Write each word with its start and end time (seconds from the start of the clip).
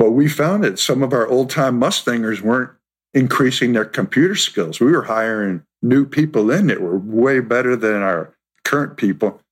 But 0.00 0.12
we 0.12 0.28
found 0.28 0.64
that 0.64 0.78
some 0.78 1.02
of 1.02 1.12
our 1.12 1.28
old 1.28 1.50
time 1.50 1.78
Mustangers 1.78 2.40
weren't 2.40 2.70
increasing 3.12 3.74
their 3.74 3.84
computer 3.84 4.34
skills. 4.34 4.80
We 4.80 4.92
were 4.92 5.02
hiring 5.02 5.62
new 5.82 6.06
people 6.06 6.50
in 6.50 6.68
that 6.68 6.80
were 6.80 6.96
way 6.96 7.40
better 7.40 7.76
than 7.76 7.96
our 8.00 8.34
current 8.64 8.96
people. 8.96 9.42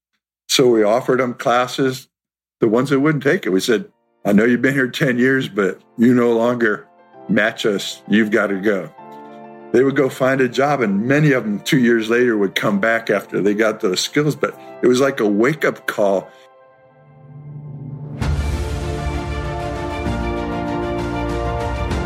So 0.48 0.70
we 0.70 0.82
offered 0.82 1.20
them 1.20 1.34
classes. 1.34 2.08
The 2.60 2.68
ones 2.68 2.88
that 2.88 3.00
wouldn't 3.00 3.24
take 3.24 3.44
it, 3.44 3.50
we 3.50 3.60
said, 3.60 3.92
I 4.24 4.32
know 4.32 4.46
you've 4.46 4.62
been 4.62 4.72
here 4.72 4.88
10 4.88 5.18
years, 5.18 5.50
but 5.50 5.82
you 5.98 6.14
no 6.14 6.32
longer 6.32 6.88
match 7.28 7.66
us. 7.66 8.02
You've 8.08 8.30
got 8.30 8.46
to 8.46 8.58
go. 8.58 8.90
They 9.72 9.84
would 9.84 9.96
go 9.96 10.08
find 10.08 10.40
a 10.40 10.48
job, 10.48 10.80
and 10.80 11.06
many 11.06 11.32
of 11.32 11.44
them 11.44 11.60
two 11.60 11.78
years 11.78 12.08
later 12.08 12.38
would 12.38 12.54
come 12.54 12.80
back 12.80 13.10
after 13.10 13.42
they 13.42 13.52
got 13.52 13.80
those 13.80 14.00
skills. 14.00 14.34
But 14.34 14.58
it 14.82 14.86
was 14.86 14.98
like 14.98 15.20
a 15.20 15.28
wake 15.28 15.66
up 15.66 15.86
call. 15.86 16.26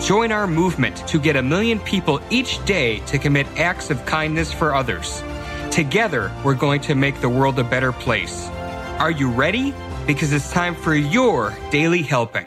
Join 0.00 0.30
our 0.30 0.46
movement 0.46 0.96
to 1.08 1.18
get 1.18 1.36
a 1.36 1.42
million 1.42 1.80
people 1.80 2.20
each 2.30 2.64
day 2.64 3.00
to 3.00 3.18
commit 3.18 3.46
acts 3.56 3.90
of 3.90 4.04
kindness 4.06 4.52
for 4.52 4.74
others. 4.74 5.22
Together, 5.70 6.32
we're 6.44 6.54
going 6.54 6.80
to 6.82 6.94
make 6.94 7.20
the 7.20 7.28
world 7.28 7.58
a 7.58 7.64
better 7.64 7.92
place. 7.92 8.48
Are 8.98 9.10
you 9.10 9.30
ready? 9.30 9.74
Because 10.06 10.32
it's 10.32 10.50
time 10.50 10.74
for 10.74 10.94
your 10.94 11.56
daily 11.70 12.02
helping. 12.02 12.46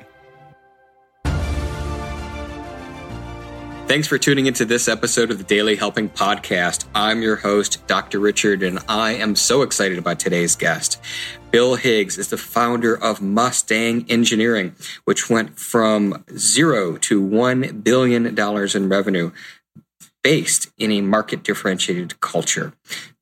Thanks 3.88 4.08
for 4.08 4.18
tuning 4.18 4.46
into 4.46 4.64
this 4.64 4.88
episode 4.88 5.32
of 5.32 5.38
the 5.38 5.44
Daily 5.44 5.76
Helping 5.76 6.10
Podcast. 6.10 6.86
I'm 6.96 7.22
your 7.22 7.36
host, 7.36 7.86
Dr. 7.88 8.20
Richard, 8.20 8.64
and 8.64 8.80
I 8.88 9.16
am 9.16 9.36
so 9.36 9.64
excited 9.64 9.98
about 9.98 10.18
today's 10.18 10.56
guest. 10.56 10.98
Bill 11.52 11.76
Higgs 11.76 12.18
is 12.18 12.30
the 12.30 12.38
founder 12.38 12.96
of 12.96 13.22
Mustang 13.22 14.06
Engineering, 14.10 14.74
which 15.04 15.30
went 15.30 15.60
from 15.60 16.24
zero 16.38 16.96
to 16.98 17.22
$1 17.22 17.84
billion 17.84 18.26
in 18.26 18.90
revenue 18.90 19.32
based 20.24 20.72
in 20.78 20.92
a 20.92 21.02
market 21.02 21.44
differentiated 21.44 22.22
culture. 22.22 22.72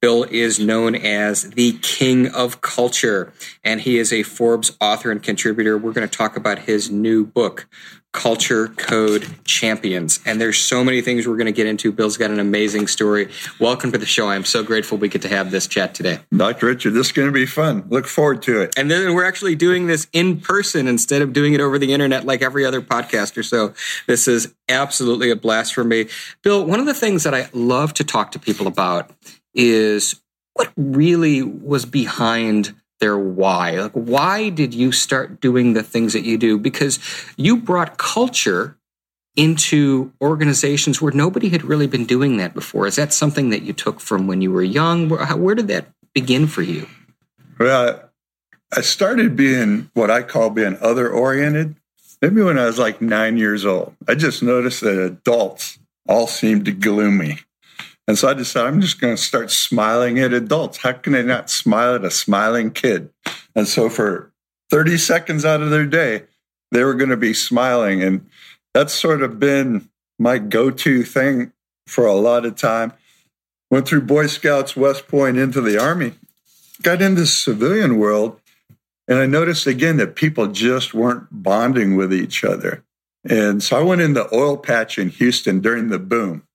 Bill 0.02 0.24
is 0.24 0.60
known 0.60 0.96
as 0.96 1.50
the 1.52 1.74
king 1.82 2.28
of 2.28 2.62
culture, 2.62 3.34
and 3.64 3.82
he 3.82 3.98
is 3.98 4.14
a 4.14 4.24
Forbes 4.24 4.78
author 4.80 5.12
and 5.12 5.22
contributor. 5.22 5.78
We're 5.78 5.92
going 5.92 6.08
to 6.08 6.18
talk 6.18 6.38
about 6.38 6.60
his 6.60 6.90
new 6.90 7.26
book, 7.26 7.68
Culture 8.12 8.70
Code 8.70 9.28
Champions. 9.44 10.20
And 10.26 10.42
there's 10.42 10.58
so 10.58 10.84
many 10.84 11.02
things 11.02 11.28
we're 11.28 11.36
going 11.36 11.46
to 11.46 11.52
get 11.52 11.68
into. 11.68 11.92
Bill's 11.92 12.18
got 12.18 12.32
an 12.32 12.40
amazing 12.40 12.88
story. 12.88 13.30
Welcome 13.60 13.92
to 13.92 14.00
the 14.00 14.06
show. 14.06 14.30
I'm 14.30 14.46
so 14.46 14.64
grateful 14.64 14.98
we 14.98 15.10
get 15.10 15.22
to 15.22 15.28
have 15.28 15.52
this 15.52 15.68
chat 15.68 15.94
today. 15.94 16.20
Dr. 16.36 16.68
Richard, 16.68 16.92
this 16.92 17.08
is 17.08 17.12
going 17.12 17.28
to 17.28 17.32
be 17.32 17.46
fun. 17.46 17.86
Look 17.90 18.08
forward 18.08 18.42
to 18.44 18.62
it. 18.62 18.74
And 18.78 18.90
then 18.90 19.14
we're 19.14 19.26
actually 19.26 19.56
doing 19.56 19.86
this 19.86 20.08
in 20.12 20.40
person 20.40 20.88
instead 20.88 21.22
of 21.22 21.34
doing 21.34 21.54
it 21.54 21.62
over 21.62 21.78
the 21.78 21.94
internet 21.94 22.26
like 22.26 22.42
every 22.42 22.66
other 22.66 22.82
podcaster. 22.82 23.46
So 23.46 23.74
this 24.08 24.28
is 24.28 24.56
absolutely 24.68 25.30
a 25.30 25.36
blast 25.36 25.76
for 25.76 25.84
me. 25.84 26.08
Bill, 26.42 26.66
one 26.66 26.80
of 26.80 26.88
the 26.88 26.96
things 26.96 27.24
that 27.24 27.36
I 27.36 27.50
love 27.54 27.94
to 27.96 28.04
talk 28.04 28.32
to 28.32 28.40
people 28.40 28.66
about 28.66 29.12
is 29.54 30.22
what 30.54 30.72
really 30.76 31.42
was 31.42 31.86
behind 31.86 32.76
their 33.00 33.18
why. 33.18 33.72
Like, 33.80 33.94
why 33.94 34.50
did 34.50 34.74
you 34.74 34.92
start 34.92 35.40
doing 35.40 35.74
the 35.74 35.84
things 35.84 36.14
that 36.14 36.26
you 36.26 36.38
do? 36.38 36.58
Because 36.58 37.00
you 37.38 37.58
brought 37.58 37.98
culture 37.98 38.78
into 39.36 40.12
organizations 40.22 41.02
where 41.02 41.14
nobody 41.14 41.50
had 41.50 41.64
really 41.64 41.88
been 41.88 42.06
doing 42.06 42.38
that 42.38 42.54
before. 42.54 42.88
Is 42.88 42.98
that 42.98 43.14
something 43.14 43.52
that 43.52 43.62
you 43.62 43.72
took 43.72 44.02
from 44.02 44.28
when 44.28 44.42
you 44.42 44.52
were 44.52 44.64
young? 44.64 45.08
Where, 45.08 45.26
where 45.38 45.56
did 45.56 45.70
that 45.70 45.88
begin 46.14 46.48
for 46.48 46.62
you? 46.62 46.88
Well, 47.58 48.10
I 48.76 48.82
started 48.82 49.36
being 49.36 49.90
what 49.94 50.12
I 50.12 50.24
call 50.24 50.50
being 50.50 50.78
other 50.82 51.10
oriented 51.10 51.76
maybe 52.22 52.42
when 52.42 52.58
I 52.58 52.66
was 52.66 52.80
like 52.80 53.02
nine 53.02 53.38
years 53.38 53.66
old. 53.66 53.96
I 54.08 54.16
just 54.16 54.44
noticed 54.44 54.82
that 54.82 55.00
adults 55.00 55.80
all 56.08 56.28
seemed 56.28 56.66
to 56.66 56.72
gloomy. 56.72 57.40
And 58.10 58.18
so 58.18 58.28
I 58.28 58.34
decided 58.34 58.68
I'm 58.68 58.82
just 58.82 59.00
going 59.00 59.16
to 59.16 59.22
start 59.22 59.52
smiling 59.52 60.18
at 60.18 60.34
adults. 60.34 60.80
How 60.80 60.94
can 60.94 61.14
they 61.14 61.22
not 61.22 61.48
smile 61.48 61.94
at 61.94 62.04
a 62.04 62.10
smiling 62.10 62.72
kid? 62.72 63.12
And 63.56 63.68
so 63.68 63.88
for 63.88 64.34
30 64.72 64.98
seconds 64.98 65.46
out 65.46 65.62
of 65.62 65.70
their 65.70 65.86
day, 65.86 66.24
they 66.72 66.84
were 66.84 66.96
going 66.96 67.12
to 67.12 67.18
be 67.18 67.36
smiling. 67.36 68.02
And 68.02 68.28
that's 68.74 68.94
sort 68.94 69.22
of 69.22 69.40
been 69.40 69.92
my 70.18 70.40
go 70.40 70.72
to 70.72 71.04
thing 71.04 71.54
for 71.86 72.08
a 72.08 72.16
lot 72.16 72.48
of 72.48 72.56
time. 72.56 72.94
Went 73.70 73.88
through 73.88 74.02
Boy 74.02 74.26
Scouts, 74.26 74.76
West 74.76 75.08
Point, 75.08 75.38
into 75.38 75.62
the 75.62 75.80
Army, 75.80 76.14
got 76.82 77.04
into 77.04 77.22
the 77.22 77.28
civilian 77.28 78.00
world, 78.00 78.42
and 79.08 79.20
I 79.20 79.28
noticed 79.28 79.68
again 79.68 79.98
that 79.98 80.16
people 80.16 80.48
just 80.48 80.96
weren't 80.96 81.28
bonding 81.30 81.96
with 81.96 82.12
each 82.12 82.44
other. 82.44 82.84
And 83.24 83.62
so 83.62 83.78
I 83.78 83.84
went 83.84 84.02
in 84.02 84.14
the 84.14 84.34
oil 84.34 84.58
patch 84.58 84.98
in 84.98 85.10
Houston 85.10 85.60
during 85.60 85.90
the 85.90 86.00
boom. 86.00 86.48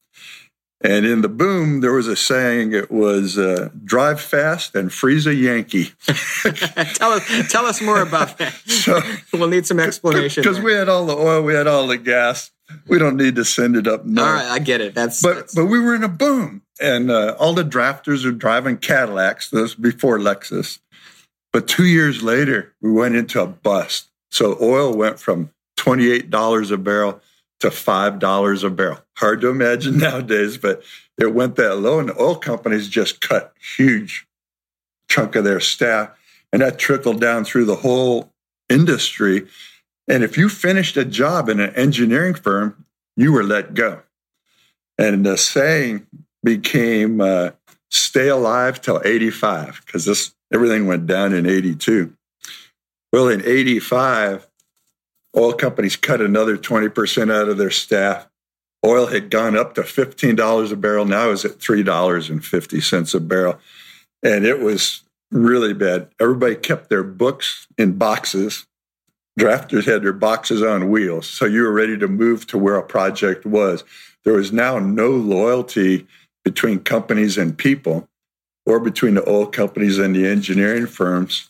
And 0.84 1.06
in 1.06 1.22
the 1.22 1.30
boom, 1.30 1.80
there 1.80 1.94
was 1.94 2.06
a 2.08 2.14
saying. 2.14 2.74
It 2.74 2.90
was 2.90 3.38
uh, 3.38 3.70
"Drive 3.84 4.20
fast 4.20 4.74
and 4.74 4.92
freeze 4.92 5.26
a 5.26 5.34
Yankee." 5.34 5.92
tell 6.04 7.12
us, 7.12 7.50
tell 7.50 7.64
us 7.64 7.80
more 7.80 8.02
about 8.02 8.36
that. 8.36 8.52
So, 8.66 9.00
we'll 9.32 9.48
need 9.48 9.64
some 9.64 9.80
explanation 9.80 10.42
because 10.44 10.60
we 10.60 10.74
had 10.74 10.90
all 10.90 11.06
the 11.06 11.16
oil, 11.16 11.42
we 11.42 11.54
had 11.54 11.66
all 11.66 11.86
the 11.86 11.96
gas. 11.96 12.50
We 12.86 12.98
don't 12.98 13.16
need 13.16 13.36
to 13.36 13.46
send 13.46 13.76
it 13.76 13.86
up 13.86 14.04
north. 14.04 14.28
All 14.28 14.34
right, 14.34 14.44
I 14.44 14.58
get 14.58 14.82
it. 14.82 14.94
That's 14.94 15.22
but 15.22 15.36
that's... 15.36 15.54
but 15.54 15.66
we 15.66 15.80
were 15.80 15.94
in 15.94 16.04
a 16.04 16.08
boom, 16.08 16.60
and 16.78 17.10
uh, 17.10 17.34
all 17.38 17.54
the 17.54 17.64
drafters 17.64 18.26
are 18.26 18.32
driving 18.32 18.76
Cadillacs. 18.76 19.48
This 19.48 19.74
before 19.74 20.18
Lexus, 20.18 20.80
but 21.50 21.66
two 21.66 21.86
years 21.86 22.22
later, 22.22 22.74
we 22.82 22.92
went 22.92 23.16
into 23.16 23.40
a 23.40 23.46
bust. 23.46 24.10
So 24.30 24.58
oil 24.60 24.94
went 24.94 25.18
from 25.18 25.50
twenty 25.78 26.10
eight 26.10 26.28
dollars 26.28 26.70
a 26.70 26.76
barrel 26.76 27.22
to 27.64 27.70
$5 27.70 28.64
a 28.64 28.70
barrel. 28.70 29.00
Hard 29.16 29.40
to 29.40 29.48
imagine 29.48 29.98
nowadays, 29.98 30.56
but 30.58 30.82
it 31.18 31.34
went 31.34 31.56
that 31.56 31.76
low, 31.76 31.98
and 31.98 32.08
the 32.08 32.20
oil 32.20 32.36
companies 32.36 32.88
just 32.88 33.20
cut 33.20 33.52
huge 33.76 34.26
chunk 35.08 35.36
of 35.36 35.44
their 35.44 35.60
staff, 35.60 36.10
and 36.52 36.62
that 36.62 36.78
trickled 36.78 37.20
down 37.20 37.44
through 37.44 37.64
the 37.64 37.76
whole 37.76 38.32
industry. 38.68 39.46
And 40.08 40.22
if 40.22 40.36
you 40.36 40.48
finished 40.48 40.96
a 40.96 41.04
job 41.04 41.48
in 41.48 41.60
an 41.60 41.74
engineering 41.74 42.34
firm, 42.34 42.84
you 43.16 43.32
were 43.32 43.44
let 43.44 43.74
go. 43.74 44.02
And 44.98 45.24
the 45.24 45.36
saying 45.36 46.06
became 46.42 47.20
uh, 47.20 47.50
stay 47.90 48.28
alive 48.28 48.80
till 48.80 49.00
85, 49.04 49.82
because 49.84 50.04
this 50.04 50.34
everything 50.52 50.86
went 50.86 51.06
down 51.06 51.32
in 51.32 51.46
82. 51.46 52.12
Well, 53.12 53.28
in 53.28 53.44
85, 53.44 54.48
Oil 55.36 55.52
companies 55.52 55.96
cut 55.96 56.20
another 56.20 56.56
20% 56.56 57.32
out 57.32 57.48
of 57.48 57.58
their 57.58 57.70
staff. 57.70 58.28
Oil 58.84 59.06
had 59.06 59.30
gone 59.30 59.56
up 59.56 59.74
to 59.74 59.82
$15 59.82 60.72
a 60.72 60.76
barrel. 60.76 61.04
Now 61.04 61.30
is 61.30 61.44
at 61.44 61.58
$3.50 61.58 63.14
a 63.14 63.20
barrel. 63.20 63.58
And 64.22 64.44
it 64.44 64.60
was 64.60 65.02
really 65.30 65.74
bad. 65.74 66.08
Everybody 66.20 66.54
kept 66.54 66.90
their 66.90 67.02
books 67.02 67.66
in 67.76 67.98
boxes. 67.98 68.66
Drafters 69.38 69.84
had 69.84 70.02
their 70.02 70.12
boxes 70.12 70.62
on 70.62 70.90
wheels. 70.90 71.28
So 71.28 71.44
you 71.44 71.62
were 71.62 71.72
ready 71.72 71.98
to 71.98 72.06
move 72.06 72.46
to 72.48 72.58
where 72.58 72.76
a 72.76 72.82
project 72.82 73.44
was. 73.44 73.82
There 74.24 74.34
was 74.34 74.52
now 74.52 74.78
no 74.78 75.10
loyalty 75.10 76.06
between 76.44 76.80
companies 76.80 77.36
and 77.36 77.56
people 77.56 78.08
or 78.66 78.78
between 78.78 79.14
the 79.14 79.28
oil 79.28 79.46
companies 79.46 79.98
and 79.98 80.14
the 80.14 80.26
engineering 80.26 80.86
firms. 80.86 81.48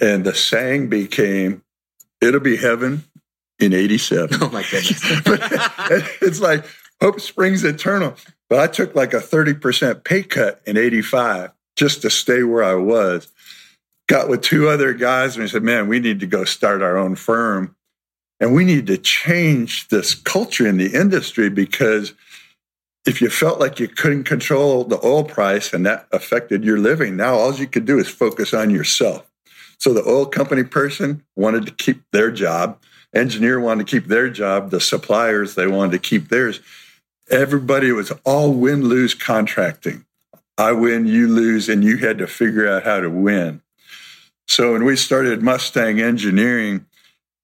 And 0.00 0.24
the 0.24 0.34
saying 0.34 0.88
became 0.88 1.62
it'll 2.24 2.40
be 2.40 2.56
heaven 2.56 3.04
in 3.58 3.72
87. 3.72 4.38
Oh 4.40 4.48
my 4.50 4.62
goodness. 4.62 5.00
it's 6.20 6.40
like 6.40 6.64
hope 7.00 7.20
springs 7.20 7.64
eternal. 7.64 8.14
But 8.48 8.60
I 8.60 8.66
took 8.66 8.94
like 8.94 9.14
a 9.14 9.18
30% 9.18 10.04
pay 10.04 10.22
cut 10.22 10.60
in 10.66 10.76
85 10.76 11.52
just 11.76 12.02
to 12.02 12.10
stay 12.10 12.42
where 12.42 12.64
I 12.64 12.74
was. 12.74 13.30
Got 14.06 14.28
with 14.28 14.42
two 14.42 14.68
other 14.68 14.92
guys 14.92 15.34
and 15.34 15.42
we 15.42 15.48
said, 15.48 15.62
man, 15.62 15.88
we 15.88 15.98
need 15.98 16.20
to 16.20 16.26
go 16.26 16.44
start 16.44 16.82
our 16.82 16.96
own 16.96 17.14
firm. 17.14 17.74
And 18.40 18.54
we 18.54 18.64
need 18.64 18.86
to 18.88 18.98
change 18.98 19.88
this 19.88 20.14
culture 20.14 20.66
in 20.66 20.76
the 20.76 20.92
industry 20.92 21.48
because 21.48 22.12
if 23.06 23.20
you 23.20 23.30
felt 23.30 23.60
like 23.60 23.78
you 23.78 23.88
couldn't 23.88 24.24
control 24.24 24.84
the 24.84 25.04
oil 25.04 25.24
price 25.24 25.72
and 25.72 25.86
that 25.86 26.06
affected 26.12 26.64
your 26.64 26.78
living, 26.78 27.16
now 27.16 27.34
all 27.34 27.54
you 27.54 27.66
could 27.66 27.84
do 27.84 27.98
is 27.98 28.08
focus 28.08 28.52
on 28.52 28.70
yourself. 28.70 29.26
So 29.84 29.92
the 29.92 30.08
oil 30.08 30.24
company 30.24 30.64
person 30.64 31.22
wanted 31.36 31.66
to 31.66 31.72
keep 31.72 32.02
their 32.10 32.30
job 32.30 32.78
engineer 33.14 33.60
wanted 33.60 33.86
to 33.86 33.90
keep 33.90 34.08
their 34.08 34.28
job, 34.28 34.70
the 34.70 34.80
suppliers, 34.80 35.54
they 35.54 35.66
wanted 35.66 35.92
to 35.92 35.98
keep 35.98 36.30
theirs. 36.30 36.60
Everybody 37.30 37.92
was 37.92 38.10
all 38.24 38.52
win 38.52 38.82
lose 38.82 39.14
contracting. 39.14 40.06
I 40.56 40.72
win, 40.72 41.06
you 41.06 41.28
lose, 41.28 41.68
and 41.68 41.84
you 41.84 41.98
had 41.98 42.16
to 42.16 42.26
figure 42.26 42.66
out 42.66 42.84
how 42.84 43.00
to 43.00 43.10
win. 43.10 43.60
So 44.46 44.72
when 44.72 44.86
we 44.86 44.96
started 44.96 45.42
Mustang 45.42 46.00
Engineering, 46.00 46.86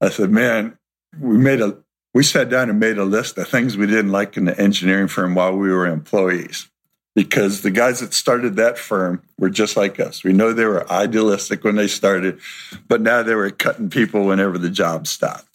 I 0.00 0.08
said, 0.08 0.30
man, 0.30 0.78
we 1.18 1.36
made 1.36 1.60
a 1.60 1.76
we 2.14 2.22
sat 2.22 2.48
down 2.48 2.70
and 2.70 2.80
made 2.80 2.96
a 2.96 3.04
list 3.04 3.36
of 3.36 3.48
things 3.48 3.76
we 3.76 3.86
didn't 3.86 4.12
like 4.12 4.38
in 4.38 4.46
the 4.46 4.58
engineering 4.58 5.08
firm 5.08 5.34
while 5.34 5.52
we 5.52 5.70
were 5.70 5.86
employees. 5.86 6.69
Because 7.14 7.62
the 7.62 7.72
guys 7.72 8.00
that 8.00 8.14
started 8.14 8.56
that 8.56 8.78
firm 8.78 9.22
were 9.36 9.50
just 9.50 9.76
like 9.76 9.98
us. 9.98 10.22
We 10.22 10.32
know 10.32 10.52
they 10.52 10.64
were 10.64 10.90
idealistic 10.90 11.64
when 11.64 11.74
they 11.74 11.88
started, 11.88 12.38
but 12.86 13.00
now 13.00 13.22
they 13.22 13.34
were 13.34 13.50
cutting 13.50 13.90
people 13.90 14.26
whenever 14.26 14.58
the 14.58 14.70
job 14.70 15.08
stopped. 15.08 15.46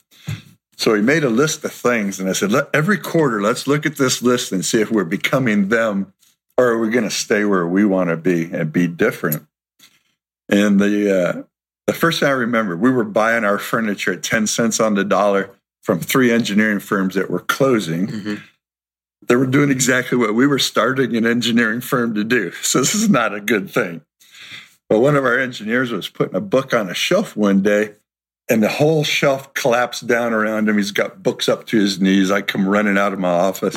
So 0.75 0.94
he 0.94 1.02
made 1.02 1.24
a 1.24 1.30
list 1.30 1.63
of 1.63 1.72
things, 1.72 2.19
and 2.19 2.30
I 2.30 2.34
said, 2.34 2.52
every 2.74 2.98
quarter, 2.98 3.42
let's 3.42 3.66
look 3.66 3.86
at 3.86 3.96
this 3.96 4.22
list 4.22 4.52
and 4.52 4.66
see 4.66 4.81
if 4.81 4.92
we're 4.92 5.06
becoming 5.06 5.69
them 5.69 6.13
or 6.57 6.68
are 6.68 6.80
we 6.80 6.90
going 6.90 7.04
to 7.04 7.12
stay 7.12 7.46
where 7.46 7.68
we 7.68 7.86
want 7.86 8.10
to 8.10 8.18
be 8.18 8.52
and 8.52 8.72
be 8.72 8.88
different? 8.88 9.46
And 10.50 10.80
the 10.80 11.28
uh, 11.28 11.44
the 11.88 11.94
first 11.94 12.19
thing 12.19 12.30
I 12.30 12.34
remember, 12.34 12.75
we 12.78 12.92
were 12.92 13.04
buying 13.04 13.44
our 13.44 13.60
furniture 13.60 14.13
at 14.13 14.24
ten 14.24 14.48
cents 14.48 14.80
on 14.80 14.94
the 14.94 15.04
dollar 15.04 15.52
from 15.81 16.00
three 16.00 16.31
engineering 16.31 16.80
firms 16.80 17.16
that 17.16 17.30
were 17.30 17.40
closing. 17.40 18.07
Mm-hmm. 18.07 18.36
They 19.27 19.36
were 19.36 19.48
doing 19.48 19.72
exactly 19.72 20.18
what 20.18 20.36
we 20.36 20.48
were 20.48 20.60
starting 20.60 21.16
an 21.16 21.25
engineering 21.25 21.81
firm 21.81 22.13
to 22.16 22.24
do. 22.24 22.51
So 22.51 22.80
this 22.80 22.95
is 22.95 23.10
not 23.10 23.33
a 23.33 23.42
good 23.42 23.69
thing. 23.69 24.01
But 24.88 25.00
one 25.00 25.16
of 25.16 25.25
our 25.25 25.39
engineers 25.39 25.92
was 25.92 26.10
putting 26.10 26.36
a 26.36 26.42
book 26.42 26.74
on 26.74 26.89
a 26.89 26.94
shelf 26.94 27.36
one 27.36 27.62
day, 27.62 27.94
and 28.50 28.62
the 28.62 28.69
whole 28.69 29.04
shelf 29.04 29.54
collapsed 29.56 30.06
down 30.06 30.31
around 30.31 30.69
him. 30.69 30.77
He's 30.77 30.92
got 30.92 31.24
books 31.24 31.50
up 31.50 31.66
to 31.68 31.80
his 31.80 32.00
knees. 32.00 32.30
I 32.30 32.42
come 32.42 32.68
running 32.68 32.98
out 32.98 33.13
of 33.13 33.19
my 33.19 33.31
office. 33.31 33.75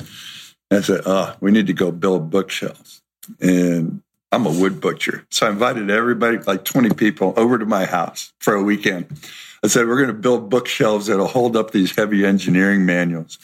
And 0.71 0.79
I 0.79 0.83
said, 0.83 1.01
oh, 1.07 1.35
we 1.41 1.51
need 1.51 1.67
to 1.69 1.73
go 1.73 1.91
build 1.91 2.29
bookshelves. 2.29 3.01
And 3.41 4.03
I'm 4.31 4.45
a 4.45 4.51
wood 4.51 4.83
butcher. 4.83 5.27
So 5.31 5.47
I 5.47 5.51
invited 5.51 5.91
everybody, 5.91 6.37
like 6.39 6.67
20 6.67 6.91
people, 6.91 7.33
over 7.39 7.59
to 7.59 7.65
my 7.65 7.87
house 7.87 8.35
for 8.41 8.55
a 8.55 8.63
weekend. 8.63 9.07
I 9.65 9.69
said, 9.69 9.87
we're 9.87 9.97
going 9.97 10.09
to 10.09 10.13
build 10.13 10.51
bookshelves 10.51 11.07
that'll 11.07 11.27
hold 11.27 11.57
up 11.57 11.71
these 11.71 11.97
heavy 11.97 12.27
engineering 12.27 12.85
manuals. 12.85 13.39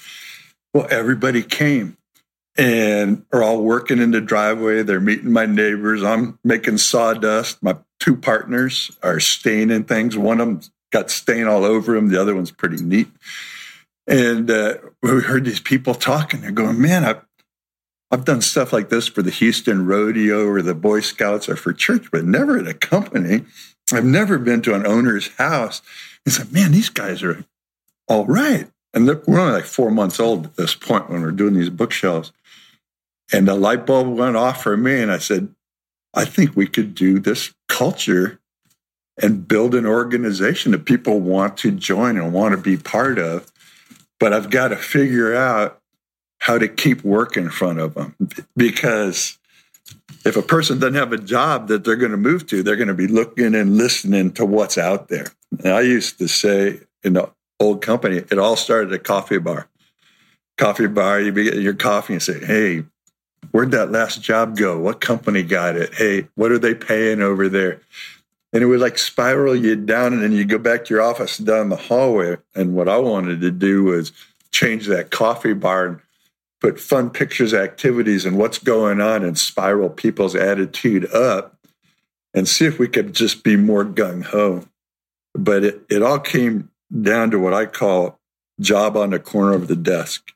Well, 0.74 0.88
everybody 0.90 1.44
came 1.44 1.96
and 2.56 3.24
are 3.32 3.44
all 3.44 3.62
working 3.62 4.00
in 4.00 4.10
the 4.10 4.20
driveway. 4.20 4.82
They're 4.82 4.98
meeting 4.98 5.32
my 5.32 5.46
neighbors. 5.46 6.02
I'm 6.02 6.40
making 6.42 6.78
sawdust. 6.78 7.62
My 7.62 7.76
two 8.00 8.16
partners 8.16 8.90
are 9.00 9.20
staining 9.20 9.84
things. 9.84 10.18
One 10.18 10.40
of 10.40 10.48
them 10.48 10.60
got 10.92 11.10
stain 11.10 11.46
all 11.46 11.64
over 11.64 11.94
him. 11.94 12.08
The 12.08 12.20
other 12.20 12.34
one's 12.34 12.50
pretty 12.50 12.82
neat. 12.82 13.08
And 14.08 14.50
uh, 14.50 14.78
we 15.00 15.22
heard 15.22 15.44
these 15.44 15.60
people 15.60 15.94
talking. 15.94 16.40
They're 16.40 16.50
going, 16.50 16.80
man, 16.80 17.04
I've, 17.04 17.24
I've 18.10 18.24
done 18.24 18.42
stuff 18.42 18.72
like 18.72 18.88
this 18.88 19.06
for 19.06 19.22
the 19.22 19.30
Houston 19.30 19.86
Rodeo 19.86 20.44
or 20.44 20.60
the 20.60 20.74
Boy 20.74 21.00
Scouts 21.00 21.48
or 21.48 21.56
for 21.56 21.72
church, 21.72 22.10
but 22.10 22.24
never 22.24 22.58
at 22.58 22.66
a 22.66 22.74
company. 22.74 23.44
I've 23.92 24.04
never 24.04 24.38
been 24.38 24.60
to 24.62 24.74
an 24.74 24.86
owner's 24.86 25.28
house. 25.36 25.82
He 26.24 26.32
said, 26.32 26.52
man, 26.52 26.72
these 26.72 26.90
guys 26.90 27.22
are 27.22 27.44
all 28.08 28.26
right. 28.26 28.68
And 28.94 29.06
we're 29.06 29.40
only 29.40 29.52
like 29.52 29.64
four 29.64 29.90
months 29.90 30.20
old 30.20 30.46
at 30.46 30.56
this 30.56 30.74
point 30.74 31.10
when 31.10 31.22
we're 31.22 31.32
doing 31.32 31.54
these 31.54 31.70
bookshelves. 31.70 32.32
And 33.32 33.48
the 33.48 33.54
light 33.54 33.86
bulb 33.86 34.16
went 34.16 34.36
off 34.36 34.62
for 34.62 34.76
me. 34.76 35.02
And 35.02 35.10
I 35.10 35.18
said, 35.18 35.48
I 36.14 36.24
think 36.24 36.54
we 36.54 36.66
could 36.66 36.94
do 36.94 37.18
this 37.18 37.52
culture 37.68 38.40
and 39.20 39.46
build 39.46 39.74
an 39.74 39.86
organization 39.86 40.72
that 40.72 40.84
people 40.84 41.20
want 41.20 41.56
to 41.58 41.70
join 41.70 42.16
and 42.16 42.32
want 42.32 42.52
to 42.52 42.60
be 42.60 42.76
part 42.76 43.18
of 43.18 43.50
but 44.24 44.32
I've 44.32 44.48
got 44.48 44.68
to 44.68 44.76
figure 44.76 45.34
out 45.34 45.80
how 46.38 46.56
to 46.56 46.66
keep 46.66 47.04
work 47.04 47.36
in 47.36 47.50
front 47.50 47.78
of 47.78 47.92
them 47.92 48.16
because 48.56 49.38
if 50.24 50.36
a 50.36 50.40
person 50.42 50.78
doesn't 50.78 50.94
have 50.94 51.12
a 51.12 51.18
job 51.18 51.68
that 51.68 51.84
they're 51.84 51.96
going 51.96 52.10
to 52.10 52.16
move 52.16 52.46
to, 52.46 52.62
they're 52.62 52.76
going 52.76 52.88
to 52.88 52.94
be 52.94 53.06
looking 53.06 53.54
and 53.54 53.76
listening 53.76 54.32
to 54.32 54.46
what's 54.46 54.78
out 54.78 55.08
there. 55.08 55.26
And 55.62 55.74
I 55.74 55.82
used 55.82 56.18
to 56.18 56.28
say 56.28 56.80
you 57.02 57.10
the 57.10 57.30
old 57.60 57.82
company, 57.82 58.16
it 58.16 58.38
all 58.38 58.56
started 58.56 58.92
at 58.92 59.00
a 59.00 59.02
coffee 59.02 59.38
bar. 59.38 59.68
Coffee 60.56 60.86
bar, 60.86 61.20
you 61.20 61.32
get 61.32 61.54
your 61.54 61.74
coffee 61.74 62.14
and 62.14 62.22
say, 62.22 62.44
hey, 62.44 62.84
where'd 63.50 63.72
that 63.72 63.90
last 63.90 64.22
job 64.22 64.56
go? 64.56 64.78
What 64.78 65.00
company 65.00 65.42
got 65.42 65.76
it? 65.76 65.94
Hey, 65.94 66.28
what 66.34 66.52
are 66.52 66.58
they 66.58 66.74
paying 66.74 67.20
over 67.20 67.48
there? 67.48 67.80
and 68.54 68.62
it 68.62 68.66
would 68.66 68.80
like 68.80 68.96
spiral 68.96 69.56
you 69.56 69.74
down 69.74 70.12
and 70.12 70.22
then 70.22 70.30
you 70.32 70.44
go 70.44 70.58
back 70.58 70.84
to 70.84 70.94
your 70.94 71.02
office 71.02 71.36
down 71.38 71.68
the 71.68 71.76
hallway 71.76 72.36
and 72.54 72.74
what 72.74 72.88
i 72.88 72.96
wanted 72.96 73.40
to 73.40 73.50
do 73.50 73.82
was 73.82 74.12
change 74.52 74.86
that 74.86 75.10
coffee 75.10 75.52
bar 75.52 75.86
and 75.86 76.00
put 76.60 76.80
fun 76.80 77.10
pictures 77.10 77.52
activities 77.52 78.24
and 78.24 78.38
what's 78.38 78.58
going 78.58 79.00
on 79.00 79.22
and 79.22 79.36
spiral 79.36 79.90
people's 79.90 80.36
attitude 80.36 81.12
up 81.12 81.58
and 82.32 82.48
see 82.48 82.64
if 82.64 82.78
we 82.78 82.88
could 82.88 83.12
just 83.12 83.44
be 83.44 83.56
more 83.56 83.84
gung-ho 83.84 84.64
but 85.34 85.64
it, 85.64 85.82
it 85.90 86.02
all 86.02 86.20
came 86.20 86.70
down 87.02 87.30
to 87.30 87.38
what 87.38 87.54
i 87.54 87.66
call 87.66 88.18
job 88.60 88.96
on 88.96 89.10
the 89.10 89.18
corner 89.18 89.54
of 89.54 89.68
the 89.68 89.76
desk 89.76 90.32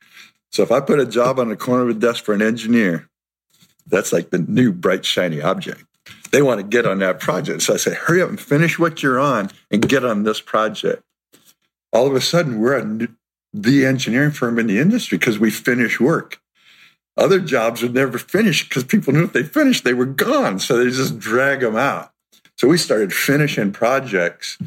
so 0.50 0.62
if 0.62 0.72
i 0.72 0.80
put 0.80 1.00
a 1.00 1.06
job 1.06 1.38
on 1.38 1.48
the 1.48 1.56
corner 1.56 1.88
of 1.88 2.00
the 2.00 2.06
desk 2.06 2.24
for 2.24 2.34
an 2.34 2.42
engineer 2.42 3.08
that's 3.86 4.12
like 4.12 4.30
the 4.30 4.38
new 4.38 4.72
bright 4.72 5.04
shiny 5.04 5.40
object 5.40 5.84
they 6.30 6.42
want 6.42 6.60
to 6.60 6.66
get 6.66 6.86
on 6.86 6.98
that 6.98 7.20
project. 7.20 7.62
So 7.62 7.74
I 7.74 7.76
say, 7.76 7.94
hurry 7.94 8.22
up 8.22 8.28
and 8.28 8.40
finish 8.40 8.78
what 8.78 9.02
you're 9.02 9.18
on 9.18 9.50
and 9.70 9.86
get 9.86 10.04
on 10.04 10.24
this 10.24 10.40
project. 10.40 11.02
All 11.92 12.06
of 12.06 12.14
a 12.14 12.20
sudden, 12.20 12.60
we're 12.60 12.78
a, 12.78 13.08
the 13.52 13.86
engineering 13.86 14.32
firm 14.32 14.58
in 14.58 14.66
the 14.66 14.78
industry 14.78 15.18
because 15.18 15.38
we 15.38 15.50
finish 15.50 15.98
work. 15.98 16.40
Other 17.16 17.40
jobs 17.40 17.82
would 17.82 17.94
never 17.94 18.18
finish 18.18 18.68
because 18.68 18.84
people 18.84 19.12
knew 19.12 19.24
if 19.24 19.32
they 19.32 19.42
finished, 19.42 19.84
they 19.84 19.94
were 19.94 20.06
gone. 20.06 20.58
So 20.58 20.76
they 20.76 20.90
just 20.90 21.18
drag 21.18 21.60
them 21.60 21.76
out. 21.76 22.12
So 22.56 22.68
we 22.68 22.78
started 22.78 23.12
finishing 23.12 23.72
projects 23.72 24.58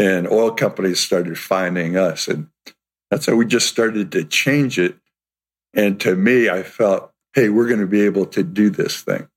and 0.00 0.26
oil 0.28 0.52
companies 0.52 1.00
started 1.00 1.38
finding 1.38 1.96
us. 1.96 2.28
And 2.28 2.48
that's 3.10 3.26
how 3.26 3.34
we 3.34 3.46
just 3.46 3.68
started 3.68 4.10
to 4.12 4.24
change 4.24 4.78
it. 4.78 4.96
And 5.74 6.00
to 6.00 6.16
me, 6.16 6.48
I 6.48 6.62
felt, 6.62 7.12
hey, 7.34 7.48
we're 7.48 7.68
going 7.68 7.80
to 7.80 7.86
be 7.86 8.02
able 8.02 8.26
to 8.26 8.42
do 8.42 8.70
this 8.70 9.02
thing 9.02 9.28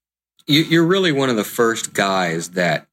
you're 0.48 0.86
really 0.86 1.12
one 1.12 1.30
of 1.30 1.36
the 1.36 1.44
first 1.44 1.94
guys 1.94 2.50
that 2.50 2.88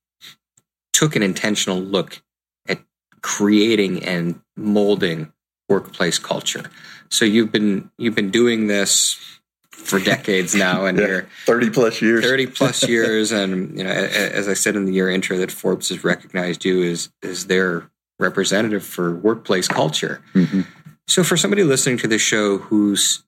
took 0.93 1.17
an 1.17 1.23
intentional 1.23 1.81
look 1.81 2.23
at 2.69 2.81
creating 3.23 4.05
and 4.05 4.41
molding 4.57 5.33
workplace 5.69 6.19
culture. 6.19 6.65
So 7.09 7.25
you've 7.25 7.51
been 7.51 7.91
you've 7.99 8.15
been 8.15 8.31
doing 8.31 8.67
this 8.67 9.40
for 9.81 9.99
decades 9.99 10.55
now, 10.55 10.87
and 10.87 10.99
yeah, 10.99 11.07
you're 11.07 11.29
thirty 11.47 11.71
plus 11.71 12.01
years. 12.01 12.25
Thirty 12.25 12.47
plus 12.47 12.89
years, 12.89 13.33
and 13.33 13.77
you 13.77 13.85
know, 13.85 13.91
as 13.91 14.49
I 14.49 14.55
said 14.55 14.77
in 14.77 14.85
the 14.85 14.93
year 14.93 15.11
intro, 15.11 15.37
that 15.39 15.51
Forbes 15.51 15.89
has 15.89 16.05
recognized 16.05 16.65
you 16.65 16.83
as 16.85 17.11
as 17.23 17.47
their 17.47 17.91
representative 18.19 18.85
for 18.85 19.15
workplace 19.15 19.67
culture. 19.67 20.23
Mm-hmm. 20.35 20.63
So, 21.09 21.25
for 21.25 21.37
somebody 21.37 21.65
listening 21.65 21.99
to 21.99 22.09
this 22.09 22.23
show 22.23 22.59
who's 22.59 23.25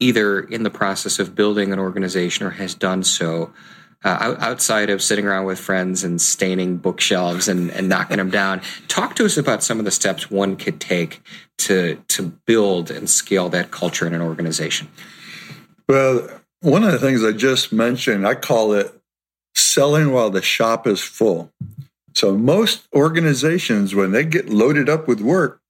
either 0.00 0.40
in 0.40 0.62
the 0.62 0.70
process 0.70 1.18
of 1.18 1.34
building 1.34 1.72
an 1.72 1.78
organization 1.78 2.46
or 2.46 2.50
has 2.50 2.74
done 2.74 3.02
so 3.02 3.52
uh, 4.04 4.36
outside 4.38 4.90
of 4.90 5.02
sitting 5.02 5.26
around 5.26 5.46
with 5.46 5.58
friends 5.58 6.04
and 6.04 6.20
staining 6.20 6.76
bookshelves 6.76 7.48
and, 7.48 7.70
and 7.70 7.88
knocking 7.88 8.18
them 8.18 8.30
down 8.30 8.60
talk 8.88 9.16
to 9.16 9.24
us 9.24 9.38
about 9.38 9.62
some 9.62 9.78
of 9.78 9.84
the 9.84 9.90
steps 9.90 10.30
one 10.30 10.56
could 10.56 10.80
take 10.80 11.22
to 11.56 11.96
to 12.08 12.24
build 12.44 12.90
and 12.90 13.08
scale 13.08 13.48
that 13.48 13.70
culture 13.70 14.06
in 14.06 14.12
an 14.12 14.20
organization 14.20 14.88
well 15.88 16.28
one 16.60 16.84
of 16.84 16.92
the 16.92 16.98
things 16.98 17.24
i 17.24 17.32
just 17.32 17.72
mentioned 17.72 18.26
i 18.26 18.34
call 18.34 18.72
it 18.72 18.92
selling 19.54 20.12
while 20.12 20.30
the 20.30 20.42
shop 20.42 20.86
is 20.86 21.00
full 21.00 21.52
so 22.14 22.36
most 22.36 22.86
organizations 22.94 23.94
when 23.94 24.12
they 24.12 24.24
get 24.24 24.48
loaded 24.48 24.88
up 24.88 25.06
with 25.08 25.20
work 25.20 25.60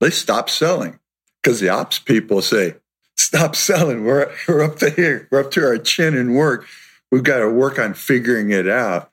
they 0.00 0.10
stop 0.10 0.50
selling 0.50 0.98
because 1.42 1.60
the 1.60 1.68
ops 1.68 1.98
people 1.98 2.42
say 2.42 2.74
stop 3.16 3.56
selling. 3.56 4.04
We're, 4.04 4.32
we're 4.48 4.62
up 4.62 4.76
to 4.78 4.90
here. 4.90 5.28
We're 5.30 5.40
up 5.40 5.50
to 5.52 5.64
our 5.64 5.78
chin 5.78 6.16
in 6.16 6.34
work. 6.34 6.66
We've 7.10 7.22
got 7.22 7.38
to 7.38 7.50
work 7.50 7.78
on 7.78 7.94
figuring 7.94 8.50
it 8.50 8.68
out. 8.68 9.10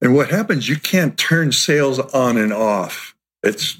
And 0.00 0.14
what 0.14 0.30
happens, 0.30 0.68
you 0.68 0.76
can't 0.76 1.18
turn 1.18 1.52
sales 1.52 1.98
on 1.98 2.36
and 2.36 2.52
off. 2.52 3.16
It's 3.42 3.78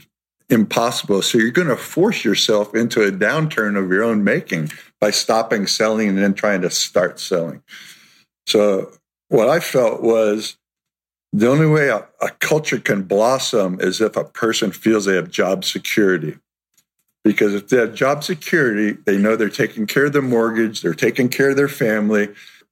impossible. 0.50 1.22
So 1.22 1.38
you're 1.38 1.50
going 1.50 1.68
to 1.68 1.76
force 1.76 2.24
yourself 2.24 2.74
into 2.74 3.04
a 3.04 3.12
downturn 3.12 3.76
of 3.76 3.90
your 3.90 4.02
own 4.02 4.24
making 4.24 4.72
by 5.00 5.10
stopping 5.10 5.66
selling 5.66 6.08
and 6.08 6.18
then 6.18 6.34
trying 6.34 6.62
to 6.62 6.70
start 6.70 7.20
selling. 7.20 7.62
So 8.46 8.92
what 9.28 9.48
I 9.48 9.60
felt 9.60 10.02
was 10.02 10.56
the 11.32 11.48
only 11.48 11.66
way 11.66 11.88
a, 11.88 12.06
a 12.20 12.30
culture 12.40 12.78
can 12.78 13.02
blossom 13.02 13.78
is 13.80 14.00
if 14.00 14.16
a 14.16 14.24
person 14.24 14.72
feels 14.72 15.04
they 15.04 15.16
have 15.16 15.30
job 15.30 15.64
security 15.64 16.38
because 17.24 17.54
if 17.54 17.68
they 17.68 17.76
have 17.76 17.94
job 17.94 18.24
security, 18.24 18.92
they 19.04 19.18
know 19.18 19.36
they're 19.36 19.50
taking 19.50 19.86
care 19.86 20.06
of 20.06 20.14
their 20.14 20.22
mortgage, 20.22 20.80
they're 20.80 20.94
taking 20.94 21.28
care 21.28 21.50
of 21.50 21.56
their 21.56 21.68
family, 21.68 22.28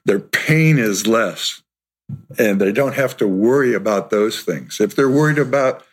their 0.07 0.21
pain 0.21 0.79
is 0.79 1.07
less, 1.07 1.63
and 2.39 2.59
they 2.61 2.73
don't 2.73 2.95
have 2.95 3.17
to 3.19 3.29
worry 3.29 3.75
about 3.75 4.09
those 4.09 4.43
things. 4.43 4.81
If 4.81 4.97
they're 4.97 5.11
worried 5.11 5.39
about 5.39 5.85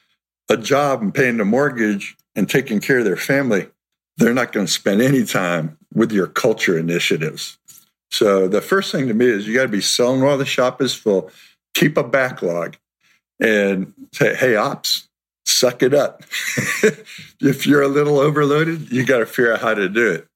a 0.50 0.56
job 0.56 1.02
and 1.02 1.13
paying 1.13 1.38
the 1.38 1.46
mortgage, 1.46 2.16
and 2.36 2.50
taking 2.50 2.80
care 2.80 3.00
of 3.00 3.06
their 3.06 3.16
family, 3.16 3.68
they're 4.18 4.34
not 4.34 4.52
going 4.52 4.66
to 4.66 4.72
spend 4.72 5.02
any 5.02 5.25
time 5.25 5.78
with 5.93 6.12
your 6.12 6.27
culture 6.27 6.77
initiatives. 6.77 7.57
So 8.12 8.47
the 8.47 8.62
first 8.62 8.91
thing 8.91 9.07
to 9.07 9.13
me 9.13 9.25
is 9.25 9.47
you 9.47 9.55
got 9.55 9.63
to 9.63 9.69
be 9.69 9.81
selling 9.81 10.21
while 10.21 10.38
the 10.38 10.45
shop 10.45 10.81
is 10.81 10.93
full, 10.93 11.31
keep 11.73 11.97
a 11.97 12.03
backlog, 12.03 12.77
and 13.39 13.93
say, 14.12 14.35
hey, 14.35 14.55
ops, 14.55 15.07
suck 15.45 15.81
it 15.81 15.93
up. 15.93 16.21
if 17.41 17.65
you're 17.65 17.81
a 17.81 17.88
little 17.88 18.19
overloaded, 18.19 18.91
you 18.91 19.05
got 19.05 19.19
to 19.19 19.25
figure 19.25 19.53
out 19.53 19.62
how 19.62 19.73
to 19.73 19.89
do 19.89 20.12
it. 20.12 20.27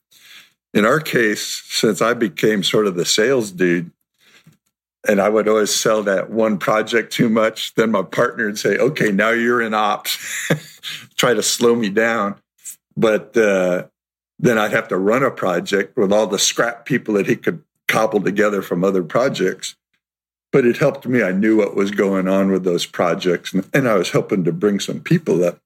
In 0.73 0.85
our 0.85 0.99
case, 0.99 1.63
since 1.67 2.01
I 2.01 2.13
became 2.13 2.63
sort 2.63 2.87
of 2.87 2.95
the 2.95 3.05
sales 3.05 3.51
dude, 3.51 3.91
and 5.07 5.21
I 5.21 5.29
would 5.29 5.47
always 5.47 5.73
sell 5.73 6.03
that 6.03 6.29
one 6.29 6.57
project 6.57 7.13
too 7.13 7.29
much, 7.29 7.73
then 7.75 7.91
my 7.91 8.03
partner 8.03 8.47
would 8.47 8.59
say, 8.59 8.77
okay, 8.77 9.11
now 9.11 9.29
you're 9.29 9.61
in 9.61 9.73
ops, 9.73 10.17
try 11.15 11.33
to 11.33 11.43
slow 11.43 11.75
me 11.75 11.89
down. 11.89 12.35
But 12.97 13.37
uh, 13.37 13.85
then 14.39 14.57
I'd 14.57 14.73
have 14.73 14.87
to 14.89 14.97
run 14.97 15.23
a 15.23 15.31
project 15.31 15.97
with 15.97 16.11
all 16.11 16.27
the 16.27 16.39
scrap 16.39 16.85
people 16.85 17.15
that 17.15 17.27
he 17.27 17.35
could 17.35 17.63
cobble 17.87 18.21
together 18.21 18.61
from 18.61 18.83
other 18.83 19.03
projects. 19.03 19.75
But 20.51 20.65
it 20.65 20.77
helped 20.77 21.05
me. 21.05 21.23
I 21.23 21.31
knew 21.31 21.57
what 21.57 21.75
was 21.75 21.91
going 21.91 22.27
on 22.27 22.51
with 22.51 22.63
those 22.63 22.85
projects, 22.85 23.53
and, 23.53 23.67
and 23.73 23.87
I 23.87 23.95
was 23.95 24.11
helping 24.11 24.43
to 24.45 24.53
bring 24.53 24.79
some 24.79 25.01
people 25.01 25.43
up. 25.43 25.59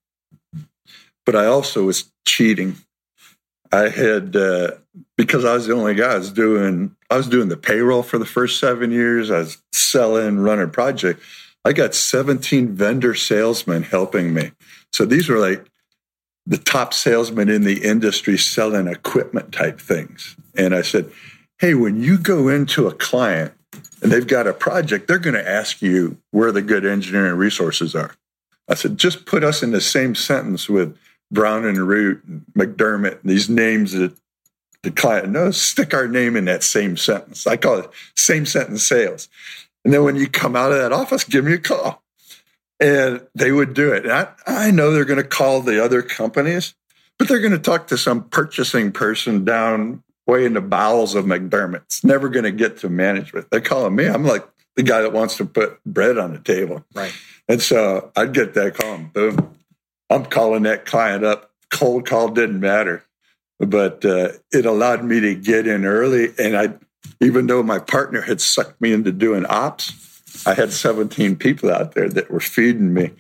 But 1.26 1.36
I 1.36 1.46
also 1.46 1.84
was 1.84 2.12
cheating. 2.26 2.78
I 3.72 3.90
had 3.90 4.36
uh, 4.36 4.72
because 5.18 5.46
I 5.46 5.54
was 5.54 5.68
the 5.68 5.74
only 5.74 5.94
guy 5.94 6.14
I 6.14 6.18
was 6.18 6.32
doing. 6.32 6.96
I 7.10 7.18
was 7.18 7.28
doing 7.28 7.50
the 7.50 7.58
payroll 7.58 8.02
for 8.02 8.18
the 8.18 8.26
first 8.26 8.60
seven 8.60 8.92
years. 8.92 9.30
I 9.30 9.40
was 9.40 9.62
selling, 9.72 10.40
running 10.40 10.72
project. 10.72 11.22
I 11.64 11.74
got 11.74 11.94
17 11.94 12.70
vendor 12.70 13.14
salesmen 13.14 13.84
helping 13.84 14.34
me. 14.34 14.52
So 14.92 15.06
these 15.06 15.30
were 15.30 15.38
like 15.38 15.71
the 16.46 16.58
top 16.58 16.94
salesmen 16.94 17.50
in 17.50 17.64
the 17.64 17.84
industry 17.84 18.38
selling 18.38 18.88
equipment 18.88 19.52
type 19.52 19.80
things. 19.80 20.36
And 20.56 20.74
I 20.74 20.82
said, 20.82 21.12
Hey, 21.60 21.76
when 21.76 22.02
you 22.02 22.18
go 22.18 22.48
into 22.48 22.88
a 22.88 22.94
client 22.94 23.54
and 24.02 24.12
they've 24.12 24.26
got 24.26 24.48
a 24.48 24.54
project, 24.54 25.08
they're 25.08 25.20
going 25.20 25.36
to 25.36 25.50
ask 25.50 25.82
you 25.82 26.18
where 26.32 26.52
the 26.52 26.62
good 26.62 26.86
engineering 26.86 27.38
resources 27.38 27.94
are. 27.94 28.16
I 28.68 28.74
said, 28.74 28.98
just 28.98 29.26
put 29.26 29.44
us 29.44 29.62
in 29.62 29.72
the 29.72 29.82
same 29.82 30.16
sentence 30.16 30.68
with 30.68 30.98
Brown 31.30 31.66
and 31.66 31.78
Root 31.78 32.24
and 32.26 32.46
McDermott, 32.58 33.20
these 33.24 33.50
names 33.50 33.92
that 33.92 34.14
the 34.84 34.92
client 34.92 35.30
knows, 35.30 35.62
stick 35.62 35.94
our 35.94 36.08
name 36.08 36.36
in 36.36 36.46
that 36.46 36.64
same 36.64 36.98
sentence. 36.98 37.46
I 37.46 37.58
call 37.58 37.80
it 37.80 37.90
same 38.16 38.46
sentence 38.46 38.84
sales. 38.84 39.30
And 39.86 39.94
then 39.94 40.04
when 40.04 40.16
you 40.16 40.28
come 40.28 40.56
out 40.56 40.72
of 40.72 40.80
that 40.80 40.92
office, 40.92 41.24
give 41.24 41.46
me 41.46 41.54
a 41.54 41.60
call 41.60 42.02
and 42.82 43.26
they 43.36 43.52
would 43.52 43.74
do 43.74 43.94
it. 43.94 44.08
I, 44.08 44.28
I 44.48 44.72
know 44.72 44.92
they're 44.92 45.06
going 45.06 45.22
to 45.22 45.28
call 45.28 45.62
the 45.62 45.82
other 45.82 46.02
companies, 46.02 46.74
but 47.18 47.28
they're 47.28 47.40
going 47.40 47.52
to 47.52 47.60
talk 47.60 47.88
to 47.88 47.98
some 47.98 48.24
purchasing 48.24 48.92
person 48.92 49.46
down 49.46 50.04
way 50.26 50.46
in 50.46 50.54
the 50.54 50.62
bowels 50.62 51.14
of 51.14 51.26
McDermott. 51.26 51.84
It's 51.84 52.04
never 52.04 52.28
going 52.28 52.44
to 52.44 52.52
get 52.52 52.78
to 52.78 52.90
management. 52.90 53.48
They're 53.52 53.62
calling 53.62 53.96
me. 53.96 54.08
I'm 54.08 54.26
like 54.26 54.48
the 54.76 54.84
guy 54.84 55.02
that 55.02 55.14
wants 55.14 55.38
to 55.38 55.46
put 55.46 55.82
bread 55.86 56.18
on 56.18 56.34
the 56.34 56.40
table. 56.40 56.84
Right. 56.96 57.14
And 57.48 57.62
so 57.62 58.12
I'd 58.16 58.34
get 58.34 58.56
that 58.56 58.76
call 58.76 58.96
and 58.96 59.14
boom, 59.14 59.56
I'm 60.10 60.26
calling 60.26 60.64
that 60.64 60.86
client 60.86 61.24
up. 61.24 61.52
Cold 61.70 62.06
call 62.06 62.30
didn't 62.30 62.60
matter, 62.60 63.06
but 63.60 64.04
uh, 64.04 64.30
it 64.52 64.66
allowed 64.66 65.06
me 65.06 65.20
to 65.22 65.36
get 65.36 65.68
in 65.68 65.86
early. 65.86 66.30
And 66.38 66.58
I, 66.58 66.74
even 67.22 67.48
though 67.48 67.64
my 67.64 67.80
partner 67.80 68.22
had 68.22 68.42
sucked 68.42 68.82
me 68.82 68.92
into 68.92 69.12
doing 69.12 69.46
ops, 69.46 70.11
I 70.46 70.54
had 70.54 70.74
17 70.74 71.36
people 71.36 71.72
out 71.72 71.94
there 71.94 72.10
that 72.10 72.32
were 72.32 72.40
feeding 72.40 72.94
me. 72.94 73.12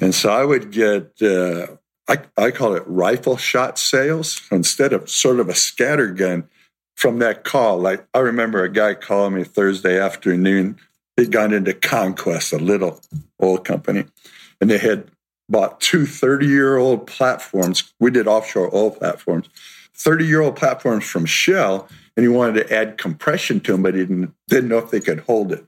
And 0.00 0.14
so 0.14 0.30
I 0.30 0.44
would 0.44 0.70
get, 0.70 1.20
uh, 1.22 1.66
I, 2.08 2.18
I 2.36 2.50
call 2.50 2.74
it 2.74 2.82
rifle 2.86 3.36
shot 3.36 3.78
sales 3.78 4.42
instead 4.50 4.92
of 4.92 5.08
sort 5.08 5.40
of 5.40 5.48
a 5.48 5.54
scatter 5.54 6.08
gun 6.08 6.48
from 6.96 7.18
that 7.18 7.44
call. 7.44 7.78
Like 7.78 8.06
I 8.14 8.18
remember 8.18 8.62
a 8.62 8.72
guy 8.72 8.94
calling 8.94 9.34
me 9.34 9.44
Thursday 9.44 9.98
afternoon. 9.98 10.78
He'd 11.16 11.32
gone 11.32 11.52
into 11.52 11.74
Conquest, 11.74 12.52
a 12.52 12.58
little 12.58 13.00
oil 13.42 13.58
company, 13.58 14.04
and 14.60 14.70
they 14.70 14.78
had 14.78 15.10
bought 15.48 15.80
two 15.80 16.06
30 16.06 16.46
year 16.46 16.76
old 16.76 17.06
platforms. 17.06 17.92
We 17.98 18.10
did 18.10 18.26
offshore 18.26 18.74
oil 18.74 18.90
platforms, 18.90 19.48
30 19.94 20.24
year 20.26 20.40
old 20.40 20.56
platforms 20.56 21.04
from 21.04 21.26
Shell, 21.26 21.88
and 22.16 22.24
he 22.24 22.28
wanted 22.28 22.66
to 22.66 22.74
add 22.74 22.98
compression 22.98 23.60
to 23.60 23.72
them, 23.72 23.82
but 23.82 23.94
he 23.94 24.00
didn't, 24.00 24.34
didn't 24.48 24.68
know 24.68 24.78
if 24.78 24.90
they 24.90 25.00
could 25.00 25.20
hold 25.20 25.52
it. 25.52 25.66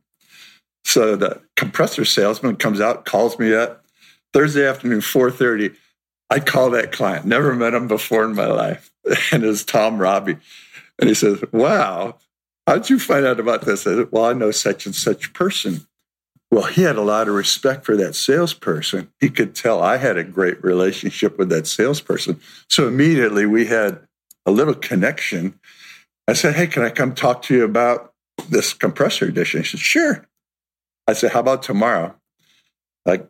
So 0.93 1.17
the 1.17 1.41
compressor 1.57 2.05
salesman 2.05 2.57
comes 2.57 2.79
out, 2.79 3.07
calls 3.07 3.39
me 3.39 3.55
up 3.55 3.83
Thursday 4.35 4.69
afternoon, 4.69 5.01
4:30. 5.01 5.75
I 6.29 6.39
call 6.39 6.69
that 6.73 6.93
client, 6.93 7.25
never 7.25 7.55
met 7.55 7.73
him 7.73 7.89
before 7.89 8.25
in 8.25 8.35
my 8.35 8.47
life. 8.47 8.91
And 9.33 9.43
it's 9.43 9.65
Tom 9.65 9.97
Robbie. 9.97 10.37
And 10.99 11.09
he 11.09 11.15
says, 11.15 11.43
Wow, 11.51 12.19
how'd 12.67 12.91
you 12.91 12.99
find 12.99 13.25
out 13.25 13.41
about 13.41 13.63
this? 13.63 13.87
I 13.87 13.95
said, 13.95 14.09
Well, 14.13 14.27
I 14.27 14.35
know 14.35 14.51
such 14.51 14.85
and 14.85 14.95
such 14.95 15.33
person. 15.33 15.87
Well, 16.51 16.67
he 16.67 16.83
had 16.83 16.97
a 16.97 17.03
lot 17.03 17.27
of 17.27 17.35
respect 17.35 17.87
for 17.87 17.97
that 17.97 18.15
salesperson. 18.15 19.11
He 19.19 19.31
could 19.31 19.55
tell 19.55 19.83
I 19.83 19.97
had 19.97 20.19
a 20.19 20.25
great 20.25 20.63
relationship 20.63 21.39
with 21.39 21.49
that 21.49 21.67
salesperson. 21.67 22.39
So 22.69 22.87
immediately 22.87 23.47
we 23.47 23.65
had 23.65 24.07
a 24.45 24.51
little 24.51 24.75
connection. 24.75 25.59
I 26.29 26.35
said, 26.35 26.55
Hey, 26.55 26.67
can 26.67 26.83
I 26.83 26.91
come 26.91 27.15
talk 27.15 27.41
to 27.45 27.55
you 27.55 27.65
about 27.65 28.13
this 28.51 28.75
compressor 28.75 29.25
edition? 29.25 29.63
He 29.63 29.67
said, 29.67 29.81
Sure. 29.81 30.27
I 31.07 31.13
said, 31.15 31.33
How 31.33 31.41
about 31.41 31.63
tomorrow? 31.63 32.15
I 33.07 33.23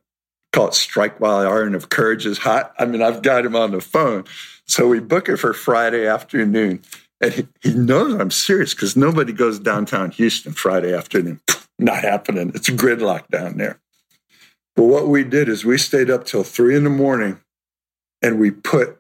call 0.53 0.69
it 0.69 0.75
Strike 0.75 1.21
While 1.21 1.43
the 1.43 1.49
Iron 1.49 1.75
of 1.75 1.89
Courage 1.89 2.27
is 2.27 2.39
Hot. 2.39 2.73
I 2.79 2.85
mean, 2.85 3.03
I've 3.03 3.23
got 3.23 3.47
him 3.47 3.57
on 3.57 3.71
the 3.71 3.81
phone. 3.81 4.25
So 4.67 4.89
we 4.89 5.01
book 5.01 5.29
it 5.29 5.39
for 5.39 5.53
Friday 5.53 6.07
afternoon. 6.07 6.83
And 7.21 7.33
he, 7.33 7.49
he 7.63 7.75
knows 7.75 8.15
I'm 8.15 8.31
serious 8.31 8.75
because 8.75 8.97
nobody 8.97 9.33
goes 9.33 9.59
downtown 9.59 10.11
Houston 10.13 10.53
Friday 10.53 10.95
afternoon. 10.95 11.41
Not 11.79 12.03
happening. 12.03 12.53
It's 12.55 12.69
gridlock 12.69 13.29
down 13.29 13.57
there. 13.57 13.81
But 14.77 14.85
what 14.85 15.09
we 15.09 15.25
did 15.25 15.49
is 15.49 15.65
we 15.65 15.79
stayed 15.79 16.11
up 16.11 16.25
till 16.25 16.45
three 16.45 16.77
in 16.77 16.85
the 16.85 16.91
morning 16.91 17.41
and 18.23 18.39
we 18.39 18.51
put 18.51 18.99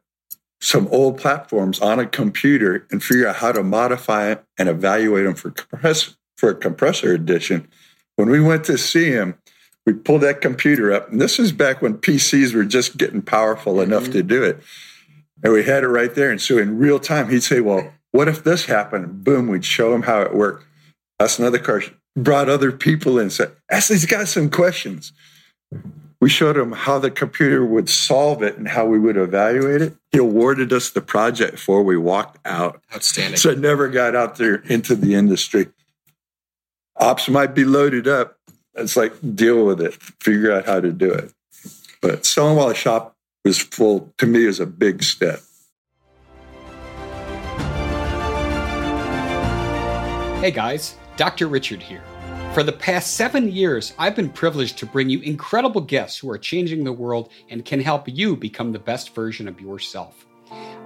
some 0.61 0.87
old 0.88 1.19
platforms 1.19 1.81
on 1.81 1.99
a 1.99 2.07
computer 2.07 2.87
and 2.91 3.02
figure 3.02 3.26
out 3.26 3.37
how 3.37 3.52
to 3.52 3.62
modify 3.62 4.31
it 4.31 4.45
and 4.59 4.69
evaluate 4.69 5.25
them 5.25 5.35
for 5.35 5.50
compressor, 5.50 6.12
for 6.37 6.50
a 6.50 6.55
compressor 6.55 7.12
edition 7.12 7.69
when 8.16 8.31
we 8.31 8.40
went 8.40 8.64
to 8.64 8.78
see 8.78 9.11
him, 9.11 9.38
we 9.85 9.92
pulled 9.92 10.21
that 10.23 10.40
computer 10.40 10.92
up, 10.92 11.11
and 11.11 11.21
this 11.21 11.38
is 11.38 11.52
back 11.52 11.83
when 11.83 11.99
PCs 11.99 12.54
were 12.54 12.64
just 12.64 12.97
getting 12.97 13.23
powerful 13.23 13.75
mm-hmm. 13.75 13.92
enough 13.92 14.11
to 14.11 14.23
do 14.23 14.42
it. 14.45 14.62
And 15.42 15.52
we 15.52 15.64
had 15.64 15.83
it 15.83 15.88
right 15.88 16.14
there. 16.14 16.31
And 16.31 16.40
so 16.40 16.59
in 16.59 16.78
real 16.78 17.00
time, 17.00 17.28
he'd 17.28 17.42
say, 17.42 17.61
Well, 17.61 17.92
what 18.12 18.28
if 18.28 18.45
this 18.45 18.66
happened? 18.66 19.25
Boom, 19.25 19.49
we'd 19.49 19.64
show 19.64 19.95
him 19.95 20.02
how 20.02 20.21
it 20.21 20.35
worked. 20.35 20.66
That's 21.19 21.38
another 21.38 21.59
question. 21.59 21.97
Brought 22.16 22.49
other 22.49 22.71
people 22.71 23.19
in, 23.19 23.31
said, 23.31 23.52
Ask 23.71 23.88
these 23.88 24.07
guys 24.07 24.31
some 24.31 24.50
questions. 24.50 25.12
We 26.21 26.28
showed 26.28 26.57
him 26.57 26.71
how 26.71 27.00
the 27.00 27.11
computer 27.11 27.64
would 27.64 27.88
solve 27.88 28.45
it 28.45 28.57
and 28.57 28.69
how 28.69 28.87
we 28.87 29.00
would 29.00 29.16
evaluate 29.16 29.83
it. 29.83 29.97
He 30.12 30.19
awarded 30.19 30.73
us 30.73 30.90
the 30.90 31.00
project 31.00 31.52
before 31.52 31.83
we 31.83 31.97
walked 31.97 32.38
out. 32.47 32.81
Outstanding. 32.95 33.38
So 33.38 33.50
it 33.50 33.59
never 33.59 33.88
got 33.88 34.14
out 34.14 34.37
there 34.37 34.57
into 34.66 34.95
the 34.95 35.16
industry 35.16 35.66
ops 37.02 37.28
might 37.28 37.52
be 37.52 37.64
loaded 37.64 38.06
up. 38.06 38.38
It's 38.75 38.97
like 38.97 39.12
deal 39.35 39.66
with 39.66 39.80
it, 39.80 39.94
figure 40.23 40.52
out 40.52 40.66
how 40.66 40.80
to 40.80 40.92
do 40.92 41.12
it. 41.12 41.32
But 42.00 42.25
selling 42.25 42.56
while 42.56 42.68
the 42.68 42.75
shop 42.75 43.16
was 43.44 43.59
full 43.59 44.12
to 44.18 44.26
me 44.26 44.44
is 44.44 44.61
a 44.61 44.66
big 44.66 45.02
step. 45.02 45.40
Hey 50.40 50.52
guys, 50.52 50.97
Dr. 51.16 51.49
Richard 51.49 51.82
here. 51.82 52.02
For 52.54 52.62
the 52.62 52.73
past 52.73 53.14
seven 53.14 53.50
years, 53.50 53.94
I've 53.99 54.14
been 54.14 54.30
privileged 54.30 54.78
to 54.78 54.87
bring 54.87 55.09
you 55.09 55.21
incredible 55.21 55.80
guests 55.80 56.18
who 56.18 56.30
are 56.30 56.38
changing 56.38 56.85
the 56.85 56.92
world 56.92 57.30
and 57.50 57.64
can 57.64 57.80
help 57.80 58.09
you 58.09 58.37
become 58.37 58.73
the 58.73 58.78
best 58.78 59.14
version 59.14 59.49
of 59.49 59.61
yourself. 59.61 60.26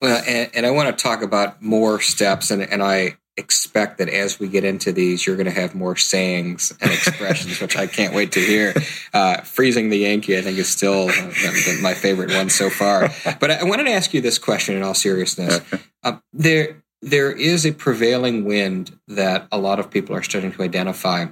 Well, 0.00 0.22
and, 0.26 0.50
and 0.54 0.66
I 0.66 0.70
want 0.70 0.96
to 0.96 1.02
talk 1.02 1.22
about 1.22 1.60
more 1.62 2.00
steps, 2.00 2.50
and, 2.50 2.62
and 2.62 2.82
I 2.82 3.18
expect 3.36 3.98
that 3.98 4.08
as 4.08 4.38
we 4.38 4.48
get 4.48 4.64
into 4.64 4.92
these, 4.92 5.26
you're 5.26 5.36
going 5.36 5.46
to 5.46 5.52
have 5.52 5.74
more 5.74 5.96
sayings 5.96 6.72
and 6.80 6.90
expressions, 6.90 7.60
which 7.60 7.76
I 7.76 7.86
can't 7.86 8.14
wait 8.14 8.32
to 8.32 8.40
hear. 8.40 8.74
Uh, 9.12 9.40
freezing 9.42 9.88
the 9.88 9.98
Yankee, 9.98 10.36
I 10.36 10.42
think, 10.42 10.58
is 10.58 10.68
still 10.68 11.08
uh, 11.08 11.82
my 11.82 11.94
favorite 11.94 12.30
one 12.32 12.50
so 12.50 12.70
far. 12.70 13.08
But 13.40 13.50
I 13.50 13.64
wanted 13.64 13.84
to 13.84 13.92
ask 13.92 14.12
you 14.12 14.20
this 14.20 14.38
question 14.38 14.76
in 14.76 14.82
all 14.82 14.94
seriousness. 14.94 15.60
Uh, 16.02 16.18
there, 16.32 16.82
there 17.02 17.32
is 17.32 17.64
a 17.64 17.72
prevailing 17.72 18.44
wind 18.44 18.98
that 19.08 19.48
a 19.50 19.58
lot 19.58 19.78
of 19.78 19.90
people 19.90 20.14
are 20.14 20.22
starting 20.22 20.52
to 20.52 20.62
identify 20.62 21.26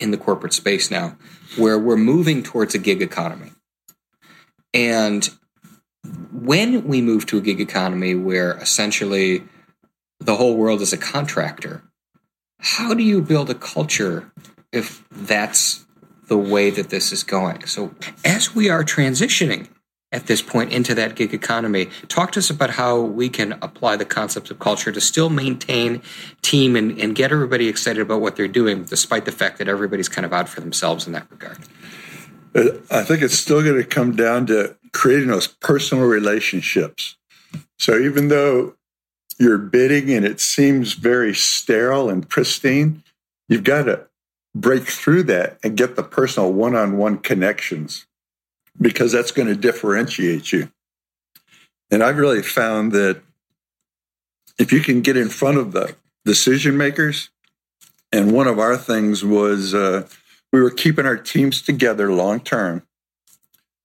in 0.00 0.10
the 0.10 0.16
corporate 0.16 0.52
space 0.52 0.90
now, 0.90 1.16
where 1.56 1.78
we're 1.78 1.96
moving 1.96 2.42
towards 2.42 2.74
a 2.74 2.78
gig 2.78 3.00
economy. 3.00 3.52
And 4.74 5.28
when 6.32 6.86
we 6.86 7.00
move 7.00 7.26
to 7.26 7.38
a 7.38 7.40
gig 7.40 7.60
economy 7.60 8.14
where 8.14 8.52
essentially 8.58 9.44
the 10.18 10.36
whole 10.36 10.56
world 10.56 10.80
is 10.80 10.92
a 10.92 10.98
contractor, 10.98 11.82
how 12.58 12.94
do 12.94 13.02
you 13.02 13.20
build 13.20 13.50
a 13.50 13.54
culture 13.54 14.32
if 14.72 15.06
that's 15.10 15.84
the 16.28 16.38
way 16.38 16.70
that 16.70 16.90
this 16.90 17.12
is 17.12 17.22
going? 17.22 17.66
So, 17.66 17.94
as 18.24 18.54
we 18.54 18.70
are 18.70 18.84
transitioning 18.84 19.68
at 20.12 20.26
this 20.26 20.42
point 20.42 20.72
into 20.72 20.94
that 20.94 21.16
gig 21.16 21.32
economy, 21.32 21.86
talk 22.08 22.32
to 22.32 22.38
us 22.38 22.50
about 22.50 22.70
how 22.70 23.00
we 23.00 23.28
can 23.28 23.52
apply 23.62 23.96
the 23.96 24.04
concepts 24.04 24.50
of 24.50 24.58
culture 24.58 24.92
to 24.92 25.00
still 25.00 25.30
maintain 25.30 26.02
team 26.42 26.76
and, 26.76 26.98
and 27.00 27.14
get 27.14 27.32
everybody 27.32 27.68
excited 27.68 28.00
about 28.00 28.20
what 28.20 28.36
they're 28.36 28.46
doing, 28.46 28.84
despite 28.84 29.24
the 29.24 29.32
fact 29.32 29.58
that 29.58 29.68
everybody's 29.68 30.08
kind 30.08 30.26
of 30.26 30.32
out 30.32 30.48
for 30.48 30.60
themselves 30.60 31.06
in 31.06 31.12
that 31.14 31.30
regard. 31.30 31.58
I 32.54 33.02
think 33.02 33.22
it's 33.22 33.38
still 33.38 33.62
going 33.62 33.76
to 33.76 33.84
come 33.84 34.14
down 34.14 34.46
to 34.46 34.76
creating 34.92 35.28
those 35.28 35.46
personal 35.46 36.04
relationships. 36.04 37.16
So 37.78 37.98
even 37.98 38.28
though 38.28 38.74
you're 39.38 39.58
bidding 39.58 40.10
and 40.10 40.26
it 40.26 40.40
seems 40.40 40.92
very 40.92 41.34
sterile 41.34 42.10
and 42.10 42.28
pristine, 42.28 43.02
you've 43.48 43.64
got 43.64 43.84
to 43.84 44.06
break 44.54 44.84
through 44.84 45.22
that 45.24 45.58
and 45.62 45.76
get 45.76 45.96
the 45.96 46.02
personal 46.02 46.52
one 46.52 46.76
on 46.76 46.98
one 46.98 47.18
connections 47.18 48.06
because 48.80 49.12
that's 49.12 49.30
going 49.30 49.48
to 49.48 49.56
differentiate 49.56 50.52
you. 50.52 50.70
And 51.90 52.02
I've 52.02 52.18
really 52.18 52.42
found 52.42 52.92
that 52.92 53.22
if 54.58 54.72
you 54.72 54.80
can 54.80 55.00
get 55.00 55.16
in 55.16 55.28
front 55.28 55.58
of 55.58 55.72
the 55.72 55.96
decision 56.24 56.76
makers, 56.76 57.30
and 58.12 58.32
one 58.32 58.46
of 58.46 58.58
our 58.58 58.76
things 58.76 59.24
was 59.24 59.74
uh, 59.74 60.06
we 60.52 60.60
were 60.60 60.70
keeping 60.70 61.06
our 61.06 61.16
teams 61.16 61.62
together 61.62 62.12
long 62.12 62.40
term 62.40 62.82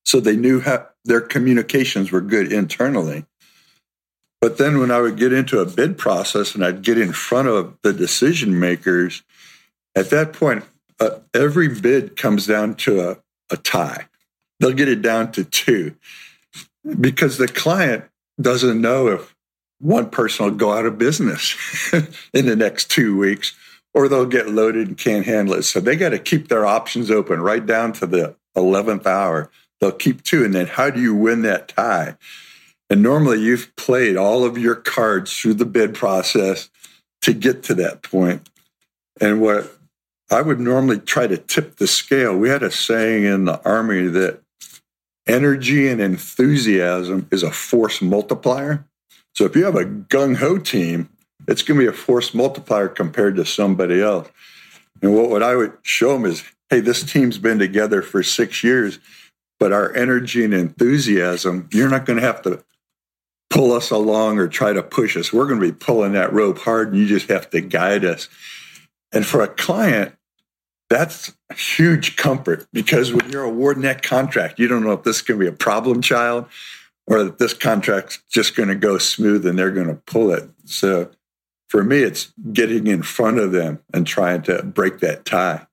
so 0.07 0.21
they 0.21 0.37
knew 0.37 0.61
how 0.61 0.87
their 1.03 1.19
communications 1.19 2.13
were 2.13 2.21
good 2.21 2.49
internally. 2.49 3.25
But 4.39 4.57
then 4.57 4.79
when 4.79 4.89
I 4.89 5.01
would 5.01 5.17
get 5.17 5.33
into 5.33 5.59
a 5.59 5.65
bid 5.65 5.97
process 5.97 6.55
and 6.55 6.63
I'd 6.63 6.81
get 6.81 6.97
in 6.97 7.11
front 7.11 7.49
of 7.49 7.77
the 7.83 7.91
decision 7.91 8.57
makers, 8.57 9.23
at 9.95 10.09
that 10.11 10.31
point, 10.31 10.63
uh, 11.01 11.19
every 11.33 11.67
bid 11.67 12.15
comes 12.15 12.47
down 12.47 12.75
to 12.75 13.01
a, 13.01 13.17
a 13.51 13.57
tie. 13.57 14.07
They'll 14.61 14.71
get 14.71 14.87
it 14.87 15.01
down 15.01 15.33
to 15.33 15.43
two 15.43 15.95
because 16.97 17.37
the 17.37 17.49
client 17.49 18.05
doesn't 18.39 18.79
know 18.79 19.07
if 19.07 19.35
one 19.79 20.09
person 20.09 20.45
will 20.45 20.53
go 20.53 20.71
out 20.71 20.85
of 20.85 20.97
business 20.97 21.53
in 22.33 22.45
the 22.45 22.55
next 22.55 22.89
two 22.89 23.17
weeks 23.17 23.55
or 23.97 24.07
they'll 24.07 24.27
get 24.27 24.47
loaded 24.47 24.87
and 24.87 24.95
can't 24.95 25.25
handle 25.25 25.55
it. 25.55 25.63
So 25.63 25.79
they 25.79 25.95
got 25.95 26.09
to 26.09 26.19
keep 26.19 26.49
their 26.49 26.67
options 26.67 27.09
open 27.09 27.41
right 27.41 27.65
down 27.65 27.93
to 27.93 28.05
the 28.05 28.35
11th 28.55 29.07
hour. 29.07 29.49
They'll 29.81 29.91
keep 29.91 30.21
two. 30.21 30.45
And 30.45 30.53
then 30.53 30.67
how 30.67 30.91
do 30.91 31.01
you 31.01 31.15
win 31.15 31.41
that 31.41 31.69
tie? 31.69 32.15
And 32.91 33.01
normally 33.01 33.41
you've 33.41 33.75
played 33.75 34.15
all 34.15 34.43
of 34.43 34.55
your 34.55 34.75
cards 34.75 35.35
through 35.35 35.55
the 35.55 35.65
bid 35.65 35.95
process 35.95 36.69
to 37.23 37.33
get 37.33 37.63
to 37.63 37.73
that 37.73 38.03
point. 38.03 38.47
And 39.19 39.41
what 39.41 39.75
I 40.29 40.43
would 40.43 40.59
normally 40.59 40.99
try 40.99 41.25
to 41.25 41.37
tip 41.37 41.77
the 41.77 41.87
scale, 41.87 42.37
we 42.37 42.49
had 42.49 42.61
a 42.61 42.69
saying 42.69 43.23
in 43.23 43.45
the 43.45 43.59
Army 43.67 44.05
that 44.09 44.43
energy 45.25 45.87
and 45.87 45.99
enthusiasm 45.99 47.27
is 47.31 47.41
a 47.41 47.49
force 47.49 47.99
multiplier. 47.99 48.85
So 49.33 49.45
if 49.45 49.55
you 49.55 49.65
have 49.65 49.75
a 49.75 49.85
gung 49.85 50.35
ho 50.35 50.59
team, 50.59 51.09
it's 51.47 51.61
going 51.61 51.79
to 51.79 51.85
be 51.85 51.89
a 51.89 51.93
force 51.93 52.33
multiplier 52.33 52.87
compared 52.89 53.35
to 53.37 53.45
somebody 53.45 54.01
else. 54.01 54.29
And 55.01 55.15
what, 55.15 55.29
what 55.29 55.43
I 55.43 55.55
would 55.55 55.73
show 55.83 56.13
them 56.13 56.25
is 56.25 56.43
hey, 56.69 56.81
this 56.81 57.03
team's 57.03 57.37
been 57.37 57.59
together 57.59 58.01
for 58.01 58.21
six 58.21 58.63
years, 58.63 58.99
but 59.59 59.71
our 59.71 59.95
energy 59.95 60.43
and 60.43 60.53
enthusiasm, 60.53 61.69
you're 61.71 61.89
not 61.89 62.05
going 62.05 62.19
to 62.19 62.25
have 62.25 62.41
to 62.41 62.63
pull 63.49 63.71
us 63.71 63.89
along 63.89 64.37
or 64.37 64.47
try 64.47 64.73
to 64.73 64.83
push 64.83 65.15
us. 65.15 65.31
We're 65.31 65.47
going 65.47 65.61
to 65.61 65.65
be 65.65 65.71
pulling 65.71 66.11
that 66.13 66.33
rope 66.33 66.59
hard, 66.59 66.89
and 66.89 66.97
you 66.97 67.07
just 67.07 67.29
have 67.29 67.49
to 67.51 67.61
guide 67.61 68.03
us. 68.03 68.27
And 69.13 69.25
for 69.25 69.41
a 69.41 69.47
client, 69.47 70.13
that's 70.89 71.33
huge 71.55 72.15
comfort 72.15 72.67
because 72.71 73.13
when 73.13 73.29
you're 73.29 73.43
awarding 73.43 73.83
that 73.83 74.03
contract, 74.03 74.59
you 74.59 74.67
don't 74.67 74.83
know 74.83 74.93
if 74.93 75.03
this 75.03 75.17
is 75.17 75.21
going 75.21 75.39
to 75.39 75.45
be 75.45 75.49
a 75.49 75.55
problem 75.55 76.01
child 76.01 76.45
or 77.07 77.23
that 77.23 77.39
this 77.39 77.53
contract's 77.53 78.19
just 78.29 78.55
going 78.55 78.69
to 78.69 78.75
go 78.75 78.97
smooth 78.97 79.45
and 79.45 79.57
they're 79.57 79.71
going 79.71 79.87
to 79.87 79.95
pull 79.95 80.31
it. 80.31 80.49
So 80.65 81.09
for 81.67 81.83
me, 81.83 81.99
it's 81.99 82.33
getting 82.53 82.87
in 82.87 83.01
front 83.01 83.39
of 83.39 83.51
them 83.51 83.79
and 83.93 84.07
trying 84.07 84.41
to 84.43 84.63
break 84.63 84.99
that 84.99 85.25
tie. 85.25 85.67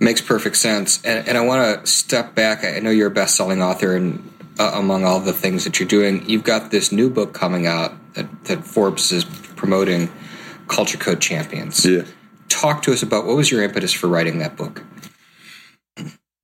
Makes 0.00 0.20
perfect 0.20 0.56
sense. 0.56 1.04
And, 1.04 1.26
and 1.26 1.36
I 1.36 1.40
want 1.40 1.84
to 1.84 1.90
step 1.90 2.34
back. 2.34 2.64
I 2.64 2.78
know 2.78 2.90
you're 2.90 3.08
a 3.08 3.10
best 3.10 3.36
selling 3.36 3.62
author, 3.62 3.96
and 3.96 4.30
uh, 4.58 4.72
among 4.74 5.04
all 5.04 5.20
the 5.20 5.32
things 5.32 5.64
that 5.64 5.80
you're 5.80 5.88
doing, 5.88 6.28
you've 6.28 6.44
got 6.44 6.70
this 6.70 6.92
new 6.92 7.10
book 7.10 7.34
coming 7.34 7.66
out 7.66 7.92
that, 8.14 8.44
that 8.44 8.64
Forbes 8.64 9.10
is 9.10 9.24
promoting 9.24 10.10
Culture 10.68 10.98
Code 10.98 11.20
Champions. 11.20 11.84
Yeah 11.84 12.02
talk 12.48 12.82
to 12.82 12.92
us 12.92 13.02
about 13.02 13.26
what 13.26 13.36
was 13.36 13.50
your 13.50 13.62
impetus 13.62 13.92
for 13.92 14.08
writing 14.08 14.38
that 14.38 14.56
book? 14.56 14.82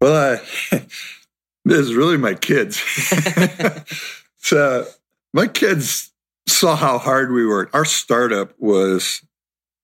Well, 0.01 0.39
uh, 0.73 0.79
this 1.65 1.79
is 1.79 1.95
really 1.95 2.17
my 2.17 2.35
kids. 2.35 2.79
so 4.39 4.87
my 5.33 5.47
kids 5.47 6.13
saw 6.47 6.77
how 6.77 6.99
hard 6.99 7.33
we 7.33 7.47
worked. 7.47 7.75
Our 7.75 7.85
startup 7.85 8.53
was 8.59 9.23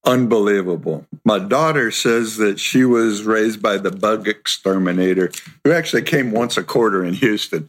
unbelievable. 0.05 1.07
My 1.25 1.38
daughter 1.38 1.90
says 1.90 2.37
that 2.38 2.59
she 2.59 2.85
was 2.85 3.23
raised 3.23 3.62
by 3.62 3.79
the 3.79 3.90
bug 3.90 4.27
exterminator, 4.29 5.31
who 5.64 5.73
actually 5.73 6.03
came 6.03 6.33
once 6.33 6.57
a 6.57 6.62
quarter 6.62 7.05
in 7.05 7.14
Houston. 7.14 7.68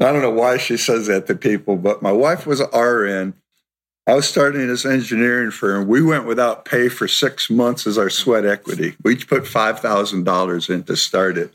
I 0.00 0.12
don't 0.12 0.22
know 0.22 0.30
why 0.30 0.56
she 0.56 0.76
says 0.76 1.06
that 1.08 1.26
to 1.26 1.34
people, 1.34 1.76
but 1.76 2.02
my 2.02 2.12
wife 2.12 2.46
was 2.46 2.60
an 2.60 2.70
RN 2.70 3.34
I 4.06 4.14
was 4.14 4.28
starting 4.28 4.66
this 4.66 4.84
engineering 4.84 5.52
firm. 5.52 5.86
We 5.86 6.02
went 6.02 6.26
without 6.26 6.64
pay 6.64 6.88
for 6.88 7.06
six 7.06 7.48
months 7.48 7.86
as 7.86 7.96
our 7.96 8.10
sweat 8.10 8.44
equity. 8.44 8.96
We 9.04 9.12
each 9.12 9.28
put 9.28 9.44
$5,000 9.44 10.70
in 10.70 10.82
to 10.84 10.96
start 10.96 11.38
it. 11.38 11.54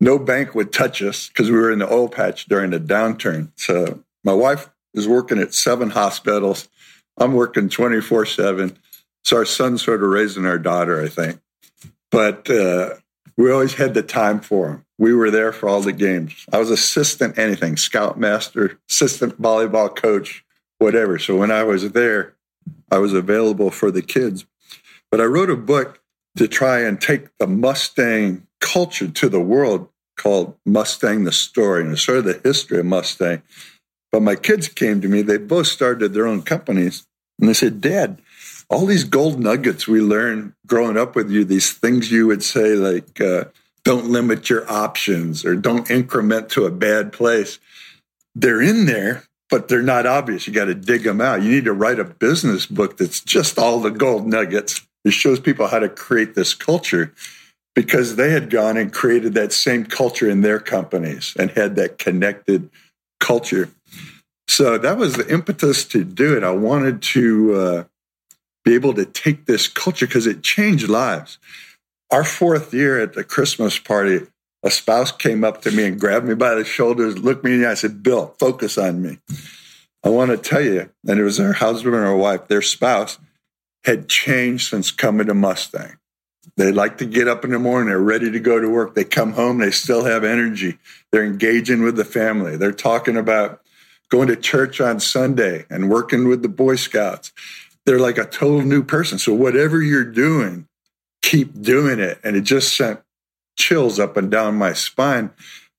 No 0.00 0.18
bank 0.18 0.56
would 0.56 0.72
touch 0.72 1.00
us 1.00 1.28
because 1.28 1.50
we 1.50 1.56
were 1.56 1.70
in 1.70 1.78
the 1.78 1.92
oil 1.92 2.08
patch 2.08 2.46
during 2.46 2.70
the 2.70 2.80
downturn. 2.80 3.50
So 3.54 4.00
my 4.24 4.32
wife 4.32 4.68
is 4.94 5.08
working 5.08 5.38
at 5.38 5.54
seven 5.54 5.90
hospitals. 5.90 6.68
I'm 7.18 7.34
working 7.34 7.68
24 7.68 8.26
7. 8.26 8.78
So 9.24 9.36
our 9.36 9.44
son's 9.44 9.82
sort 9.82 10.02
of 10.02 10.10
raising 10.10 10.46
our 10.46 10.58
daughter, 10.58 11.02
I 11.02 11.08
think. 11.08 11.40
But 12.10 12.48
uh, 12.50 12.94
we 13.36 13.50
always 13.50 13.74
had 13.74 13.94
the 13.94 14.02
time 14.02 14.40
for 14.40 14.68
him. 14.68 14.84
We 14.98 15.14
were 15.14 15.30
there 15.30 15.52
for 15.52 15.68
all 15.68 15.80
the 15.80 15.92
games. 15.92 16.44
I 16.52 16.58
was 16.58 16.70
assistant 16.70 17.38
anything, 17.38 17.76
scoutmaster, 17.76 18.78
assistant 18.88 19.40
volleyball 19.40 19.94
coach, 19.94 20.44
whatever. 20.78 21.18
So 21.18 21.36
when 21.36 21.50
I 21.50 21.64
was 21.64 21.92
there, 21.92 22.34
I 22.90 22.98
was 22.98 23.12
available 23.12 23.70
for 23.70 23.90
the 23.90 24.02
kids. 24.02 24.46
But 25.10 25.20
I 25.20 25.24
wrote 25.24 25.50
a 25.50 25.56
book 25.56 26.00
to 26.36 26.46
try 26.48 26.80
and 26.80 27.00
take 27.00 27.36
the 27.38 27.46
Mustang 27.46 28.46
culture 28.60 29.08
to 29.08 29.28
the 29.28 29.40
world 29.40 29.88
called 30.16 30.56
Mustang 30.64 31.24
the 31.24 31.32
Story, 31.32 31.82
and 31.82 31.92
it's 31.92 32.02
sort 32.02 32.18
of 32.18 32.24
the 32.24 32.40
history 32.44 32.78
of 32.78 32.86
Mustang. 32.86 33.42
But 34.14 34.22
my 34.22 34.36
kids 34.36 34.68
came 34.68 35.00
to 35.00 35.08
me, 35.08 35.22
they 35.22 35.38
both 35.38 35.66
started 35.66 36.14
their 36.14 36.28
own 36.28 36.42
companies, 36.42 37.04
and 37.40 37.48
they 37.48 37.52
said, 37.52 37.80
Dad, 37.80 38.22
all 38.70 38.86
these 38.86 39.02
gold 39.02 39.40
nuggets 39.40 39.88
we 39.88 40.00
learned 40.00 40.52
growing 40.68 40.96
up 40.96 41.16
with 41.16 41.32
you, 41.32 41.44
these 41.44 41.72
things 41.72 42.12
you 42.12 42.28
would 42.28 42.44
say, 42.44 42.76
like, 42.76 43.20
uh, 43.20 43.46
don't 43.82 44.06
limit 44.06 44.48
your 44.48 44.70
options 44.70 45.44
or 45.44 45.56
don't 45.56 45.90
increment 45.90 46.48
to 46.50 46.64
a 46.64 46.70
bad 46.70 47.12
place, 47.12 47.58
they're 48.36 48.62
in 48.62 48.86
there, 48.86 49.24
but 49.50 49.66
they're 49.66 49.82
not 49.82 50.06
obvious. 50.06 50.46
You 50.46 50.52
got 50.52 50.66
to 50.66 50.76
dig 50.76 51.02
them 51.02 51.20
out. 51.20 51.42
You 51.42 51.50
need 51.50 51.64
to 51.64 51.72
write 51.72 51.98
a 51.98 52.04
business 52.04 52.66
book 52.66 52.98
that's 52.98 53.20
just 53.20 53.58
all 53.58 53.80
the 53.80 53.90
gold 53.90 54.28
nuggets. 54.28 54.86
It 55.04 55.12
shows 55.12 55.40
people 55.40 55.66
how 55.66 55.80
to 55.80 55.88
create 55.88 56.36
this 56.36 56.54
culture 56.54 57.12
because 57.74 58.14
they 58.14 58.30
had 58.30 58.48
gone 58.48 58.76
and 58.76 58.92
created 58.92 59.34
that 59.34 59.52
same 59.52 59.84
culture 59.84 60.30
in 60.30 60.42
their 60.42 60.60
companies 60.60 61.34
and 61.36 61.50
had 61.50 61.74
that 61.74 61.98
connected 61.98 62.70
culture. 63.18 63.70
So 64.46 64.78
that 64.78 64.98
was 64.98 65.14
the 65.14 65.32
impetus 65.32 65.84
to 65.86 66.04
do 66.04 66.36
it. 66.36 66.44
I 66.44 66.50
wanted 66.50 67.02
to 67.02 67.54
uh, 67.54 67.84
be 68.64 68.74
able 68.74 68.94
to 68.94 69.04
take 69.04 69.46
this 69.46 69.68
culture 69.68 70.06
because 70.06 70.26
it 70.26 70.42
changed 70.42 70.88
lives. 70.88 71.38
Our 72.10 72.24
fourth 72.24 72.72
year 72.72 73.00
at 73.00 73.14
the 73.14 73.24
Christmas 73.24 73.78
party, 73.78 74.20
a 74.62 74.70
spouse 74.70 75.12
came 75.12 75.44
up 75.44 75.62
to 75.62 75.70
me 75.70 75.84
and 75.84 76.00
grabbed 76.00 76.26
me 76.26 76.34
by 76.34 76.54
the 76.54 76.64
shoulders, 76.64 77.18
looked 77.18 77.44
me 77.44 77.54
in 77.54 77.60
the 77.60 77.66
eye, 77.66 77.70
and 77.70 77.78
said, 77.78 78.02
Bill, 78.02 78.34
focus 78.38 78.78
on 78.78 79.02
me. 79.02 79.18
I 80.04 80.10
want 80.10 80.30
to 80.30 80.36
tell 80.36 80.60
you, 80.60 80.90
and 81.06 81.18
it 81.18 81.24
was 81.24 81.38
her 81.38 81.54
husband 81.54 81.94
or 81.94 82.16
wife, 82.16 82.48
their 82.48 82.62
spouse, 82.62 83.18
had 83.84 84.08
changed 84.08 84.68
since 84.68 84.90
coming 84.90 85.26
to 85.26 85.34
Mustang. 85.34 85.98
They 86.56 86.72
like 86.72 86.98
to 86.98 87.06
get 87.06 87.26
up 87.26 87.44
in 87.44 87.50
the 87.50 87.58
morning, 87.58 87.88
they're 87.88 87.98
ready 87.98 88.30
to 88.30 88.38
go 88.38 88.60
to 88.60 88.68
work. 88.68 88.94
They 88.94 89.04
come 89.04 89.32
home, 89.32 89.58
they 89.58 89.70
still 89.70 90.04
have 90.04 90.24
energy. 90.24 90.78
They're 91.10 91.24
engaging 91.24 91.82
with 91.82 91.96
the 91.96 92.04
family. 92.04 92.56
They're 92.56 92.72
talking 92.72 93.16
about 93.16 93.60
going 94.14 94.28
to 94.28 94.36
church 94.36 94.80
on 94.80 95.00
Sunday 95.00 95.66
and 95.68 95.90
working 95.90 96.28
with 96.28 96.40
the 96.42 96.48
Boy 96.48 96.76
Scouts. 96.76 97.32
They're 97.84 97.98
like 97.98 98.16
a 98.16 98.24
total 98.24 98.62
new 98.62 98.84
person. 98.84 99.18
So, 99.18 99.34
whatever 99.34 99.82
you're 99.82 100.04
doing, 100.04 100.68
keep 101.20 101.60
doing 101.60 101.98
it. 101.98 102.20
And 102.22 102.36
it 102.36 102.42
just 102.42 102.76
sent 102.76 103.00
chills 103.58 103.98
up 103.98 104.16
and 104.16 104.30
down 104.30 104.54
my 104.54 104.72
spine 104.72 105.30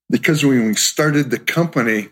because 0.09 0.43
when 0.43 0.67
we 0.67 0.73
started 0.75 1.31
the 1.31 1.39
company, 1.39 2.09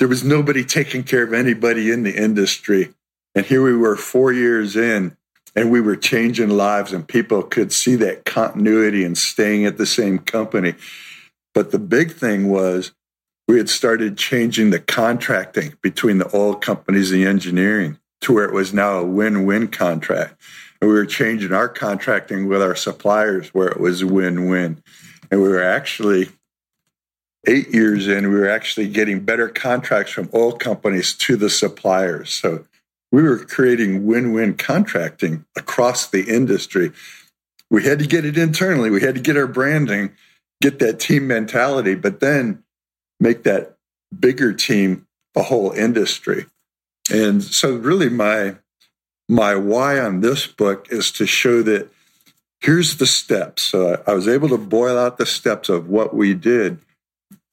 there 0.00 0.08
was 0.08 0.24
nobody 0.24 0.64
taking 0.64 1.04
care 1.04 1.22
of 1.22 1.32
anybody 1.32 1.92
in 1.92 2.02
the 2.02 2.20
industry. 2.20 2.92
And 3.36 3.46
here 3.46 3.62
we 3.62 3.76
were 3.76 3.94
four 3.94 4.32
years 4.32 4.74
in, 4.74 5.16
and 5.54 5.70
we 5.70 5.80
were 5.80 5.94
changing 5.94 6.50
lives, 6.50 6.92
and 6.92 7.06
people 7.06 7.44
could 7.44 7.72
see 7.72 7.94
that 7.94 8.24
continuity 8.24 9.04
and 9.04 9.16
staying 9.16 9.66
at 9.66 9.78
the 9.78 9.86
same 9.86 10.18
company. 10.18 10.74
But 11.54 11.70
the 11.70 11.78
big 11.78 12.10
thing 12.10 12.48
was 12.48 12.90
we 13.50 13.58
had 13.58 13.68
started 13.68 14.16
changing 14.16 14.70
the 14.70 14.78
contracting 14.78 15.74
between 15.82 16.18
the 16.18 16.30
oil 16.36 16.54
companies 16.54 17.10
and 17.10 17.20
the 17.20 17.26
engineering 17.26 17.98
to 18.20 18.32
where 18.32 18.44
it 18.44 18.54
was 18.54 18.72
now 18.72 18.98
a 18.98 19.04
win 19.04 19.44
win 19.44 19.66
contract. 19.66 20.40
And 20.80 20.88
we 20.88 20.94
were 20.94 21.04
changing 21.04 21.52
our 21.52 21.68
contracting 21.68 22.46
with 22.46 22.62
our 22.62 22.76
suppliers 22.76 23.48
where 23.48 23.66
it 23.66 23.80
was 23.80 24.04
win 24.04 24.48
win. 24.48 24.80
And 25.32 25.42
we 25.42 25.48
were 25.48 25.64
actually, 25.64 26.28
eight 27.44 27.74
years 27.74 28.06
in, 28.06 28.28
we 28.28 28.38
were 28.38 28.48
actually 28.48 28.88
getting 28.88 29.24
better 29.24 29.48
contracts 29.48 30.12
from 30.12 30.30
oil 30.32 30.52
companies 30.52 31.12
to 31.14 31.34
the 31.34 31.50
suppliers. 31.50 32.30
So 32.30 32.66
we 33.10 33.24
were 33.24 33.44
creating 33.44 34.06
win 34.06 34.32
win 34.32 34.54
contracting 34.54 35.44
across 35.56 36.06
the 36.06 36.22
industry. 36.22 36.92
We 37.68 37.82
had 37.82 37.98
to 37.98 38.06
get 38.06 38.24
it 38.24 38.38
internally, 38.38 38.90
we 38.90 39.00
had 39.00 39.16
to 39.16 39.20
get 39.20 39.36
our 39.36 39.48
branding, 39.48 40.12
get 40.62 40.78
that 40.78 41.00
team 41.00 41.26
mentality, 41.26 41.96
but 41.96 42.20
then 42.20 42.62
make 43.20 43.44
that 43.44 43.76
bigger 44.18 44.52
team 44.52 45.06
the 45.34 45.44
whole 45.44 45.70
industry. 45.70 46.46
And 47.12 47.42
so 47.42 47.76
really 47.76 48.08
my 48.08 48.56
my 49.28 49.54
why 49.54 50.00
on 50.00 50.20
this 50.20 50.46
book 50.48 50.88
is 50.90 51.12
to 51.12 51.26
show 51.26 51.62
that 51.62 51.88
here's 52.60 52.96
the 52.96 53.06
steps. 53.06 53.62
So 53.62 54.02
I 54.06 54.12
was 54.12 54.26
able 54.26 54.48
to 54.48 54.58
boil 54.58 54.98
out 54.98 55.18
the 55.18 55.26
steps 55.26 55.68
of 55.68 55.88
what 55.88 56.14
we 56.14 56.34
did. 56.34 56.78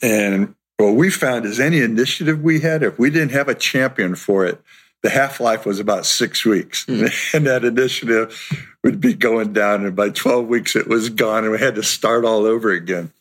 And 0.01 0.55
what 0.77 0.95
we 0.95 1.11
found 1.11 1.45
is 1.45 1.59
any 1.59 1.79
initiative 1.79 2.41
we 2.41 2.61
had, 2.61 2.81
if 2.81 2.97
we 2.97 3.09
didn't 3.09 3.31
have 3.31 3.47
a 3.47 3.55
champion 3.55 4.15
for 4.15 4.45
it, 4.45 4.59
the 5.03 5.09
half 5.09 5.39
life 5.39 5.65
was 5.65 5.79
about 5.79 6.05
six 6.05 6.43
weeks. 6.45 6.85
Mm. 6.85 7.33
And 7.35 7.45
that 7.45 7.63
initiative 7.63 8.65
would 8.83 8.99
be 8.99 9.13
going 9.13 9.53
down. 9.53 9.85
And 9.85 9.95
by 9.95 10.09
12 10.09 10.47
weeks, 10.47 10.75
it 10.75 10.87
was 10.87 11.09
gone. 11.09 11.43
And 11.43 11.51
we 11.51 11.59
had 11.59 11.75
to 11.75 11.83
start 11.83 12.25
all 12.25 12.45
over 12.45 12.71
again. 12.71 13.11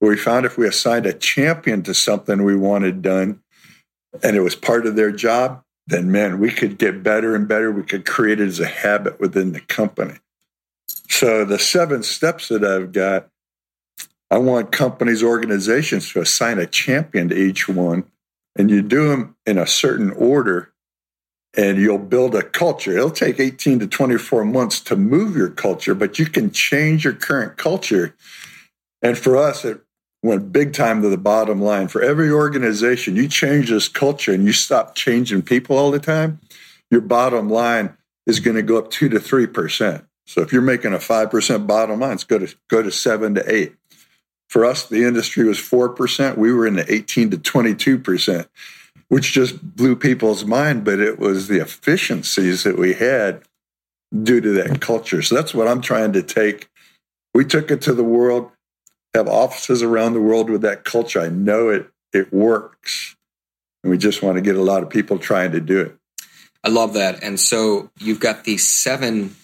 We 0.00 0.16
found 0.16 0.46
if 0.46 0.58
we 0.58 0.66
assigned 0.66 1.06
a 1.06 1.12
champion 1.12 1.82
to 1.84 1.94
something 1.94 2.42
we 2.42 2.56
wanted 2.56 3.02
done 3.02 3.40
and 4.22 4.36
it 4.36 4.40
was 4.40 4.54
part 4.54 4.86
of 4.86 4.96
their 4.96 5.12
job, 5.12 5.62
then 5.86 6.10
man, 6.10 6.40
we 6.40 6.50
could 6.50 6.78
get 6.78 7.02
better 7.02 7.34
and 7.34 7.46
better. 7.46 7.70
We 7.70 7.82
could 7.82 8.04
create 8.04 8.40
it 8.40 8.48
as 8.48 8.60
a 8.60 8.66
habit 8.66 9.20
within 9.20 9.52
the 9.52 9.60
company. 9.60 10.14
So 11.08 11.44
the 11.44 11.58
seven 11.58 12.02
steps 12.02 12.48
that 12.48 12.64
I've 12.64 12.92
got, 12.92 13.28
I 14.30 14.38
want 14.38 14.72
companies, 14.72 15.22
organizations 15.22 16.12
to 16.12 16.20
assign 16.20 16.58
a 16.58 16.66
champion 16.66 17.28
to 17.28 17.36
each 17.36 17.68
one, 17.68 18.04
and 18.56 18.70
you 18.70 18.82
do 18.82 19.08
them 19.08 19.36
in 19.46 19.58
a 19.58 19.66
certain 19.66 20.10
order, 20.10 20.72
and 21.56 21.78
you'll 21.78 21.98
build 21.98 22.34
a 22.34 22.42
culture. 22.42 22.92
It'll 22.92 23.10
take 23.10 23.38
18 23.38 23.78
to 23.78 23.86
24 23.86 24.44
months 24.44 24.80
to 24.80 24.96
move 24.96 25.36
your 25.36 25.50
culture, 25.50 25.94
but 25.94 26.18
you 26.18 26.26
can 26.26 26.50
change 26.50 27.04
your 27.04 27.14
current 27.14 27.56
culture. 27.56 28.14
And 29.00 29.16
for 29.16 29.36
us, 29.36 29.64
it 29.64 29.80
went 30.26 30.52
big 30.52 30.72
time 30.72 31.02
to 31.02 31.08
the 31.08 31.16
bottom 31.16 31.60
line. 31.60 31.88
For 31.88 32.02
every 32.02 32.30
organization, 32.30 33.16
you 33.16 33.28
change 33.28 33.70
this 33.70 33.88
culture 33.88 34.32
and 34.32 34.44
you 34.44 34.52
stop 34.52 34.94
changing 34.94 35.42
people 35.42 35.78
all 35.78 35.90
the 35.90 35.98
time, 35.98 36.40
your 36.90 37.00
bottom 37.00 37.48
line 37.48 37.96
is 38.26 38.40
going 38.40 38.56
to 38.56 38.62
go 38.62 38.78
up 38.78 38.90
two 38.90 39.08
to 39.08 39.20
three 39.20 39.46
percent. 39.46 40.04
So 40.26 40.42
if 40.42 40.52
you're 40.52 40.62
making 40.62 40.92
a 40.92 40.98
5% 40.98 41.66
bottom 41.66 42.00
line, 42.00 42.14
it's 42.14 42.24
go 42.24 42.38
to 42.38 42.54
go 42.68 42.82
to 42.82 42.90
seven 42.90 43.34
to 43.36 43.52
eight. 43.52 43.74
For 44.48 44.64
us, 44.64 44.88
the 44.88 45.04
industry 45.04 45.44
was 45.44 45.58
4%. 45.58 46.36
We 46.36 46.52
were 46.52 46.66
in 46.66 46.76
the 46.76 46.92
18 46.92 47.30
to 47.30 47.36
22%, 47.38 48.46
which 49.08 49.32
just 49.32 49.76
blew 49.76 49.96
people's 49.96 50.44
mind, 50.44 50.84
but 50.84 51.00
it 51.00 51.18
was 51.18 51.48
the 51.48 51.60
efficiencies 51.60 52.62
that 52.62 52.78
we 52.78 52.94
had 52.94 53.42
due 54.22 54.40
to 54.40 54.52
that 54.52 54.80
culture. 54.80 55.22
So 55.22 55.34
that's 55.34 55.54
what 55.54 55.66
I'm 55.68 55.80
trying 55.80 56.12
to 56.12 56.22
take. 56.22 56.68
We 57.34 57.44
took 57.44 57.70
it 57.70 57.82
to 57.82 57.92
the 57.92 58.04
world, 58.04 58.50
have 59.16 59.28
offices 59.28 59.82
around 59.82 60.12
the 60.12 60.20
world 60.20 60.50
with 60.50 60.62
that 60.62 60.84
culture. 60.84 61.20
I 61.20 61.28
know 61.28 61.68
it 61.68 61.90
it 62.12 62.32
works. 62.32 63.16
And 63.82 63.90
we 63.90 63.98
just 63.98 64.22
want 64.22 64.36
to 64.36 64.42
get 64.42 64.56
a 64.56 64.62
lot 64.62 64.82
of 64.82 64.90
people 64.90 65.18
trying 65.18 65.52
to 65.52 65.60
do 65.60 65.80
it. 65.80 65.96
I 66.64 66.68
love 66.68 66.94
that. 66.94 67.22
And 67.22 67.38
so 67.38 67.90
you've 67.98 68.18
got 68.20 68.44
these 68.44 68.66
seven 68.66 69.36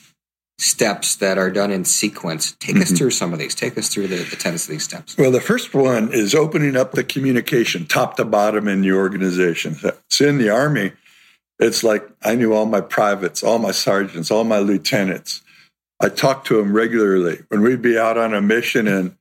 steps 0.59 1.17
that 1.17 1.39
are 1.39 1.51
done 1.51 1.71
in 1.71 1.85
sequence. 1.85 2.57
Take 2.59 2.75
mm-hmm. 2.75 2.83
us 2.83 2.93
through 2.93 3.11
some 3.11 3.33
of 3.33 3.39
these. 3.39 3.55
Take 3.55 3.79
us 3.79 3.89
through 3.89 4.09
the, 4.09 4.17
the 4.17 4.37
tenets 4.37 4.65
of 4.65 4.71
these 4.71 4.83
steps. 4.83 5.17
Well, 5.17 5.31
the 5.31 5.41
first 5.41 5.75
one 5.75 6.13
is 6.13 6.35
opening 6.35 6.77
up 6.77 6.93
the 6.93 7.05
communication 7.05 7.87
top 7.87 8.17
to 8.17 8.25
bottom 8.25 8.67
in 8.69 8.81
the 8.81 8.93
organization. 8.93 9.77
So 10.11 10.27
in 10.27 10.39
the 10.39 10.51
Army, 10.51 10.93
it's 11.59 11.85
like 11.85 12.09
I 12.23 12.35
knew 12.35 12.53
all 12.53 12.67
my 12.67 12.81
privates, 12.81 13.43
all 13.43 13.59
my 13.59 13.73
sergeants, 13.73 14.31
all 14.31 14.45
my 14.45 14.59
lieutenants. 14.59 15.43
I 16.01 16.09
talked 16.09 16.49
to 16.49 16.57
them 16.57 16.73
regularly 16.73 17.41
when 17.49 17.63
we'd 17.63 17.83
be 17.83 17.97
out 17.97 18.19
on 18.19 18.35
a 18.35 18.43
mission 18.43 18.89
and 18.89 19.17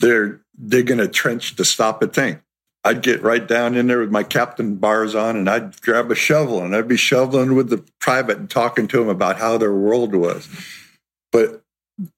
they're 0.00 0.40
digging 0.66 1.00
a 1.00 1.08
trench 1.08 1.56
to 1.56 1.64
stop 1.64 2.02
a 2.02 2.06
tank. 2.06 2.40
I'd 2.84 3.02
get 3.02 3.22
right 3.22 3.46
down 3.46 3.76
in 3.76 3.86
there 3.86 4.00
with 4.00 4.10
my 4.10 4.22
captain 4.22 4.76
bars 4.76 5.14
on 5.14 5.36
and 5.36 5.48
I'd 5.48 5.80
grab 5.80 6.10
a 6.10 6.14
shovel 6.14 6.62
and 6.62 6.76
I'd 6.76 6.86
be 6.86 6.98
shoveling 6.98 7.54
with 7.54 7.70
the 7.70 7.82
private 7.98 8.36
and 8.36 8.50
talking 8.50 8.86
to 8.88 8.98
them 8.98 9.08
about 9.08 9.38
how 9.38 9.56
their 9.56 9.72
world 9.72 10.14
was. 10.14 10.48
But 11.32 11.62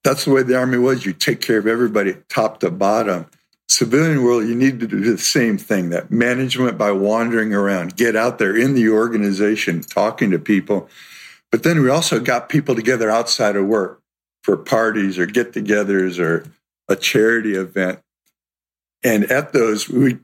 that's 0.02 0.24
the 0.24 0.32
way 0.32 0.42
the 0.42 0.58
Army 0.58 0.78
was. 0.78 1.06
You 1.06 1.12
take 1.12 1.40
care 1.40 1.58
of 1.58 1.68
everybody 1.68 2.16
top 2.28 2.60
to 2.60 2.70
bottom. 2.70 3.26
Civilian 3.68 4.22
world, 4.22 4.46
you 4.46 4.54
need 4.54 4.80
to 4.80 4.86
do 4.86 5.00
the 5.00 5.18
same 5.18 5.58
thing 5.58 5.90
that 5.90 6.10
management 6.10 6.78
by 6.78 6.92
wandering 6.92 7.52
around, 7.52 7.96
get 7.96 8.16
out 8.16 8.38
there 8.38 8.56
in 8.56 8.74
the 8.74 8.88
organization, 8.88 9.82
talking 9.82 10.30
to 10.30 10.38
people. 10.38 10.88
But 11.50 11.62
then 11.62 11.82
we 11.82 11.90
also 11.90 12.20
got 12.20 12.48
people 12.48 12.74
together 12.74 13.10
outside 13.10 13.56
of 13.56 13.66
work 13.66 14.00
for 14.42 14.56
parties 14.56 15.18
or 15.18 15.26
get 15.26 15.52
togethers 15.52 16.18
or 16.18 16.46
a 16.88 16.96
charity 16.96 17.54
event. 17.54 18.00
And 19.02 19.30
at 19.30 19.52
those, 19.52 19.88
we 19.88 20.18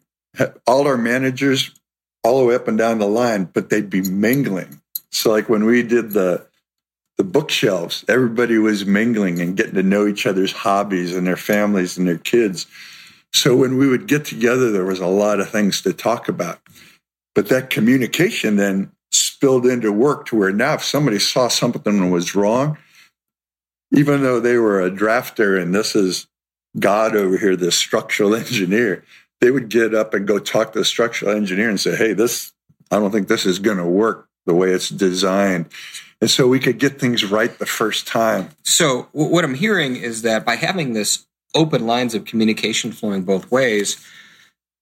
all 0.67 0.87
our 0.87 0.97
managers 0.97 1.71
all 2.25 2.39
the 2.39 2.47
way 2.47 2.55
up 2.55 2.69
and 2.69 2.79
down 2.79 2.99
the 2.99 3.07
line, 3.07 3.45
but 3.45 3.69
they'd 3.69 3.91
be 3.91 4.03
mingling. 4.03 4.81
So 5.11 5.31
like 5.31 5.49
when 5.49 5.65
we 5.65 5.83
did 5.83 6.13
the 6.13 6.47
the 7.19 7.25
bookshelves, 7.25 8.05
everybody 8.09 8.57
was 8.57 8.87
mingling 8.87 9.41
and 9.41 9.57
getting 9.57 9.75
to 9.75 9.83
know 9.83 10.07
each 10.07 10.27
other's 10.27 10.53
hobbies 10.53 11.15
and 11.15 11.27
their 11.27 11.37
families 11.37 11.99
and 11.99 12.09
their 12.09 12.19
kids. 12.19 12.67
So 13.35 13.55
when 13.55 13.77
we 13.77 13.87
would 13.87 14.09
get 14.09 14.25
together, 14.25 14.71
there 14.71 14.85
was 14.85 14.99
a 14.99 15.07
lot 15.07 15.39
of 15.39 15.51
things 15.51 15.83
to 15.83 15.93
talk 15.93 16.29
about. 16.29 16.59
But 17.35 17.49
that 17.49 17.71
communication 17.71 18.57
then 18.57 18.93
spilled 19.11 19.67
into 19.67 19.93
work 19.93 20.27
to 20.27 20.37
where 20.37 20.53
now 20.53 20.75
if 20.75 20.85
somebody 20.85 21.19
saw 21.19 21.49
something 21.49 22.11
was 22.11 22.35
wrong, 22.35 22.79
even 23.93 24.23
though 24.23 24.41
they 24.41 24.57
were 24.57 24.81
a 24.81 24.91
drafter 24.91 25.61
and 25.61 25.75
this 25.75 25.95
is 25.95 26.27
God 26.79 27.15
over 27.17 27.37
here, 27.39 27.57
this 27.57 27.77
structural 27.77 28.35
engineer, 28.35 29.05
they 29.41 29.51
would 29.51 29.69
get 29.69 29.95
up 29.95 30.15
and 30.15 30.27
go 30.27 30.39
talk 30.39 30.73
to 30.73 30.79
the 30.79 30.85
structural 30.85 31.35
engineer 31.35 31.69
and 31.69 31.81
say, 31.81 31.97
Hey, 31.97 32.13
this, 32.13 32.53
I 32.91 32.99
don't 32.99 33.11
think 33.11 33.29
this 33.29 33.47
is 33.47 33.59
going 33.59 33.79
to 33.79 33.87
work 33.87 34.29
the 34.47 34.55
way 34.55 34.71
it's 34.71 34.89
designed. 34.89 35.67
And 36.21 36.31
so 36.31 36.47
we 36.47 36.61
could 36.61 36.79
get 36.79 37.01
things 37.01 37.25
right 37.25 37.57
the 37.59 37.67
first 37.67 38.07
time. 38.07 38.51
So, 38.63 39.09
what 39.13 39.45
I'm 39.45 39.55
hearing 39.55 39.97
is 39.97 40.23
that 40.23 40.45
by 40.45 40.55
having 40.55 40.93
this 40.93 41.27
open 41.55 41.87
lines 41.87 42.15
of 42.15 42.25
communication 42.25 42.93
flowing 42.93 43.25
both 43.25 43.51
ways, 43.51 44.05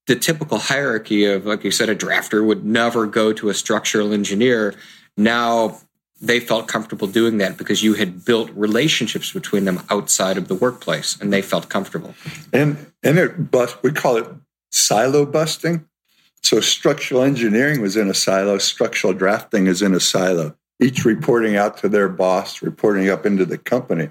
the 0.07 0.16
typical 0.16 0.59
hierarchy 0.59 1.24
of, 1.24 1.46
like 1.46 1.64
you 1.64 1.70
said, 1.70 1.88
a 1.88 1.96
drafter 1.96 2.44
would 2.44 2.64
never 2.64 3.07
go 3.07 3.33
to 3.33 3.48
a 3.48 3.55
structural 3.55 4.12
engineer. 4.12 4.74
Now 5.16 5.81
they 6.20 6.38
felt 6.38 6.68
comfortable 6.68 7.06
doing 7.06 7.38
that 7.38 7.56
because 7.56 7.83
you 7.83 7.94
had 7.94 8.24
built 8.24 8.50
relationships 8.54 9.33
between 9.33 9.64
them 9.64 9.83
outside 9.88 10.37
of 10.37 10.48
the 10.48 10.54
workplace 10.54 11.18
and 11.20 11.33
they 11.33 11.42
felt 11.42 11.68
comfortable. 11.68 12.14
And 12.52 12.92
and 13.02 13.18
it 13.18 13.50
but 13.50 13.83
we 13.83 13.92
call 13.92 14.16
it 14.16 14.26
silo 14.70 15.24
busting. 15.24 15.87
So 16.42 16.61
structural 16.61 17.22
engineering 17.22 17.80
was 17.80 17.96
in 17.96 18.09
a 18.09 18.14
silo, 18.14 18.59
structural 18.59 19.12
drafting 19.12 19.66
is 19.66 19.83
in 19.83 19.94
a 19.94 20.00
silo, 20.00 20.54
each 20.78 21.04
reporting 21.04 21.56
out 21.56 21.78
to 21.78 21.88
their 21.88 22.09
boss, 22.09 22.62
reporting 22.62 23.09
up 23.09 23.26
into 23.26 23.44
the 23.44 23.59
company. 23.59 24.09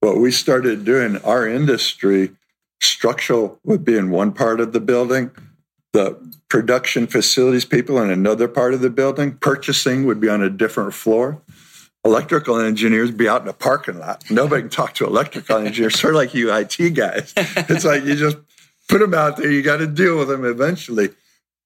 What 0.00 0.18
we 0.18 0.30
started 0.30 0.84
doing, 0.84 1.16
our 1.22 1.48
industry, 1.48 2.32
structural 2.80 3.58
would 3.64 3.84
be 3.84 3.96
in 3.96 4.10
one 4.10 4.32
part 4.32 4.60
of 4.60 4.72
the 4.72 4.80
building, 4.80 5.30
the 5.92 6.16
production 6.48 7.06
facilities 7.06 7.64
people 7.64 7.98
in 8.00 8.10
another 8.10 8.48
part 8.48 8.74
of 8.74 8.80
the 8.80 8.90
building, 8.90 9.36
purchasing 9.36 10.04
would 10.06 10.20
be 10.20 10.28
on 10.28 10.42
a 10.42 10.50
different 10.50 10.94
floor. 10.94 11.40
electrical 12.04 12.60
engineers 12.60 13.10
be 13.10 13.28
out 13.28 13.42
in 13.42 13.48
a 13.48 13.52
parking 13.52 13.98
lot. 13.98 14.22
Nobody 14.30 14.62
can 14.62 14.70
talk 14.70 14.94
to 14.94 15.06
electrical 15.06 15.58
engineers, 15.58 15.98
sort 15.98 16.14
of 16.14 16.18
like 16.18 16.34
you 16.34 16.54
IT 16.54 16.94
guys. 16.94 17.32
It's 17.36 17.84
like 17.84 18.04
you 18.04 18.14
just 18.14 18.36
put 18.88 19.00
them 19.00 19.14
out 19.14 19.36
there, 19.36 19.50
you 19.50 19.62
got 19.62 19.78
to 19.78 19.86
deal 19.86 20.18
with 20.18 20.28
them 20.28 20.44
eventually. 20.44 21.10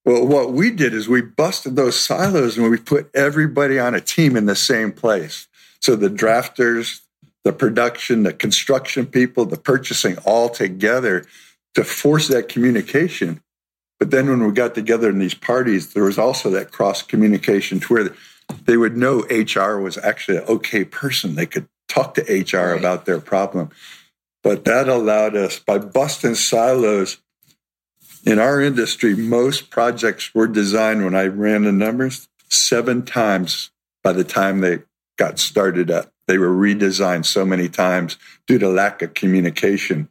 Well, 0.03 0.25
what 0.25 0.51
we 0.51 0.71
did 0.71 0.93
is 0.93 1.07
we 1.07 1.21
busted 1.21 1.75
those 1.75 1.99
silos 1.99 2.57
and 2.57 2.69
we 2.69 2.77
put 2.77 3.09
everybody 3.13 3.77
on 3.77 3.93
a 3.93 4.01
team 4.01 4.35
in 4.35 4.47
the 4.47 4.55
same 4.55 4.91
place. 4.91 5.47
So 5.79 5.95
the 5.95 6.09
drafters, 6.09 7.01
the 7.43 7.53
production, 7.53 8.23
the 8.23 8.33
construction 8.33 9.05
people, 9.05 9.45
the 9.45 9.57
purchasing 9.57 10.17
all 10.19 10.49
together 10.49 11.25
to 11.75 11.83
force 11.83 12.27
that 12.29 12.49
communication. 12.49 13.41
But 14.01 14.09
then 14.09 14.27
when 14.27 14.43
we 14.43 14.51
got 14.51 14.73
together 14.73 15.11
in 15.11 15.19
these 15.19 15.35
parties, 15.35 15.93
there 15.93 16.05
was 16.05 16.17
also 16.17 16.49
that 16.49 16.71
cross 16.71 17.03
communication 17.03 17.79
to 17.81 17.93
where 17.93 18.15
they 18.65 18.75
would 18.75 18.97
know 18.97 19.19
HR 19.29 19.79
was 19.79 19.95
actually 19.99 20.37
an 20.37 20.45
okay 20.45 20.83
person. 20.83 21.35
They 21.35 21.45
could 21.45 21.69
talk 21.87 22.15
to 22.15 22.21
HR 22.23 22.71
right. 22.71 22.79
about 22.79 23.05
their 23.05 23.19
problem. 23.19 23.69
But 24.41 24.65
that 24.65 24.89
allowed 24.89 25.35
us, 25.35 25.59
by 25.59 25.77
busting 25.77 26.33
silos, 26.33 27.19
in 28.25 28.39
our 28.39 28.59
industry, 28.59 29.15
most 29.15 29.69
projects 29.69 30.33
were 30.33 30.47
designed 30.47 31.05
when 31.05 31.13
I 31.13 31.27
ran 31.27 31.65
the 31.65 31.71
numbers 31.71 32.27
seven 32.49 33.05
times 33.05 33.69
by 34.03 34.13
the 34.13 34.23
time 34.23 34.61
they 34.61 34.79
got 35.19 35.37
started 35.37 35.91
up. 35.91 36.11
They 36.25 36.39
were 36.39 36.49
redesigned 36.49 37.27
so 37.27 37.45
many 37.45 37.69
times 37.69 38.17
due 38.47 38.57
to 38.57 38.67
lack 38.67 39.03
of 39.03 39.13
communication. 39.13 40.09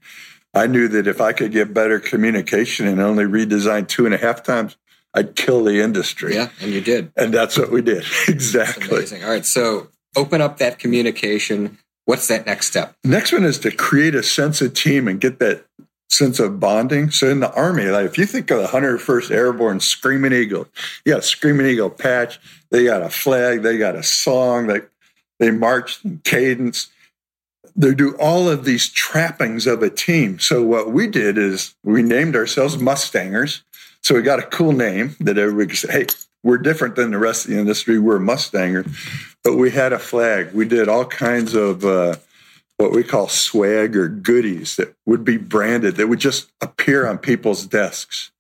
I 0.55 0.67
knew 0.67 0.89
that 0.89 1.07
if 1.07 1.21
I 1.21 1.33
could 1.33 1.53
get 1.53 1.73
better 1.73 2.01
communication 2.01 2.87
and 2.87 3.01
only 3.01 3.25
redesign 3.25 3.87
two 3.87 4.05
and 4.05 4.15
a 4.15 4.19
half 4.19 4.43
times, 4.43 4.77
I'd 5.15 5.37
kill 5.37 5.65
the 5.65 5.81
industry. 5.81 6.35
Yeah, 6.35 6.51
and 6.61 6.73
you 6.73 6.81
did. 6.81 7.13
And 7.17 7.33
that's 7.33 7.59
what 7.59 7.71
we 7.71 7.83
did. 7.83 8.05
exactly. 8.29 9.23
All 9.23 9.31
right. 9.31 9.47
So 9.47 9.89
open 10.17 10.41
up 10.41 10.59
that 10.59 10.79
communication. 10.79 11.79
What's 12.05 12.29
that 12.29 12.47
next 12.47 12.67
step? 12.67 12.95
Next 13.05 13.33
one 13.33 13.45
is 13.45 13.59
to 13.61 13.71
create 13.71 14.15
a 14.15 14.23
sense 14.23 14.61
of 14.61 14.75
team 14.75 15.07
and 15.07 15.21
get 15.21 15.39
that 15.39 15.65
sense 16.09 16.41
of 16.41 16.59
bonding. 16.59 17.11
So 17.11 17.29
in 17.29 17.41
the 17.41 17.53
Army, 17.55 17.85
like 17.85 18.07
if 18.07 18.19
you 18.19 18.27
think 18.27 18.51
of 18.51 18.61
the 18.61 18.67
101st 18.69 19.31
Airborne 19.31 19.81
Screaming 19.81 20.33
Eagle, 20.33 20.67
you 21.05 21.13
got 21.13 21.21
a 21.21 21.27
Screaming 21.27 21.67
Eagle 21.67 21.91
patch, 21.91 22.41
they 22.71 22.85
got 22.85 23.03
a 23.03 23.11
flag, 23.11 23.63
they 23.63 23.79
got 23.79 23.95
a 23.95 24.03
song, 24.03 24.67
they, 24.67 24.81
they 25.39 25.51
march 25.51 26.05
in 26.05 26.21
cadence. 26.25 26.89
They 27.77 27.95
do 27.95 28.17
all 28.19 28.49
of 28.49 28.65
these 28.65 28.89
trappings 28.89 29.67
of 29.67 29.83
a 29.83 29.91
team. 29.91 30.39
So 30.39 30.63
what 30.63 30.93
we 30.93 31.07
did 31.07 31.39
is 31.39 31.75
we 31.85 32.03
named 32.03 32.37
ourselves 32.37 32.77
Mustangers. 32.77 33.63
So 34.03 34.15
we 34.15 34.23
got 34.23 34.39
a 34.39 34.47
cool 34.47 34.73
name 34.73 35.17
that 35.21 35.39
everybody 35.39 35.69
could 35.69 35.79
say, 35.79 35.93
hey, 35.93 36.07
we're 36.43 36.59
different 36.59 36.97
than 36.97 37.11
the 37.11 37.19
rest 37.19 37.45
of 37.45 37.51
the 37.51 37.59
industry. 37.59 37.99
We're 37.99 38.19
Mustangers. 38.19 38.91
But 39.45 39.57
we 39.57 39.71
had 39.71 39.93
a 39.93 39.99
flag. 39.99 40.53
We 40.53 40.67
did 40.67 40.89
all 40.89 41.05
kinds 41.05 41.55
of 41.55 41.85
uh, 41.85 42.17
what 42.77 42.93
we 42.93 43.05
call 43.05 43.29
swag 43.29 43.95
or 43.95 44.09
goodies 44.09 44.77
that 44.77 44.95
would 45.05 45.25
be 45.25 45.37
branded 45.37 45.97
that 45.97 46.09
would 46.09 46.19
just 46.19 46.51
appear 46.63 47.07
on 47.07 47.19
people's 47.19 47.67
desks. 47.67 48.31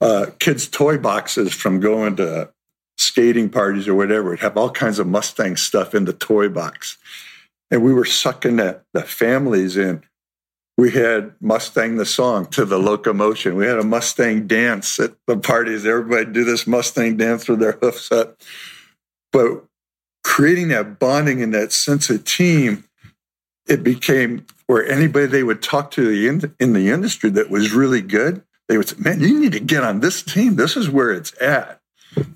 Uh, 0.00 0.26
kids' 0.38 0.66
toy 0.66 0.96
boxes 0.96 1.54
from 1.54 1.80
going 1.80 2.16
to 2.16 2.50
skating 2.98 3.50
parties 3.50 3.86
or 3.86 3.94
whatever 3.94 4.30
would 4.30 4.40
have 4.40 4.56
all 4.56 4.70
kinds 4.70 4.98
of 4.98 5.06
Mustang 5.06 5.56
stuff 5.56 5.94
in 5.94 6.06
the 6.06 6.12
toy 6.12 6.48
box. 6.48 6.96
And 7.70 7.82
we 7.82 7.92
were 7.92 8.04
sucking 8.04 8.56
the, 8.56 8.82
the 8.92 9.02
families 9.02 9.76
in. 9.76 10.02
We 10.78 10.92
had 10.92 11.34
Mustang 11.40 11.96
the 11.96 12.04
song 12.04 12.46
to 12.48 12.64
the 12.64 12.78
locomotion. 12.78 13.56
We 13.56 13.66
had 13.66 13.78
a 13.78 13.84
Mustang 13.84 14.46
dance 14.46 14.98
at 15.00 15.14
the 15.26 15.36
parties. 15.36 15.86
Everybody 15.86 16.26
do 16.26 16.44
this 16.44 16.66
Mustang 16.66 17.16
dance 17.16 17.48
with 17.48 17.60
their 17.60 17.78
hoofs 17.80 18.12
up. 18.12 18.40
But 19.32 19.64
creating 20.22 20.68
that 20.68 20.98
bonding 20.98 21.42
and 21.42 21.54
that 21.54 21.72
sense 21.72 22.10
of 22.10 22.24
team 22.24 22.84
it 23.66 23.82
became 23.82 24.46
where 24.66 24.86
anybody 24.86 25.26
they 25.26 25.42
would 25.42 25.62
talk 25.62 25.90
to 25.92 26.10
in, 26.10 26.54
in 26.58 26.72
the 26.72 26.90
industry 26.90 27.30
that 27.30 27.50
was 27.50 27.72
really 27.72 28.00
good, 28.00 28.42
they 28.68 28.76
would 28.76 28.88
say, 28.88 28.96
man, 28.98 29.20
you 29.20 29.38
need 29.38 29.52
to 29.52 29.60
get 29.60 29.84
on 29.84 30.00
this 30.00 30.22
team. 30.22 30.56
This 30.56 30.76
is 30.76 30.90
where 30.90 31.12
it's 31.12 31.40
at. 31.40 31.80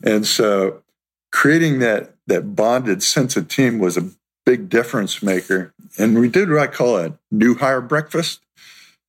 And 0.03 0.27
so 0.27 0.83
creating 1.33 1.79
that, 1.81 2.15
that 2.27 2.55
bonded 2.55 3.03
sense 3.03 3.37
of 3.37 3.49
team 3.49 3.79
was 3.79 3.97
a 3.97 4.11
big 4.45 4.69
difference 4.69 5.23
maker. 5.23 5.73
And 5.99 6.19
we 6.19 6.29
did 6.29 6.51
what 6.51 6.59
I 6.59 6.67
call 6.67 6.97
a 6.99 7.19
new 7.31 7.55
hire 7.55 7.81
breakfast. 7.81 8.41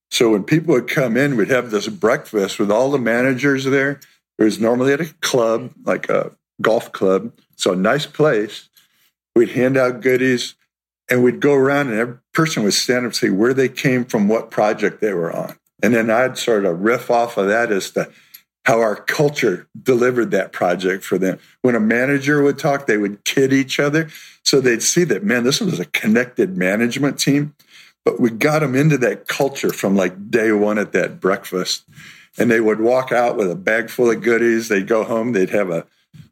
So 0.09 0.31
when 0.31 0.43
people 0.43 0.73
would 0.73 0.89
come 0.89 1.15
in, 1.15 1.37
we'd 1.37 1.49
have 1.49 1.71
this 1.71 1.87
breakfast 1.87 2.59
with 2.59 2.69
all 2.69 2.91
the 2.91 2.99
managers 2.99 3.63
there. 3.65 4.01
It 4.37 4.43
was 4.43 4.59
normally 4.59 4.93
at 4.93 5.01
a 5.01 5.13
club, 5.21 5.71
like 5.83 6.09
a 6.09 6.31
golf 6.61 6.91
club. 6.91 7.31
So 7.55 7.73
a 7.73 7.75
nice 7.75 8.05
place. 8.05 8.69
We'd 9.35 9.49
hand 9.49 9.77
out 9.77 10.01
goodies 10.01 10.55
and 11.09 11.23
we'd 11.23 11.39
go 11.39 11.53
around 11.53 11.89
and 11.89 11.99
every 11.99 12.17
person 12.33 12.63
would 12.63 12.73
stand 12.73 12.99
up 12.99 13.03
and 13.05 13.15
say 13.15 13.29
where 13.29 13.53
they 13.53 13.69
came 13.69 14.05
from, 14.05 14.27
what 14.27 14.51
project 14.51 14.99
they 14.99 15.13
were 15.13 15.31
on. 15.31 15.55
And 15.83 15.93
then 15.93 16.09
I'd 16.09 16.37
sort 16.37 16.65
of 16.65 16.81
riff 16.81 17.09
off 17.09 17.37
of 17.37 17.47
that 17.47 17.71
as 17.71 17.91
to 17.91 18.11
how 18.65 18.79
our 18.79 18.95
culture 18.95 19.67
delivered 19.81 20.31
that 20.31 20.51
project 20.51 21.03
for 21.03 21.17
them. 21.17 21.39
When 21.61 21.75
a 21.75 21.79
manager 21.79 22.43
would 22.43 22.59
talk, 22.59 22.85
they 22.85 22.97
would 22.97 23.23
kid 23.23 23.53
each 23.53 23.79
other. 23.79 24.09
So 24.43 24.61
they'd 24.61 24.83
see 24.83 25.03
that, 25.05 25.23
man, 25.23 25.43
this 25.43 25.59
was 25.59 25.79
a 25.79 25.85
connected 25.85 26.57
management 26.57 27.19
team. 27.19 27.55
But 28.05 28.19
we 28.19 28.29
got 28.29 28.59
them 28.59 28.75
into 28.75 28.97
that 28.99 29.27
culture 29.27 29.71
from 29.71 29.95
like 29.95 30.31
day 30.31 30.51
one 30.51 30.77
at 30.77 30.91
that 30.93 31.19
breakfast. 31.19 31.83
And 32.37 32.49
they 32.49 32.59
would 32.59 32.79
walk 32.79 33.11
out 33.11 33.35
with 33.35 33.49
a 33.49 33.55
bag 33.55 33.89
full 33.89 34.09
of 34.09 34.21
goodies. 34.21 34.69
They'd 34.69 34.87
go 34.87 35.03
home, 35.03 35.33
they'd 35.33 35.49
have 35.49 35.69
a 35.69 35.85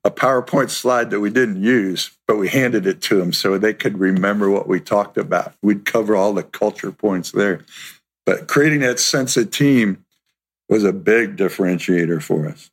a 0.03 0.11
PowerPoint 0.11 0.69
slide 0.69 1.09
that 1.09 1.19
we 1.19 1.29
didn't 1.29 1.61
use, 1.61 2.11
but 2.27 2.37
we 2.37 2.49
handed 2.49 2.87
it 2.87 3.01
to 3.01 3.17
them 3.17 3.33
so 3.33 3.57
they 3.57 3.73
could 3.73 3.99
remember 3.99 4.49
what 4.49 4.67
we 4.67 4.79
talked 4.79 5.17
about. 5.17 5.53
We'd 5.61 5.85
cover 5.85 6.15
all 6.15 6.33
the 6.33 6.43
culture 6.43 6.91
points 6.91 7.31
there. 7.31 7.61
But 8.25 8.47
creating 8.47 8.79
that 8.81 8.99
sense 8.99 9.35
of 9.37 9.51
team 9.51 10.05
was 10.69 10.83
a 10.83 10.93
big 10.93 11.35
differentiator 11.35 12.21
for 12.21 12.47
us. 12.47 12.69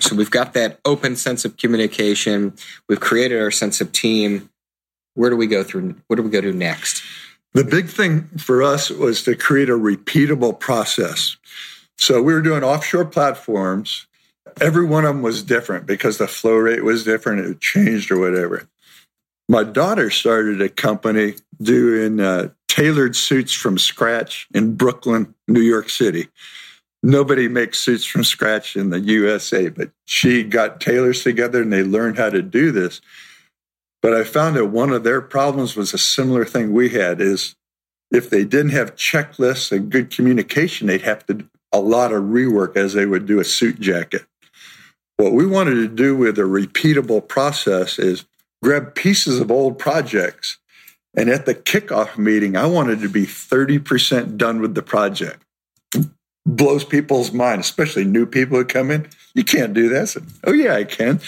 So 0.00 0.16
we've 0.16 0.30
got 0.30 0.54
that 0.54 0.80
open 0.84 1.16
sense 1.16 1.44
of 1.44 1.56
communication. 1.56 2.54
We've 2.88 3.00
created 3.00 3.40
our 3.40 3.50
sense 3.50 3.80
of 3.80 3.92
team. 3.92 4.50
Where 5.14 5.30
do 5.30 5.36
we 5.36 5.46
go 5.46 5.62
through? 5.62 5.96
What 6.08 6.16
do 6.16 6.22
we 6.22 6.30
go 6.30 6.40
to 6.40 6.52
next? 6.52 7.02
The 7.52 7.64
big 7.64 7.88
thing 7.88 8.24
for 8.38 8.62
us 8.62 8.90
was 8.90 9.22
to 9.24 9.36
create 9.36 9.68
a 9.68 9.78
repeatable 9.78 10.58
process. 10.58 11.36
So 11.96 12.20
we 12.20 12.34
were 12.34 12.42
doing 12.42 12.64
offshore 12.64 13.04
platforms 13.04 14.06
every 14.60 14.84
one 14.84 15.04
of 15.04 15.14
them 15.14 15.22
was 15.22 15.42
different 15.42 15.86
because 15.86 16.18
the 16.18 16.28
flow 16.28 16.56
rate 16.56 16.84
was 16.84 17.04
different. 17.04 17.46
It 17.46 17.60
changed 17.60 18.10
or 18.10 18.18
whatever. 18.18 18.68
My 19.48 19.64
daughter 19.64 20.10
started 20.10 20.60
a 20.62 20.68
company 20.68 21.34
doing 21.60 22.20
uh, 22.20 22.50
tailored 22.68 23.14
suits 23.14 23.52
from 23.52 23.78
scratch 23.78 24.48
in 24.54 24.74
Brooklyn, 24.74 25.34
New 25.46 25.60
York 25.60 25.90
City. 25.90 26.28
Nobody 27.04 27.48
makes 27.48 27.80
suits 27.80 28.06
from 28.06 28.24
scratch 28.24 28.76
in 28.76 28.88
the 28.88 28.98
USA, 28.98 29.68
but 29.68 29.90
she 30.06 30.42
got 30.42 30.80
tailors 30.80 31.22
together 31.22 31.60
and 31.60 31.70
they 31.70 31.82
learned 31.82 32.16
how 32.16 32.30
to 32.30 32.40
do 32.40 32.72
this. 32.72 33.02
But 34.00 34.14
I 34.14 34.24
found 34.24 34.56
that 34.56 34.70
one 34.70 34.90
of 34.90 35.04
their 35.04 35.20
problems 35.20 35.76
was 35.76 35.92
a 35.92 35.98
similar 35.98 36.46
thing 36.46 36.72
we 36.72 36.88
had 36.88 37.20
is 37.20 37.56
if 38.10 38.30
they 38.30 38.42
didn't 38.42 38.70
have 38.70 38.96
checklists 38.96 39.70
and 39.70 39.90
good 39.90 40.10
communication, 40.10 40.86
they'd 40.86 41.02
have 41.02 41.26
to 41.26 41.46
a 41.74 41.78
lot 41.78 42.10
of 42.10 42.22
rework 42.22 42.74
as 42.74 42.94
they 42.94 43.04
would 43.04 43.26
do 43.26 43.38
a 43.38 43.44
suit 43.44 43.78
jacket. 43.80 44.24
What 45.18 45.32
we 45.32 45.44
wanted 45.44 45.74
to 45.74 45.88
do 45.88 46.16
with 46.16 46.38
a 46.38 46.42
repeatable 46.42 47.28
process 47.28 47.98
is 47.98 48.24
grab 48.62 48.94
pieces 48.94 49.40
of 49.40 49.50
old 49.50 49.78
projects. 49.78 50.56
And 51.14 51.28
at 51.28 51.44
the 51.44 51.54
kickoff 51.54 52.16
meeting, 52.16 52.56
I 52.56 52.64
wanted 52.64 53.02
to 53.02 53.10
be 53.10 53.26
30% 53.26 54.38
done 54.38 54.62
with 54.62 54.74
the 54.74 54.82
project. 54.82 55.44
Blows 56.46 56.84
people's 56.84 57.32
mind, 57.32 57.60
especially 57.60 58.04
new 58.04 58.26
people 58.26 58.58
who 58.58 58.64
come 58.64 58.90
in. 58.90 59.08
You 59.34 59.44
can't 59.44 59.74
do 59.74 59.88
this. 59.88 60.16
oh, 60.44 60.52
yeah, 60.52 60.74
I 60.74 60.84
can. 60.84 61.20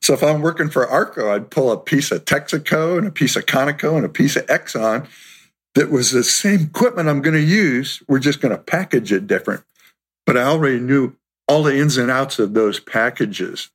So 0.00 0.12
if 0.14 0.22
I'm 0.22 0.42
working 0.42 0.68
for 0.68 0.86
ARCO, 0.86 1.30
I'd 1.30 1.50
pull 1.50 1.70
a 1.70 1.78
piece 1.78 2.10
of 2.10 2.24
Texaco 2.24 2.98
and 2.98 3.06
a 3.06 3.10
piece 3.10 3.36
of 3.36 3.46
Conoco 3.46 3.96
and 3.96 4.04
a 4.04 4.08
piece 4.08 4.36
of 4.36 4.46
Exxon 4.46 5.06
that 5.74 5.90
was 5.90 6.10
the 6.10 6.24
same 6.24 6.62
equipment 6.62 7.08
I'm 7.08 7.22
going 7.22 7.34
to 7.34 7.40
use. 7.40 8.02
We're 8.08 8.18
just 8.18 8.40
going 8.40 8.52
to 8.52 8.62
package 8.62 9.12
it 9.12 9.26
different. 9.26 9.64
But 10.26 10.36
I 10.36 10.42
already 10.42 10.80
knew 10.80 11.14
all 11.48 11.62
the 11.62 11.76
ins 11.76 11.96
and 11.96 12.10
outs 12.10 12.38
of 12.38 12.54
those 12.54 12.80
packages. 12.80 13.70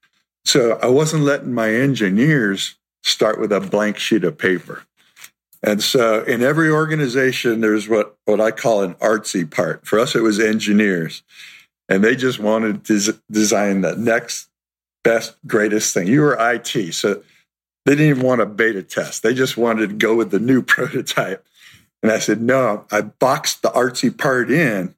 So 0.46 0.80
I 0.82 0.88
wasn't 0.88 1.24
letting 1.24 1.54
my 1.54 1.72
engineers 1.72 2.76
start 3.04 3.40
with 3.40 3.52
a 3.52 3.60
blank 3.60 3.98
sheet 3.98 4.24
of 4.24 4.38
paper. 4.38 4.84
And 5.62 5.84
so 5.84 6.24
in 6.24 6.41
every 6.41 6.69
organization, 6.69 7.62
there's 7.62 7.89
what, 7.89 8.17
what 8.26 8.39
I 8.39 8.52
call 8.52 8.82
an 8.82 8.95
artsy 8.95 9.50
part. 9.50 9.86
For 9.86 10.00
us, 10.00 10.15
it 10.15 10.22
was 10.22 10.39
engineers. 10.39 11.24
And 11.89 12.04
they 12.04 12.15
just 12.15 12.39
wanted 12.39 12.86
to 12.86 13.19
design 13.30 13.82
the 13.82 13.95
next 13.95 14.50
best, 15.04 15.36
greatest 15.45 15.93
thing. 15.93 16.08
You 16.08 16.22
were 16.22 16.38
IT. 16.39 16.93
So 16.93 17.24
they 17.86 17.93
didn't 17.95 18.10
even 18.10 18.24
want 18.24 18.41
a 18.41 18.45
beta 18.45 18.84
test. 18.84 19.24
They 19.24 19.34
just 19.34 19.58
wanted 19.58 19.89
to 19.89 19.95
go 19.95 20.15
with 20.15 20.32
the 20.32 20.39
new 20.39 20.62
prototype. 20.76 21.45
And 22.02 22.12
I 22.12 22.19
said, 22.19 22.41
no, 22.41 22.86
I 22.91 23.02
boxed 23.02 23.62
the 23.62 23.69
artsy 23.69 24.15
part 24.15 24.50
in 24.50 24.95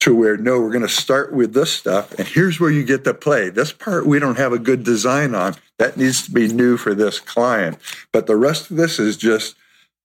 to 0.00 0.14
where 0.14 0.36
no, 0.36 0.60
we're 0.60 0.70
going 0.70 0.82
to 0.82 0.88
start 0.88 1.32
with 1.32 1.52
this 1.52 1.72
stuff, 1.72 2.18
and 2.18 2.26
here's 2.26 2.58
where 2.58 2.70
you 2.70 2.84
get 2.84 3.04
to 3.04 3.12
play. 3.14 3.50
This 3.50 3.70
part 3.70 4.06
we 4.06 4.18
don't 4.18 4.38
have 4.38 4.52
a 4.52 4.58
good 4.58 4.82
design 4.82 5.34
on. 5.34 5.54
That 5.78 5.96
needs 5.96 6.24
to 6.24 6.30
be 6.30 6.48
new 6.48 6.76
for 6.76 6.94
this 6.94 7.20
client. 7.20 7.78
But 8.10 8.26
the 8.26 8.36
rest 8.36 8.70
of 8.70 8.78
this 8.78 8.98
is 8.98 9.16
just 9.16 9.56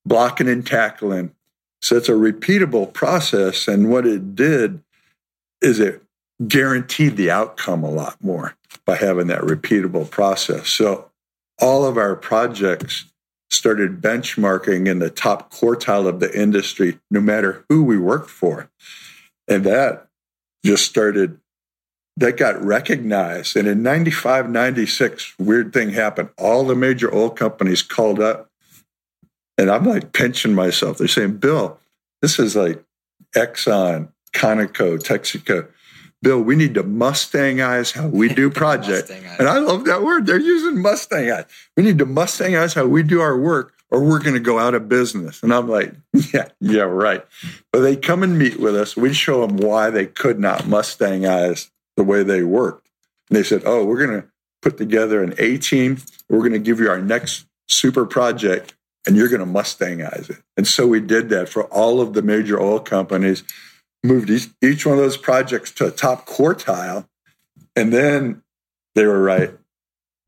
blocking 0.06 0.48
and 0.48 0.65
tackling. 0.65 1.34
So 1.82 1.98
it's 1.98 2.10
a 2.10 2.13
repeatable 2.13 2.91
process. 2.94 3.68
And 3.68 3.89
what 3.89 4.06
it 4.06 4.36
did 4.36 4.82
is 5.62 5.80
it 5.80 6.02
guaranteed 6.48 7.18
the 7.18 7.32
outcome 7.32 7.84
a 7.84 7.91
lot 7.91 8.18
more 8.22 8.56
by 8.86 8.96
having 8.96 9.28
that 9.28 9.41
repeatable 9.41 10.10
process. 10.10 10.68
So 10.70 11.10
all 11.60 11.86
of 11.86 11.98
our 11.98 12.15
projects 12.15 13.06
started 13.50 14.02
benchmarking 14.02 14.88
in 14.88 15.00
the 15.00 15.10
top 15.10 15.52
quartile 15.54 16.08
of 16.08 16.20
the 16.20 16.39
industry, 16.39 17.00
no 17.10 17.22
matter 17.22 17.63
who 17.70 17.84
we 17.84 17.98
worked 17.98 18.30
for. 18.30 18.70
And 19.48 19.63
that 19.63 20.08
just 20.65 20.86
started, 20.86 21.39
that 22.18 22.38
got 22.38 22.62
recognized. 22.62 23.56
And 23.56 23.68
in 23.68 23.84
95, 23.84 24.50
96, 24.50 25.36
weird 25.39 25.72
thing 25.72 25.91
happened. 25.91 26.30
All 26.38 26.65
the 26.65 26.76
major 26.76 27.13
oil 27.13 27.30
companies 27.30 27.82
called 27.82 28.20
up. 28.20 28.50
And 29.58 29.70
I'm 29.70 29.86
like 29.86 30.13
pinching 30.13 30.54
myself. 30.54 30.98
They're 30.98 31.08
saying, 31.08 31.38
Bill, 31.38 31.80
this 32.22 32.39
is 32.39 32.56
like 32.56 32.84
Exxon, 33.36 34.10
Conoco, 34.34 34.98
Texaco. 34.98 35.70
Bill, 36.22 36.41
we 36.41 36.56
need 36.56 36.74
to 36.74 36.84
Mustangize 36.84 37.94
how 37.94 38.08
we 38.08 38.30
do 38.34 38.50
projects. 38.52 39.10
and 39.10 39.48
I 39.48 39.60
love 39.60 39.86
that 39.86 40.02
word. 40.02 40.26
They're 40.26 40.39
using 40.39 40.82
Mustangize. 40.82 41.46
We 41.78 41.84
need 41.84 42.00
to 42.00 42.06
Mustangize 42.06 42.76
how 42.76 42.86
we 42.86 43.04
do 43.04 43.22
our 43.22 43.38
work 43.38 43.74
or 43.91 44.04
we're 44.04 44.20
going 44.20 44.34
to 44.34 44.39
go 44.39 44.60
out 44.60 44.74
of 44.74 44.89
business. 44.89 45.44
And 45.44 45.54
I'm 45.54 45.70
like, 45.70 45.94
yeah, 46.34 46.48
yeah, 46.60 46.82
right. 46.82 47.24
But 47.72 47.82
they 47.82 47.96
come 47.96 48.24
and 48.24 48.38
meet 48.38 48.60
with 48.60 48.76
us. 48.76 48.98
We 48.98 49.13
show 49.13 49.46
them 49.46 49.58
why 49.58 49.89
they 49.89 50.06
could 50.06 50.39
not 50.39 50.63
Mustangize 50.63 51.70
the 51.96 52.04
way 52.04 52.24
they 52.24 52.44
worked. 52.44 52.89
And 53.30 53.38
they 53.38 53.44
said, 53.44 53.63
oh, 53.65 53.86
we're 53.86 54.06
going 54.06 54.22
to 54.22 54.28
put 54.62 54.78
together 54.78 55.24
an 55.24 55.34
A 55.38 55.58
team. 55.58 56.00
We're 56.30 56.39
going 56.39 56.54
to 56.54 56.60
give 56.60 56.80
you 56.80 56.89
our 56.89 57.02
next 57.02 57.46
super 57.68 58.06
project 58.06 58.74
and 59.06 59.15
you're 59.15 59.30
going 59.30 59.39
to 59.39 59.46
Mustangize 59.46 60.30
it. 60.30 60.38
And 60.58 60.68
so 60.68 60.88
we 60.88 61.00
did 61.00 61.30
that 61.30 61.50
for 61.50 61.63
all 61.65 62.02
of 62.02 62.13
the 62.13 62.22
major 62.22 62.60
oil 62.60 62.80
companies 62.80 63.44
moved 64.04 64.30
each, 64.30 64.50
each 64.62 64.86
one 64.86 64.98
of 64.98 65.04
those 65.04 65.18
projects 65.18 65.72
to 65.74 65.88
a 65.88 65.91
top 65.91 66.26
quartile. 66.28 67.08
And 67.76 67.91
then 67.91 68.44
they 68.94 69.06
were 69.06 69.22
right. 69.22 69.52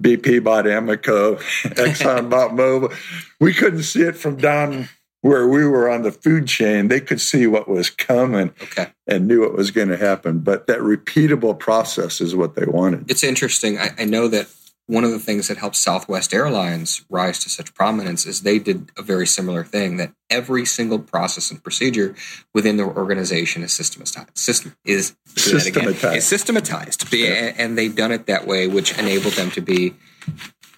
BP 0.01 0.43
bought 0.43 0.65
Amoco, 0.65 1.37
Exxon 1.63 2.29
bought 2.29 2.51
Mobil. 2.51 2.93
We 3.39 3.53
couldn't 3.53 3.83
see 3.83 4.03
it 4.03 4.15
from 4.15 4.37
down 4.37 4.89
where 5.21 5.47
we 5.47 5.65
were 5.65 5.89
on 5.89 6.03
the 6.03 6.11
food 6.11 6.47
chain. 6.47 6.87
They 6.87 6.99
could 6.99 7.19
see 7.19 7.47
what 7.47 7.67
was 7.67 7.89
coming 7.89 8.53
okay. 8.61 8.87
and 9.07 9.27
knew 9.27 9.41
what 9.41 9.53
was 9.53 9.71
going 9.71 9.89
to 9.89 9.97
happen. 9.97 10.39
But 10.39 10.67
that 10.67 10.79
repeatable 10.79 11.57
process 11.57 12.21
is 12.21 12.35
what 12.35 12.55
they 12.55 12.65
wanted. 12.65 13.09
It's 13.09 13.23
interesting. 13.23 13.79
I, 13.79 13.89
I 13.97 14.05
know 14.05 14.27
that 14.27 14.47
one 14.87 15.03
of 15.03 15.11
the 15.11 15.19
things 15.19 15.49
that 15.49 15.57
helped 15.57 15.75
Southwest 15.75 16.33
Airlines 16.33 17.05
rise 17.09 17.39
to 17.39 17.49
such 17.49 17.73
prominence 17.73 18.25
is 18.25 18.41
they 18.41 18.57
did 18.57 18.89
a 18.97 19.01
very 19.01 19.27
similar 19.27 19.65
thing 19.65 19.97
that 19.97 20.13
every 20.29 20.65
single 20.65 20.97
process 20.97 21.51
and 21.51 21.61
procedure 21.61 22.15
within 22.53 22.77
their 22.77 22.87
organization 22.87 23.63
is 23.63 23.73
systematized. 23.73 24.37
System 24.37 24.75
is 24.85 25.15
systematized. 25.35 25.97
Again, 25.99 26.13
is 26.15 26.25
systematized, 26.25 27.13
yeah. 27.13 27.53
and 27.57 27.77
they've 27.77 27.95
done 27.95 28.13
it 28.13 28.27
that 28.27 28.47
way, 28.47 28.67
which 28.67 28.97
enabled 28.97 29.33
them 29.33 29.51
to 29.51 29.61
be 29.61 29.93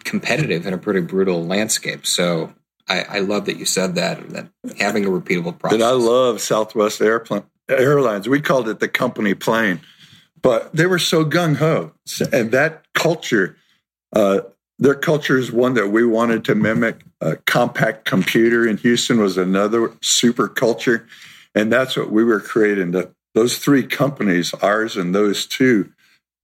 competitive 0.04 0.66
in 0.66 0.74
a 0.74 0.78
pretty 0.80 1.02
brutal 1.02 1.46
landscape. 1.46 2.08
So 2.08 2.52
I, 2.88 3.04
I 3.04 3.20
love 3.20 3.46
that 3.46 3.58
you 3.58 3.66
said 3.66 3.94
that 3.96 4.28
that 4.30 4.48
having 4.80 5.06
a 5.06 5.10
repeatable 5.10 5.58
process. 5.58 5.76
And 5.76 5.84
I 5.84 5.92
love 5.92 6.42
Southwest 6.42 7.00
Airplane, 7.00 7.44
Airlines. 7.70 8.28
We 8.28 8.42
called 8.42 8.68
it 8.70 8.80
the 8.80 8.88
company 8.88 9.36
plane, 9.36 9.82
but 10.42 10.74
they 10.74 10.88
were 10.88 10.98
so 10.98 11.24
gung 11.26 11.58
ho, 11.58 11.92
and 12.34 12.52
that 12.52 12.86
culture 12.96 13.56
uh, 14.14 14.42
their 14.80 14.96
culture 14.96 15.38
is 15.38 15.52
one 15.52 15.74
that 15.74 15.90
we 15.90 16.06
wanted 16.06 16.46
to 16.46 16.56
mimic. 16.56 17.02
A 17.22 17.36
Compaq 17.36 18.06
Computer 18.06 18.66
in 18.66 18.78
Houston 18.78 19.20
was 19.20 19.38
another 19.38 19.92
super 20.02 20.48
culture. 20.48 21.06
And 21.54 21.72
that's 21.72 21.98
what 21.98 22.12
we 22.12 22.24
were 22.24 22.40
creating. 22.40 22.92
The, 22.92 23.14
those 23.36 23.58
three 23.58 23.86
companies, 23.86 24.54
ours 24.56 24.96
and 24.96 25.14
those 25.14 25.46
two, 25.46 25.92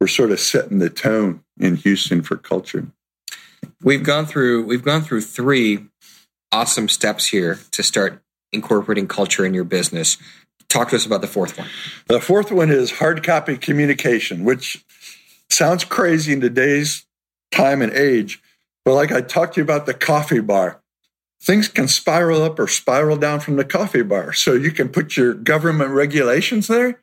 were 0.01 0.08
sort 0.08 0.32
of 0.32 0.39
setting 0.39 0.80
the 0.80 0.89
tone 0.89 1.43
in 1.58 1.78
Houston 1.78 2.21
for 2.21 2.36
culture. 2.36 2.88
We've 3.82 4.04
gone 4.04 4.25
through 4.25 4.65
we've 4.65 4.84
gone 4.84 5.01
through 5.01 5.21
three 5.21 5.86
awesome 6.51 6.89
steps 6.89 7.28
here 7.28 7.60
to 7.71 7.82
start 7.82 8.21
incorporating 8.51 9.08
culture 9.08 9.45
in 9.45 9.54
your 9.54 9.63
business. 9.63 10.17
Talk 10.69 10.89
to 10.89 10.97
us 10.97 11.06
about 11.06 11.21
the 11.21 11.28
fourth 11.28 11.58
one. 11.58 11.67
The 12.08 12.19
fourth 12.19 12.51
one 12.51 12.69
is 12.69 12.91
hard 12.91 13.23
copy 13.23 13.58
communication, 13.58 14.43
which 14.43 14.84
sounds 15.49 15.84
crazy 15.86 16.34
in 16.34 16.41
today's 16.41 17.05
time 17.52 17.82
and 17.82 17.94
age. 17.94 18.42
But 18.84 18.94
like 18.94 19.12
I 19.12 19.22
talked 19.22 19.56
to 19.56 19.62
you 19.62 19.64
about 19.64 19.86
the 19.86 19.94
coffee 19.94 20.42
bar, 20.42 20.82
things 21.42 21.68
can 21.68 21.88
spiral 21.88 22.44
up 22.44 22.60
or 22.60 22.68
spiral 22.68 23.18
down 23.18 23.40
from 23.40 23.56
the 23.56 23.66
coffee 23.66 24.04
bar. 24.04 24.34
So 24.34 24.54
you 24.54 24.72
can 24.72 24.90
put 24.90 25.18
your 25.18 25.34
government 25.34 25.92
regulations 25.92 26.68
there. 26.68 27.02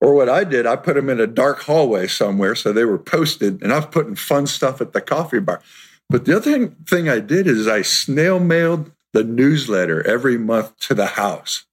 Or 0.00 0.14
what 0.14 0.28
I 0.28 0.42
did, 0.42 0.66
I 0.66 0.74
put 0.74 0.96
them 0.96 1.08
in 1.08 1.20
a 1.20 1.28
dark 1.28 1.60
hallway 1.60 2.08
somewhere 2.08 2.56
so 2.56 2.72
they 2.72 2.84
were 2.84 2.98
posted, 2.98 3.62
and 3.62 3.72
I 3.72 3.76
was 3.76 3.86
putting 3.86 4.16
fun 4.16 4.48
stuff 4.48 4.80
at 4.80 4.92
the 4.92 5.00
coffee 5.00 5.38
bar. 5.38 5.62
But 6.10 6.24
the 6.24 6.36
other 6.36 6.50
thing, 6.50 6.70
thing 6.86 7.08
I 7.08 7.20
did 7.20 7.46
is 7.46 7.68
I 7.68 7.82
snail 7.82 8.40
mailed 8.40 8.90
the 9.12 9.22
newsletter 9.22 10.04
every 10.04 10.38
month 10.38 10.76
to 10.80 10.94
the 10.94 11.06
house. 11.06 11.66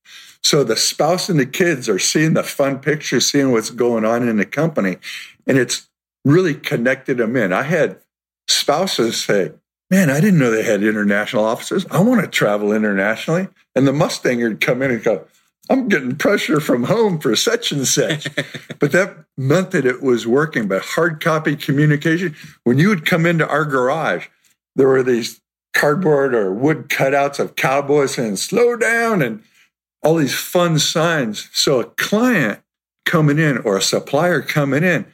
So 0.44 0.64
the 0.64 0.78
spouse 0.78 1.28
and 1.28 1.40
the 1.40 1.46
kids 1.46 1.90
are 1.90 2.00
seeing 2.00 2.36
the 2.36 2.44
fun 2.44 2.80
pictures, 2.80 3.30
seeing 3.30 3.52
what's 3.52 3.72
going 3.72 4.06
on 4.06 4.28
in 4.28 4.38
the 4.38 4.46
company. 4.46 4.98
And 5.48 5.58
it's 5.58 5.89
really 6.26 6.54
connected 6.54 7.18
them 7.18 7.36
in. 7.36 7.54
I 7.54 7.64
had 7.64 8.00
spouses 8.48 9.22
say, 9.24 9.54
Man, 9.92 10.12
I 10.12 10.22
didn't 10.22 10.38
know 10.38 10.52
they 10.52 10.62
had 10.62 10.84
international 10.84 11.44
offices. 11.44 11.86
I 11.90 12.00
want 12.02 12.22
to 12.22 12.28
travel 12.28 12.72
internationally. 12.72 13.48
And 13.76 13.88
the 13.88 13.92
Mustanger 13.92 14.50
would 14.50 14.62
come 14.62 14.84
in 14.84 14.92
and 14.92 15.04
go, 15.04 15.26
I'm 15.68 15.88
getting 15.88 16.16
pressure 16.16 16.60
from 16.60 16.84
home 16.84 17.20
for 17.20 17.36
such 17.36 17.72
and 17.72 17.88
such. 17.88 18.28
but 18.80 18.92
that 18.92 19.26
meant 19.38 19.72
that 19.72 19.88
it 19.88 20.04
was 20.04 20.28
working. 20.28 20.68
But 20.68 20.84
hard 20.84 21.24
copy 21.24 21.56
communication, 21.56 22.36
when 22.64 22.78
you 22.78 22.90
would 22.90 23.06
come 23.06 23.26
into 23.26 23.48
our 23.48 23.66
garage, 23.66 24.28
there 24.76 24.88
were 24.88 25.04
these 25.04 25.42
cardboard 25.74 26.34
or 26.34 26.54
wood 26.54 26.90
cutouts 26.90 27.40
of 27.40 27.56
cowboys 27.56 28.16
saying, 28.16 28.38
slow 28.38 28.76
down, 28.76 29.22
and 29.22 29.44
all 30.04 30.16
these 30.16 30.36
fun 30.36 30.80
signs. 30.80 31.50
So 31.54 31.80
a 31.80 31.86
client 31.86 32.60
coming 33.06 33.38
in 33.38 33.58
or 33.60 33.78
a 33.78 33.82
supplier 33.82 34.42
coming 34.42 34.84
in, 34.84 35.06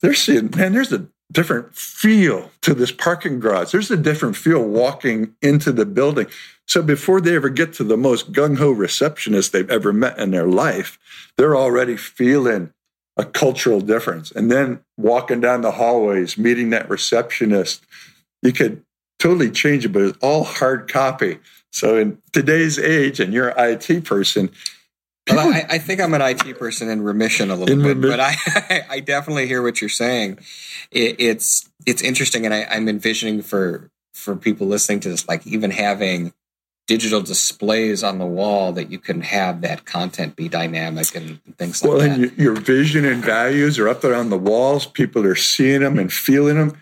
they're 0.00 0.14
seeing, 0.14 0.50
man, 0.56 0.72
there's 0.72 0.92
a 0.92 1.06
different 1.32 1.74
feel 1.74 2.50
to 2.62 2.74
this 2.74 2.92
parking 2.92 3.40
garage. 3.40 3.72
There's 3.72 3.90
a 3.90 3.96
different 3.96 4.36
feel 4.36 4.62
walking 4.62 5.34
into 5.42 5.72
the 5.72 5.86
building. 5.86 6.26
So 6.66 6.82
before 6.82 7.20
they 7.20 7.36
ever 7.36 7.48
get 7.48 7.72
to 7.74 7.84
the 7.84 7.96
most 7.96 8.32
gung 8.32 8.58
ho 8.58 8.70
receptionist 8.70 9.52
they've 9.52 9.70
ever 9.70 9.92
met 9.92 10.18
in 10.18 10.30
their 10.30 10.46
life, 10.46 10.98
they're 11.36 11.56
already 11.56 11.96
feeling 11.96 12.72
a 13.16 13.24
cultural 13.24 13.80
difference. 13.80 14.30
And 14.30 14.50
then 14.50 14.80
walking 14.96 15.40
down 15.40 15.62
the 15.62 15.72
hallways, 15.72 16.36
meeting 16.36 16.70
that 16.70 16.88
receptionist, 16.88 17.84
you 18.42 18.52
could 18.52 18.84
totally 19.18 19.50
change 19.50 19.84
it, 19.84 19.88
but 19.88 20.02
it's 20.02 20.18
all 20.20 20.44
hard 20.44 20.88
copy. 20.88 21.38
So 21.72 21.96
in 21.96 22.18
today's 22.32 22.78
age, 22.78 23.20
and 23.20 23.32
you're 23.32 23.48
an 23.48 23.80
IT 23.80 24.04
person, 24.04 24.50
well, 25.28 25.52
I, 25.52 25.66
I, 25.70 25.78
think 25.78 26.00
I'm 26.00 26.14
an 26.14 26.22
IT 26.22 26.58
person 26.58 26.88
in 26.88 27.02
remission 27.02 27.50
a 27.50 27.56
little 27.56 27.72
in 27.72 27.82
bit, 27.82 27.96
remission. 27.96 28.10
but 28.10 28.20
I, 28.20 28.86
I 28.90 29.00
definitely 29.00 29.46
hear 29.46 29.62
what 29.62 29.80
you're 29.80 29.90
saying. 29.90 30.38
It, 30.90 31.16
it's 31.18 31.68
it's 31.86 32.02
interesting, 32.02 32.44
and 32.44 32.54
I, 32.54 32.64
I'm 32.70 32.88
envisioning 32.88 33.42
for 33.42 33.90
for 34.14 34.36
people 34.36 34.66
listening 34.66 35.00
to 35.00 35.08
this, 35.08 35.28
like 35.28 35.46
even 35.46 35.70
having 35.70 36.32
digital 36.86 37.20
displays 37.20 38.04
on 38.04 38.18
the 38.18 38.26
wall 38.26 38.72
that 38.72 38.90
you 38.90 38.98
can 38.98 39.20
have 39.20 39.60
that 39.62 39.84
content 39.84 40.36
be 40.36 40.48
dynamic 40.48 41.14
and 41.16 41.40
things 41.56 41.82
like 41.82 41.90
well, 41.90 42.00
that. 42.00 42.10
Well, 42.10 42.28
and 42.28 42.38
your 42.38 42.54
vision 42.54 43.04
and 43.04 43.24
values 43.24 43.78
are 43.78 43.88
up 43.88 44.02
there 44.02 44.14
on 44.14 44.30
the 44.30 44.38
walls. 44.38 44.86
People 44.86 45.26
are 45.26 45.34
seeing 45.34 45.80
them 45.80 45.98
and 45.98 46.12
feeling 46.12 46.56
them, 46.56 46.80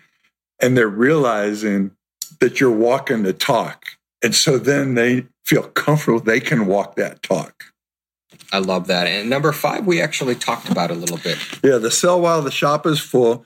and 0.61 0.77
they're 0.77 0.87
realizing 0.89 1.93
that 2.41 2.61
you're 2.61 2.71
walking 2.71 3.23
the 3.23 3.33
talk. 3.33 3.87
And 4.23 4.35
so 4.35 4.59
then 4.59 4.95
they 4.95 5.27
feel 5.45 5.63
comfortable 5.63 6.21
they 6.21 6.41
can 6.41 6.67
walk 6.67 6.97
that 6.97 7.23
talk. 7.23 7.74
I 8.53 8.59
love 8.59 8.87
that. 8.89 9.07
And 9.07 9.29
number 9.29 9.53
five, 9.53 9.87
we 9.87 10.01
actually 10.01 10.35
talked 10.35 10.69
about 10.69 10.91
a 10.91 10.95
little 10.95 11.19
bit. 11.19 11.39
Yeah, 11.63 11.79
the 11.79 11.91
sell 11.91 12.21
while 12.21 12.43
the 12.43 12.51
shop 12.51 12.87
is 12.87 13.01
full. 13.01 13.45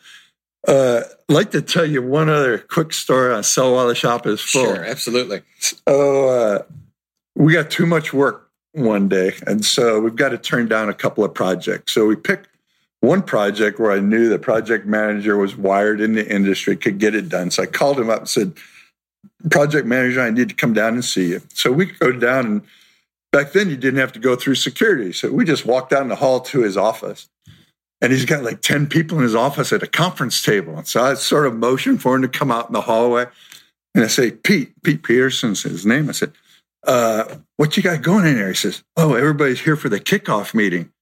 Uh, 0.67 1.03
I'd 1.29 1.33
like 1.33 1.51
to 1.53 1.63
tell 1.63 1.87
you 1.87 2.03
one 2.03 2.29
other 2.29 2.59
quick 2.59 2.93
story 2.93 3.33
on 3.33 3.43
sell 3.43 3.75
while 3.75 3.89
the 3.89 3.95
shop 3.95 4.27
is 4.27 4.41
full. 4.41 4.65
Sure, 4.65 4.85
absolutely. 4.85 5.43
So 5.61 6.29
uh, 6.29 6.63
we 7.35 7.53
got 7.53 7.71
too 7.71 7.87
much 7.87 8.13
work 8.13 8.51
one 8.73 9.09
day, 9.09 9.35
and 9.47 9.65
so 9.65 10.01
we've 10.01 10.17
got 10.17 10.31
to 10.31 10.39
turn 10.39 10.69
down 10.69 10.89
a 10.89 10.95
couple 10.95 11.25
of 11.25 11.33
projects. 11.33 11.93
So 11.93 12.07
we 12.07 12.17
picked 12.17 12.49
one 13.01 13.23
project 13.23 13.79
where 13.79 13.93
I 13.93 14.01
knew 14.01 14.29
the 14.29 14.39
project 14.39 14.87
manager 14.87 15.37
was 15.37 15.57
wired 15.57 16.01
in 16.01 16.15
the 16.15 16.29
industry, 16.29 16.77
could 16.77 16.99
get 16.99 17.15
it 17.15 17.29
done. 17.29 17.51
So 17.51 17.63
I 17.63 17.67
called 17.67 17.99
him 17.99 18.11
up 18.11 18.21
and 18.21 18.29
said, 18.29 18.55
"Project 19.51 19.87
manager, 19.87 20.21
I 20.21 20.31
need 20.31 20.49
to 20.49 20.55
come 20.55 20.73
down 20.73 20.95
and 20.95 21.05
see 21.05 21.29
you." 21.29 21.43
So 21.55 21.71
we 21.71 21.87
go 21.87 22.13
down 22.13 22.47
and 22.47 22.63
back 23.33 23.53
then 23.53 23.71
you 23.71 23.77
didn't 23.77 24.01
have 24.01 24.13
to 24.13 24.19
go 24.19 24.37
through 24.37 24.57
security. 24.57 25.13
So 25.13 25.31
we 25.33 25.45
just 25.45 25.67
walked 25.67 25.91
down 25.91 26.09
the 26.09 26.17
hall 26.17 26.41
to 26.41 26.61
his 26.61 26.77
office. 26.77 27.29
And 28.01 28.13
he's 28.13 28.25
got 28.25 28.45
like 28.45 28.61
10 28.61 28.87
people 28.87 29.19
in 29.19 29.25
his 29.25 29.35
office 29.35 29.73
at 29.73 29.83
a 29.83 29.89
conference 29.89 30.41
table. 30.41 30.77
And 30.79 30.87
so 30.87 31.03
I 31.03 31.15
sort 31.15 31.47
of 31.47 31.57
motioned 31.57 32.01
for 32.01 32.15
him 32.15 32.23
to 32.23 32.29
come 32.29 32.53
out 32.53 32.69
in 32.69 32.73
the 32.73 32.83
hallway. 32.83 33.27
And 33.95 34.05
I 34.05 34.07
say, 34.07 34.31
Pete, 34.31 34.81
Pete 34.85 35.03
Peterson's 35.03 35.65
his 35.65 35.85
name. 35.85 36.09
I 36.09 36.13
said, 36.13 36.33
uh, 36.87 37.37
what 37.57 37.77
you 37.77 37.83
got 37.83 38.03
going 38.03 38.25
in 38.25 38.37
there? 38.37 38.49
He 38.49 38.55
says, 38.55 38.83
Oh, 38.97 39.15
everybody's 39.15 39.61
here 39.61 39.77
for 39.77 39.89
the 39.89 40.01
kickoff 40.01 40.55
meeting. 40.55 40.93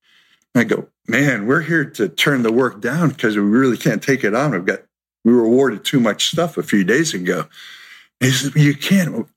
And 0.55 0.61
I 0.61 0.65
go, 0.65 0.89
Man, 1.07 1.47
we're 1.47 1.63
here 1.63 1.85
to 1.85 2.09
turn 2.09 2.43
the 2.43 2.53
work 2.53 2.81
down 2.81 3.11
because 3.11 3.37
we 3.37 3.43
really 3.43 3.77
can't 3.77 4.03
take 4.03 4.25
it 4.25 4.35
on. 4.35 4.53
We've 4.53 4.65
got, 4.65 4.83
we 5.25 5.35
were 5.35 5.45
awarded 5.45 5.85
too 5.85 6.01
much 6.01 6.31
stuff 6.31 6.57
a 6.57 6.63
few 6.63 6.83
days 6.83 7.15
ago. 7.15 7.47
And 8.21 8.31
he 8.31 8.37
says, 8.37 8.57
You 8.57 8.75
can't, 8.75 9.29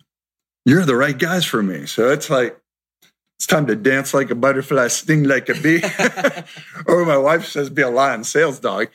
you're 0.65 0.85
the 0.85 0.95
right 0.95 1.17
guys 1.17 1.45
for 1.45 1.61
me. 1.61 1.85
So 1.85 2.09
it's 2.09 2.29
like, 2.29 2.59
it's 3.39 3.47
time 3.47 3.67
to 3.67 3.75
dance 3.77 4.13
like 4.13 4.29
a 4.31 4.35
butterfly, 4.35 4.89
sting 4.89 5.23
like 5.23 5.47
a 5.47 5.53
bee. 5.53 5.81
or 6.87 7.05
my 7.05 7.15
wife 7.15 7.45
says, 7.45 7.69
be 7.69 7.81
a 7.81 7.89
lion 7.89 8.25
sales 8.25 8.59
dog. 8.59 8.89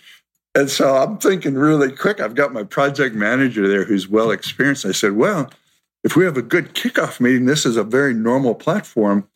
And 0.54 0.68
so 0.68 0.96
I'm 0.96 1.16
thinking 1.16 1.54
really 1.54 1.90
quick. 1.90 2.20
I've 2.20 2.34
got 2.34 2.52
my 2.52 2.62
project 2.62 3.16
manager 3.16 3.66
there 3.66 3.84
who's 3.84 4.06
well 4.06 4.30
experienced. 4.30 4.84
I 4.84 4.92
said, 4.92 5.12
well, 5.12 5.50
if 6.04 6.14
we 6.14 6.26
have 6.26 6.36
a 6.36 6.42
good 6.42 6.74
kickoff 6.74 7.20
meeting, 7.20 7.46
this 7.46 7.64
is 7.64 7.78
a 7.78 7.82
very 7.82 8.12
normal 8.12 8.54
platform. 8.54 9.26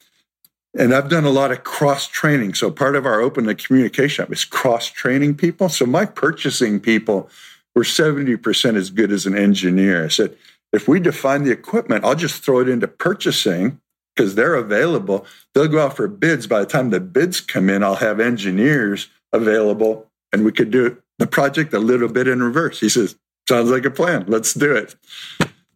And 0.79 0.95
I've 0.95 1.09
done 1.09 1.25
a 1.25 1.31
lot 1.31 1.53
of 1.53 1.65
cross 1.65 2.07
training. 2.07 2.53
So 2.53 2.71
part 2.71 2.95
of 2.95 3.07
our 3.07 3.23
open 3.23 3.53
communication 3.57 4.31
is 4.31 4.45
cross 4.45 4.89
training 4.89 5.37
people. 5.37 5.71
So 5.71 5.87
my 5.87 6.05
purchasing 6.05 6.81
people 6.81 7.31
were 7.75 7.83
70% 7.83 8.77
as 8.77 8.91
good 8.91 9.11
as 9.11 9.25
an 9.25 9.39
engineer. 9.39 10.05
I 10.05 10.09
said, 10.09 10.37
if 10.71 10.87
we 10.87 11.01
define 11.01 11.45
the 11.45 11.51
equipment, 11.51 12.05
I'll 12.05 12.15
just 12.15 12.45
throw 12.45 12.61
it 12.61 12.69
into 12.69 12.87
purchasing 12.87 13.81
because 14.19 14.35
they're 14.35 14.57
available. 14.57 15.25
They'll 15.55 15.69
go 15.69 15.79
out 15.79 15.95
for 15.95 16.09
bids. 16.09 16.49
By 16.49 16.59
the 16.61 16.67
time 16.67 16.91
the 16.91 16.99
bids 16.99 17.41
come 17.41 17.71
in, 17.71 17.85
I'll 17.85 17.95
have 17.95 18.19
engineers 18.19 19.09
available 19.33 20.11
and 20.33 20.45
we 20.45 20.51
could 20.51 20.73
do 20.73 21.01
the 21.19 21.27
project 21.29 21.73
a 21.73 21.79
little 21.79 22.09
bit 22.09 22.27
in 22.27 22.43
reverse. 22.43 22.81
He 22.81 22.89
says, 22.89 23.17
Sounds 23.49 23.71
like 23.71 23.87
a 23.87 23.91
plan. 23.91 24.27
Let's 24.29 24.53
do 24.53 24.77
it. 24.77 24.95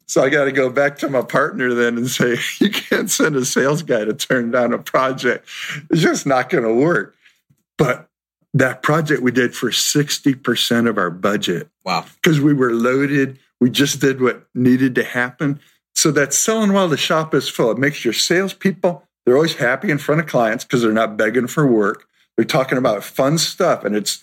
So 0.07 0.23
I 0.23 0.29
got 0.29 0.45
to 0.45 0.53
go 0.53 0.69
back 0.69 0.99
to 0.99 1.09
my 1.09 1.23
partner 1.23 1.73
then 1.73 1.97
and 1.97 2.11
say, 2.11 2.37
You 2.59 2.71
can't 2.71 3.11
send 3.11 3.37
a 3.37 3.45
sales 3.45 3.83
guy 3.83 4.05
to 4.05 4.13
turn 4.13 4.51
down 4.51 4.73
a 4.73 4.79
project. 4.79 5.49
It's 5.91 6.03
just 6.03 6.27
not 6.27 6.51
going 6.51 6.65
to 6.65 6.75
work. 6.75 7.15
But 7.79 8.09
that 8.55 8.83
project 8.83 9.23
we 9.23 9.31
did 9.31 9.55
for 9.55 9.71
60% 9.71 10.89
of 10.89 10.99
our 10.99 11.11
budget. 11.11 11.69
Wow. 11.85 12.05
Because 12.17 12.41
we 12.41 12.53
were 12.53 12.73
loaded. 12.73 13.39
We 13.61 13.71
just 13.71 14.01
did 14.01 14.21
what 14.21 14.47
needed 14.53 14.97
to 14.97 15.05
happen. 15.05 15.61
So 15.95 16.11
that's 16.11 16.39
selling 16.39 16.73
while 16.73 16.89
the 16.89 16.97
shop 16.97 17.35
is 17.35 17.49
full. 17.49 17.71
It 17.71 17.79
makes 17.79 18.05
your 18.05 18.15
salespeople, 18.15 19.05
they're 19.25 19.37
always 19.37 19.55
happy 19.55 19.91
in 19.91 19.99
front 19.99 20.21
of 20.21 20.27
clients 20.27 20.65
because 20.65 20.83
they're 20.83 20.93
not 20.93 21.17
begging 21.17 21.47
for 21.47 21.67
work. 21.67 22.07
They're 22.37 22.45
talking 22.45 22.79
about 22.79 23.05
fun 23.05 23.39
stuff 23.39 23.85
and 23.85 23.95
it 23.95 24.19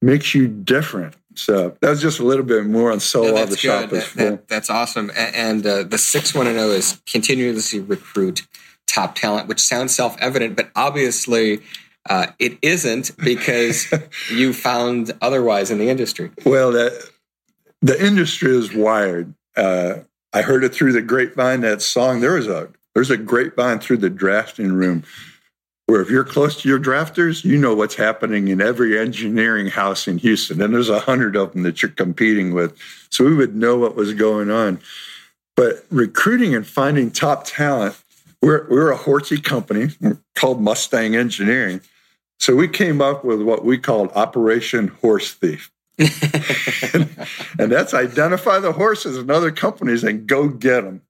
makes 0.00 0.34
you 0.34 0.46
different. 0.46 1.16
So 1.34 1.76
that 1.80 1.90
was 1.90 2.00
just 2.00 2.20
a 2.20 2.24
little 2.24 2.44
bit 2.44 2.66
more 2.66 2.92
on 2.92 3.00
sell 3.00 3.32
while 3.32 3.46
the 3.46 3.56
shop 3.56 3.92
is 3.92 4.04
full. 4.04 4.30
That, 4.30 4.48
that's 4.48 4.70
awesome. 4.70 5.10
And 5.16 5.66
uh, 5.66 5.82
the 5.82 5.98
sixth 5.98 6.34
one 6.34 6.46
to 6.46 6.52
know 6.52 6.70
is 6.70 7.00
continuously 7.06 7.80
recruit 7.80 8.46
top 8.86 9.16
talent, 9.16 9.48
which 9.48 9.60
sounds 9.60 9.94
self 9.94 10.16
evident, 10.20 10.54
but 10.54 10.70
obviously 10.76 11.60
uh, 12.08 12.26
it 12.38 12.58
isn't 12.62 13.16
because 13.16 13.92
you 14.30 14.52
found 14.52 15.12
otherwise 15.20 15.70
in 15.70 15.78
the 15.78 15.88
industry. 15.88 16.30
Well, 16.44 16.70
the, 16.70 17.10
the 17.82 18.00
industry 18.04 18.56
is 18.56 18.72
wired. 18.72 19.34
Uh, 19.56 20.00
I 20.34 20.42
heard 20.42 20.64
it 20.64 20.74
through 20.74 20.92
the 20.92 21.00
grapevine. 21.00 21.60
That 21.60 21.80
song 21.80 22.20
there 22.20 22.34
was 22.34 22.48
a 22.48 22.68
there's 22.94 23.10
a 23.10 23.16
grapevine 23.16 23.78
through 23.78 23.98
the 23.98 24.10
drafting 24.10 24.72
room 24.72 25.04
where 25.86 26.00
if 26.00 26.10
you're 26.10 26.24
close 26.24 26.60
to 26.62 26.68
your 26.68 26.80
drafters, 26.80 27.44
you 27.44 27.58
know 27.58 27.74
what's 27.74 27.94
happening 27.94 28.48
in 28.48 28.60
every 28.60 28.98
engineering 28.98 29.68
house 29.68 30.08
in 30.08 30.18
Houston, 30.18 30.60
and 30.60 30.74
there's 30.74 30.88
a 30.88 31.00
hundred 31.00 31.36
of 31.36 31.52
them 31.52 31.62
that 31.62 31.82
you're 31.82 31.90
competing 31.90 32.52
with. 32.52 32.76
So 33.10 33.24
we 33.24 33.34
would 33.34 33.54
know 33.54 33.78
what 33.78 33.94
was 33.94 34.12
going 34.14 34.50
on. 34.50 34.80
But 35.56 35.84
recruiting 35.90 36.54
and 36.54 36.66
finding 36.66 37.10
top 37.10 37.44
talent, 37.44 37.96
we're 38.42 38.66
we're 38.68 38.90
a 38.90 38.96
horsey 38.96 39.40
company 39.40 39.90
called 40.34 40.60
Mustang 40.60 41.14
Engineering. 41.14 41.80
So 42.40 42.56
we 42.56 42.66
came 42.66 43.00
up 43.00 43.24
with 43.24 43.40
what 43.40 43.64
we 43.64 43.78
called 43.78 44.10
Operation 44.16 44.88
Horse 44.88 45.32
Thief. 45.32 45.70
and, 45.98 47.70
that's 47.70 47.94
identify 47.94 48.58
the 48.58 48.72
horses 48.72 49.16
in 49.16 49.30
other 49.30 49.52
companies 49.52 50.02
and 50.02 50.26
go 50.26 50.48
get 50.48 50.82
them. 50.82 51.02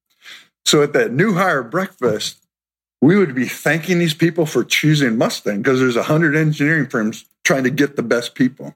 So 0.66 0.82
at 0.82 0.92
that 0.92 1.12
new 1.12 1.34
hire 1.34 1.62
breakfast, 1.62 2.44
we 3.00 3.16
would 3.16 3.34
be 3.34 3.46
thanking 3.46 3.98
these 3.98 4.14
people 4.14 4.44
for 4.44 4.62
choosing 4.62 5.16
Mustang 5.16 5.58
because 5.58 5.80
there's 5.80 5.96
a 5.96 6.04
hundred 6.04 6.36
engineering 6.36 6.86
firms 6.86 7.24
trying 7.44 7.64
to 7.64 7.70
get 7.70 7.96
the 7.96 8.02
best 8.02 8.34
people. 8.34 8.74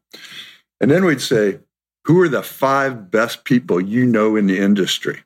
And 0.80 0.90
then 0.90 1.04
we'd 1.04 1.20
say, 1.20 1.58
who 2.04 2.20
are 2.22 2.28
the 2.28 2.42
five 2.42 3.10
best 3.10 3.44
people 3.44 3.80
you 3.80 4.06
know 4.06 4.36
in 4.36 4.46
the 4.46 4.58
industry? 4.58 5.24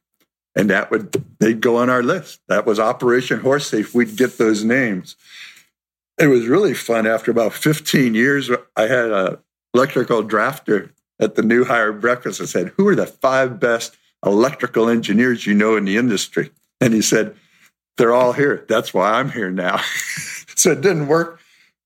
And 0.57 0.69
that 0.71 0.91
would 0.91 1.13
they'd 1.39 1.61
go 1.61 1.77
on 1.77 1.91
our 1.91 2.03
list. 2.03 2.41
That 2.49 2.67
was 2.67 2.79
Operation 2.79 3.41
Horse 3.41 3.71
Thief. 3.71 3.95
We'd 3.95 4.17
get 4.17 4.37
those 4.37 4.65
names. 4.65 5.17
It 6.19 6.27
was 6.27 6.47
really 6.47 6.75
fun. 6.75 7.07
After 7.07 7.31
about 7.31 7.55
15 7.55 8.15
years, 8.15 8.51
I 8.77 8.83
had 8.83 9.11
a 9.11 9.39
electrical 9.75 10.23
drafter 10.23 10.91
at 11.19 11.35
the 11.35 11.43
new 11.43 11.65
hire 11.65 11.93
breakfast 11.93 12.41
and 12.41 12.49
said, 12.49 12.73
Who 12.77 12.89
are 12.89 12.95
the 12.95 13.07
five 13.07 13.61
best 13.61 13.97
electrical 14.25 14.89
engineers 14.89 15.47
you 15.47 15.55
know 15.55 15.77
in 15.77 15.85
the 15.85 15.97
industry? 15.97 16.51
And 16.81 16.95
he 16.95 17.03
said, 17.03 17.37
They're 17.97 18.15
all 18.15 18.33
here. 18.33 18.65
That's 18.69 18.93
why 18.93 19.13
I'm 19.13 19.31
here 19.31 19.51
now. 19.51 19.81
so 20.55 20.73
it 20.73 20.81
didn't 20.81 21.09
work 21.09 21.41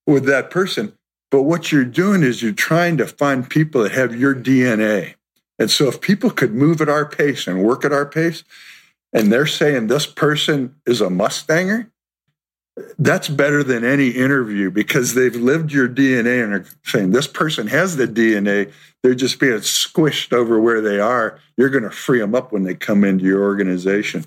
with 0.06 0.24
that 0.24 0.50
person. 0.50 0.92
But 1.30 1.42
what 1.42 1.72
you're 1.72 1.84
doing 1.84 2.22
is 2.22 2.42
you're 2.42 2.52
trying 2.52 2.96
to 2.98 3.06
find 3.06 3.48
people 3.48 3.82
that 3.82 3.92
have 3.92 4.14
your 4.14 4.34
DNA. 4.34 5.14
And 5.58 5.70
so 5.70 5.88
if 5.88 6.00
people 6.00 6.30
could 6.30 6.54
move 6.54 6.80
at 6.80 6.88
our 6.88 7.06
pace 7.06 7.46
and 7.46 7.62
work 7.62 7.84
at 7.84 7.92
our 7.92 8.06
pace, 8.06 8.44
and 9.12 9.32
they're 9.32 9.46
saying 9.46 9.86
this 9.86 10.06
person 10.06 10.76
is 10.86 11.00
a 11.00 11.06
Mustanger, 11.06 11.90
that's 12.98 13.28
better 13.28 13.62
than 13.62 13.84
any 13.84 14.08
interview 14.08 14.70
because 14.70 15.14
they've 15.14 15.34
lived 15.34 15.72
your 15.72 15.88
DNA 15.88 16.44
and 16.44 16.52
are 16.52 16.66
saying 16.84 17.10
this 17.10 17.26
person 17.26 17.68
has 17.68 17.96
the 17.96 18.06
DNA. 18.06 18.72
They're 19.02 19.14
just 19.14 19.40
being 19.40 19.54
squished 19.60 20.32
over 20.32 20.60
where 20.60 20.80
they 20.80 21.00
are. 21.00 21.40
You're 21.56 21.70
going 21.70 21.84
to 21.84 21.90
free 21.90 22.18
them 22.18 22.34
up 22.34 22.52
when 22.52 22.64
they 22.64 22.74
come 22.74 23.02
into 23.02 23.24
your 23.24 23.42
organization. 23.42 24.24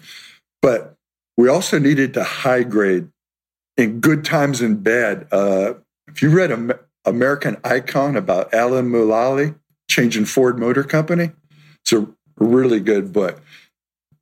But 0.62 0.95
we 1.38 1.47
also 1.47 1.78
needed 1.78 2.14
to 2.16 2.24
high 2.24 2.64
grade 2.64 3.10
in 3.78 4.00
good 4.00 4.26
times 4.26 4.62
and 4.62 4.84
bad. 4.84 5.28
Uh, 5.32 5.76
if 6.08 6.22
you 6.22 6.32
read 6.32 6.52
American 7.06 7.58
Icon 7.64 8.18
about 8.18 8.54
Alan 8.54 8.89
Mulally 8.89 9.56
changing 9.89 10.26
Ford 10.26 10.60
Motor 10.60 10.84
Company, 10.84 11.32
it's 11.82 11.93
a 11.93 12.08
really 12.39 12.80
good 12.80 13.14
book 13.14 13.41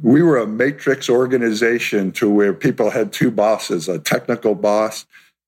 we 0.02 0.22
were 0.22 0.38
a 0.38 0.48
matrix 0.48 1.10
organization 1.10 2.12
to 2.14 2.30
where 2.30 2.54
people 2.54 2.92
had 2.92 3.12
two 3.12 3.32
bosses 3.32 3.88
a 3.88 4.00
technical 4.00 4.56
boss 4.56 5.06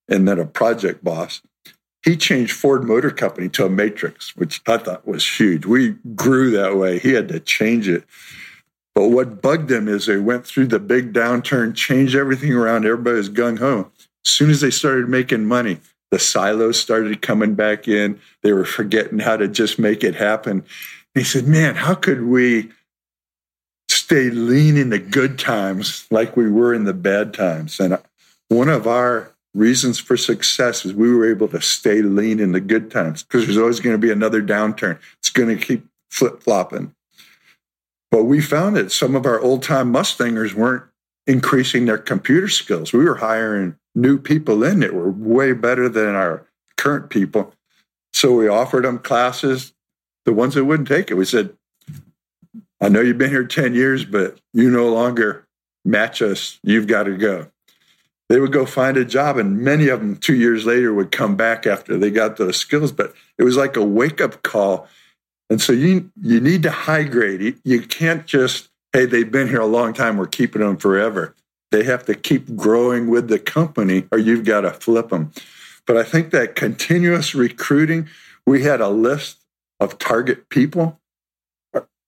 and 0.07 0.27
then 0.27 0.39
a 0.39 0.45
project 0.45 1.03
boss. 1.03 1.41
He 2.03 2.15
changed 2.15 2.53
ford 2.53 2.83
motor 2.85 3.11
company 3.11 3.49
to 3.49 3.65
a 3.65 3.69
matrix 3.69 4.35
which 4.35 4.61
i 4.67 4.77
thought 4.77 5.07
was 5.07 5.27
huge. 5.39 5.65
We 5.65 5.95
grew 6.15 6.51
that 6.51 6.77
way. 6.77 6.99
He 6.99 7.13
had 7.13 7.27
to 7.29 7.39
change 7.39 7.87
it. 7.87 8.05
But 8.95 9.09
what 9.09 9.41
bugged 9.41 9.69
them 9.69 9.87
is 9.87 10.05
they 10.05 10.17
went 10.17 10.45
through 10.45 10.67
the 10.67 10.79
big 10.79 11.13
downturn 11.13 11.75
changed 11.75 12.15
everything 12.15 12.53
around. 12.53 12.85
Everybody 12.85 13.17
was 13.17 13.29
gung-ho 13.29 13.91
as 14.25 14.31
soon 14.31 14.49
as 14.49 14.61
they 14.61 14.71
started 14.71 15.09
making 15.09 15.45
money 15.45 15.79
the 16.11 16.19
silos 16.19 16.79
started 16.79 17.21
coming 17.21 17.53
back 17.53 17.87
in. 17.87 18.19
They 18.41 18.53
were 18.53 18.65
forgetting 18.65 19.19
how 19.19 19.37
to 19.37 19.47
just 19.47 19.77
make 19.77 20.03
it 20.03 20.15
happen. 20.15 20.63
He 21.13 21.23
said 21.23 21.47
man 21.47 21.75
how 21.75 21.95
could 21.95 22.23
we 22.23 22.71
stay 24.09 24.31
lean 24.31 24.75
in 24.75 24.89
the 24.89 24.97
good 24.97 25.37
times 25.37 26.07
like 26.09 26.35
we 26.35 26.49
were 26.49 26.73
in 26.73 26.83
the 26.83 26.93
bad 26.95 27.31
times. 27.31 27.79
And 27.79 27.95
one 28.47 28.67
of 28.67 28.87
our 28.87 29.31
reasons 29.53 29.99
for 29.99 30.17
success 30.17 30.83
is 30.83 30.95
we 30.95 31.13
were 31.13 31.29
able 31.29 31.47
to 31.49 31.61
stay 31.61 32.01
lean 32.01 32.39
in 32.39 32.51
the 32.51 32.59
good 32.59 32.89
times 32.89 33.21
because 33.21 33.45
there's 33.45 33.59
always 33.59 33.79
going 33.79 33.93
to 33.93 33.99
be 33.99 34.11
another 34.11 34.41
downturn. 34.41 34.97
It's 35.19 35.29
going 35.29 35.55
to 35.55 35.63
keep 35.63 35.85
flip 36.09 36.41
flopping. 36.41 36.95
But 38.09 38.23
we 38.23 38.41
found 38.41 38.77
that 38.77 38.91
some 38.91 39.15
of 39.15 39.27
our 39.27 39.39
old 39.39 39.61
time 39.61 39.93
Mustangers 39.93 40.55
weren't 40.55 40.85
increasing 41.27 41.85
their 41.85 41.99
computer 41.99 42.47
skills. 42.47 42.91
We 42.91 43.05
were 43.05 43.17
hiring 43.17 43.75
new 43.93 44.17
people 44.17 44.63
in 44.63 44.79
that 44.79 44.95
were 44.95 45.11
way 45.11 45.53
better 45.53 45.87
than 45.87 46.15
our 46.15 46.47
current 46.77 47.11
people. 47.11 47.53
So 48.13 48.33
we 48.33 48.47
offered 48.47 48.85
them 48.85 48.97
classes. 48.97 49.71
The 50.25 50.33
ones 50.33 50.55
that 50.55 50.65
wouldn't 50.65 50.87
take 50.87 51.11
it, 51.11 51.13
we 51.13 51.25
said, 51.25 51.53
I 52.81 52.89
know 52.89 53.01
you've 53.01 53.17
been 53.17 53.29
here 53.29 53.45
10 53.45 53.73
years, 53.73 54.05
but 54.05 54.39
you 54.53 54.69
no 54.69 54.89
longer 54.89 55.45
match 55.83 56.21
us. 56.21 56.59
You've 56.63 56.87
got 56.87 57.03
to 57.03 57.17
go. 57.17 57.47
They 58.29 58.39
would 58.39 58.51
go 58.51 58.65
find 58.65 58.95
a 58.95 59.03
job, 59.03 59.37
and 59.37 59.59
many 59.59 59.89
of 59.89 59.99
them 59.99 60.15
two 60.15 60.35
years 60.35 60.65
later 60.65 60.93
would 60.93 61.11
come 61.11 61.35
back 61.35 61.65
after 61.65 61.97
they 61.97 62.11
got 62.11 62.37
those 62.37 62.57
skills. 62.57 62.91
But 62.91 63.13
it 63.37 63.43
was 63.43 63.57
like 63.57 63.75
a 63.75 63.83
wake 63.83 64.21
up 64.21 64.43
call. 64.43 64.87
And 65.49 65.59
so 65.59 65.73
you 65.73 66.11
you 66.21 66.39
need 66.39 66.61
to 66.63 66.71
high 66.71 67.03
grade. 67.03 67.57
You 67.63 67.81
can't 67.81 68.27
just, 68.27 68.69
hey, 68.93 69.05
they've 69.05 69.31
been 69.31 69.47
here 69.47 69.61
a 69.61 69.65
long 69.65 69.93
time, 69.93 70.17
we're 70.17 70.27
keeping 70.27 70.61
them 70.61 70.77
forever. 70.77 71.35
They 71.71 71.83
have 71.83 72.05
to 72.05 72.15
keep 72.15 72.55
growing 72.55 73.09
with 73.09 73.29
the 73.29 73.39
company 73.39 74.05
or 74.11 74.19
you've 74.19 74.45
got 74.45 74.61
to 74.61 74.71
flip 74.71 75.09
them. 75.09 75.31
But 75.85 75.97
I 75.97 76.03
think 76.03 76.31
that 76.31 76.55
continuous 76.55 77.33
recruiting, 77.33 78.07
we 78.45 78.63
had 78.63 78.79
a 78.79 78.89
list 78.89 79.43
of 79.79 79.97
target 79.97 80.49
people. 80.49 80.99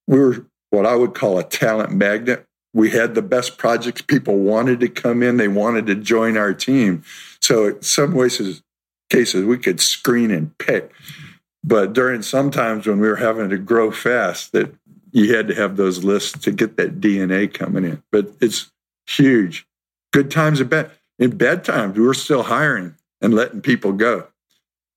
We 0.07 0.19
were 0.19 0.45
what 0.72 0.86
I 0.86 0.95
would 0.95 1.13
call 1.13 1.38
a 1.38 1.43
talent 1.43 1.91
magnet. 1.91 2.45
We 2.74 2.89
had 2.89 3.13
the 3.13 3.22
best 3.22 3.57
projects. 3.57 4.01
People 4.01 4.38
wanted 4.38 4.80
to 4.80 4.89
come 4.89 5.22
in. 5.22 5.38
They 5.38 5.49
wanted 5.49 5.86
to 5.88 5.95
join 5.95 6.38
our 6.38 6.53
team. 6.53 7.03
So 7.41 7.67
in 7.67 7.82
some 7.82 8.13
ways, 8.13 8.63
cases, 9.09 9.45
we 9.45 9.57
could 9.57 9.80
screen 9.80 10.32
and 10.32 10.57
pick. 10.57 10.91
But 11.63 11.93
during 11.93 12.22
some 12.22 12.49
times 12.49 12.88
when 12.88 12.99
we 12.99 13.07
were 13.07 13.17
having 13.17 13.49
to 13.49 13.57
grow 13.57 13.91
fast, 13.91 14.53
that 14.53 14.74
you 15.11 15.36
had 15.36 15.47
to 15.49 15.55
have 15.55 15.76
those 15.76 16.03
lists 16.03 16.39
to 16.39 16.51
get 16.51 16.78
that 16.78 17.01
DNA 17.01 17.53
coming 17.53 17.84
in. 17.84 18.01
But 18.11 18.32
it's 18.39 18.72
huge. 19.05 19.67
Good 20.13 20.32
times 20.32 20.61
and 20.61 20.69
bad. 20.69 20.91
In 21.19 21.38
bad 21.38 21.63
times, 21.63 21.97
we 21.97 22.05
were 22.05 22.13
still 22.13 22.43
hiring 22.43 22.95
and 23.22 23.34
letting 23.34 23.61
people 23.61 23.91
go. 23.91 24.28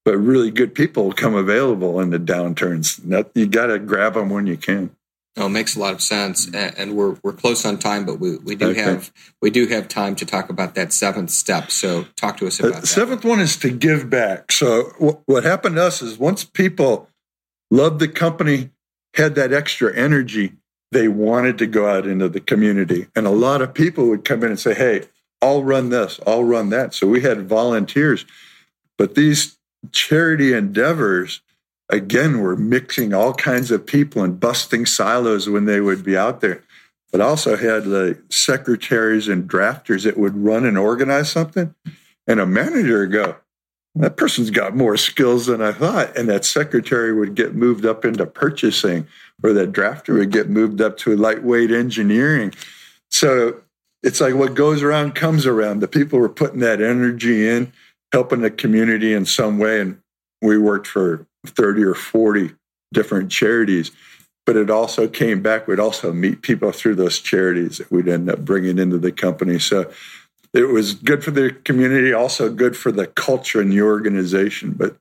But 0.05 0.17
really 0.17 0.51
good 0.51 0.75
people 0.75 1.13
come 1.13 1.35
available 1.35 2.01
in 2.01 2.11
the 2.11 2.19
downturns. 2.19 3.01
You 3.35 3.47
got 3.47 3.67
to 3.67 3.79
grab 3.79 4.15
them 4.15 4.31
when 4.31 4.47
you 4.47 4.57
can. 4.57 4.95
Oh, 5.37 5.47
it 5.47 5.51
makes 5.51 5.75
a 5.75 5.81
lot 5.81 5.95
of 5.95 6.01
sense, 6.01 6.47
mm-hmm. 6.47 6.81
and 6.81 6.97
we're 6.97 7.17
we're 7.25 7.33
close 7.33 7.65
on 7.65 7.79
time, 7.79 8.07
but 8.07 8.21
we, 8.21 8.37
we 8.39 8.55
do 8.55 8.69
okay. 8.69 8.81
have 8.81 9.13
we 9.43 9.51
do 9.51 9.67
have 9.67 9.89
time 9.89 10.15
to 10.17 10.27
talk 10.27 10.49
about 10.49 10.77
that 10.77 10.93
seventh 10.93 11.31
step. 11.31 11.73
So, 11.73 12.05
talk 12.17 12.37
to 12.37 12.47
us 12.47 12.61
about 12.61 12.75
the 12.75 12.81
that. 12.83 12.87
seventh 12.87 13.25
one 13.25 13.41
is 13.41 13.57
to 13.59 13.71
give 13.71 14.09
back. 14.09 14.53
So, 14.53 14.93
w- 14.93 15.21
what 15.27 15.43
happened 15.43 15.77
to 15.77 15.85
us 15.85 16.03
is 16.03 16.19
once 16.19 16.45
people 16.45 17.09
loved 17.69 17.99
the 17.99 18.07
company, 18.07 18.71
had 19.15 19.35
that 19.35 19.53
extra 19.53 19.95
energy, 19.97 20.53
they 20.93 21.09
wanted 21.09 21.59
to 21.59 21.67
go 21.67 21.89
out 21.89 22.07
into 22.07 22.29
the 22.29 22.41
community, 22.41 23.09
and 23.17 23.27
a 23.27 23.31
lot 23.31 23.61
of 23.61 23.75
people 23.75 24.09
would 24.11 24.25
come 24.25 24.45
in 24.45 24.51
and 24.51 24.61
say, 24.61 24.75
"Hey, 24.75 25.03
I'll 25.43 25.65
run 25.65 25.89
this, 25.89 26.21
I'll 26.25 26.45
run 26.45 26.69
that." 26.71 26.95
So 26.95 27.09
we 27.09 27.23
had 27.23 27.49
volunteers, 27.49 28.25
but 28.97 29.17
these 29.17 29.59
charity 29.91 30.53
endeavors 30.53 31.41
again, 31.89 32.41
we're 32.41 32.57
mixing 32.57 33.13
all 33.13 33.35
kinds 33.35 33.71
of 33.71 33.87
people 33.87 34.23
and 34.23 34.41
busting 34.41 34.87
silos 34.87 35.49
when 35.49 35.65
they 35.65 35.81
would 35.81 36.05
be 36.05 36.17
out 36.17 36.41
there. 36.41 36.63
But 37.13 37.21
also 37.21 37.57
had 37.57 37.85
the 37.85 38.21
secretaries 38.29 39.29
and 39.29 39.49
drafters 39.49 40.03
that 40.03 40.19
would 40.19 40.37
run 40.37 40.65
and 40.65 40.77
organize 40.77 41.31
something, 41.31 41.75
and 42.27 42.41
a 42.41 42.47
manager 42.47 43.07
go, 43.07 43.37
that 43.95 44.17
person's 44.17 44.51
got 44.51 44.75
more 44.75 44.97
skills 44.97 45.47
than 45.47 45.63
I 45.63 45.71
thought. 45.71 46.17
And 46.17 46.29
that 46.29 46.45
secretary 46.45 47.13
would 47.13 47.37
get 47.37 47.55
moved 47.55 47.87
up 47.87 48.05
into 48.05 48.27
purchasing, 48.27 49.07
or 49.43 49.53
that 49.53 49.71
drafter 49.73 50.19
would 50.19 50.33
get 50.33 50.49
moved 50.49 50.81
up 50.81 50.97
to 50.99 51.17
lightweight 51.17 51.71
engineering. 51.71 52.53
So 53.11 53.61
it's 54.03 54.21
like 54.21 54.35
what 54.35 54.55
goes 54.55 54.83
around 54.83 55.15
comes 55.15 55.47
around. 55.47 55.79
The 55.79 55.89
people 55.89 56.19
were 56.19 56.29
putting 56.29 56.61
that 56.61 56.83
energy 56.83 57.49
in, 57.49 57.73
helping 58.11 58.41
the 58.41 58.51
community 58.51 59.15
in 59.15 59.25
some 59.25 59.59
way. 59.59 59.81
And 59.81 60.01
we 60.43 60.59
worked 60.59 60.89
for 60.89 61.29
30 61.47 61.85
or 61.85 61.95
40 61.95 62.55
different 62.93 63.31
charities. 63.31 63.91
But 64.47 64.57
it 64.57 64.71
also 64.71 65.09
came 65.09 65.41
back, 65.41 65.67
we'd 65.67 65.81
also 65.81 66.13
meet 66.13 66.43
people 66.43 66.71
through 66.71 66.97
those 66.97 67.19
charities 67.19 67.79
that 67.79 67.91
we'd 67.91 68.09
end 68.09 68.29
up 68.31 68.41
bringing 68.41 68.79
into 68.79 68.99
the 68.99 69.13
company. 69.13 69.59
So 69.59 69.91
it 70.53 70.69
was 70.69 70.95
good 70.95 71.25
for 71.25 71.31
the 71.31 71.51
community, 71.65 72.13
also 72.13 72.51
good 72.51 72.77
for 72.77 72.93
the 72.93 73.07
culture 73.07 73.61
and 73.61 73.73
the 73.73 73.81
organization, 73.81 74.73
but 74.73 74.97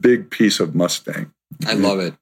big 0.00 0.30
piece 0.30 0.60
of 0.60 0.74
Mustang. 0.74 1.32
I 1.66 1.74
love 1.74 2.00
it. 2.00 2.14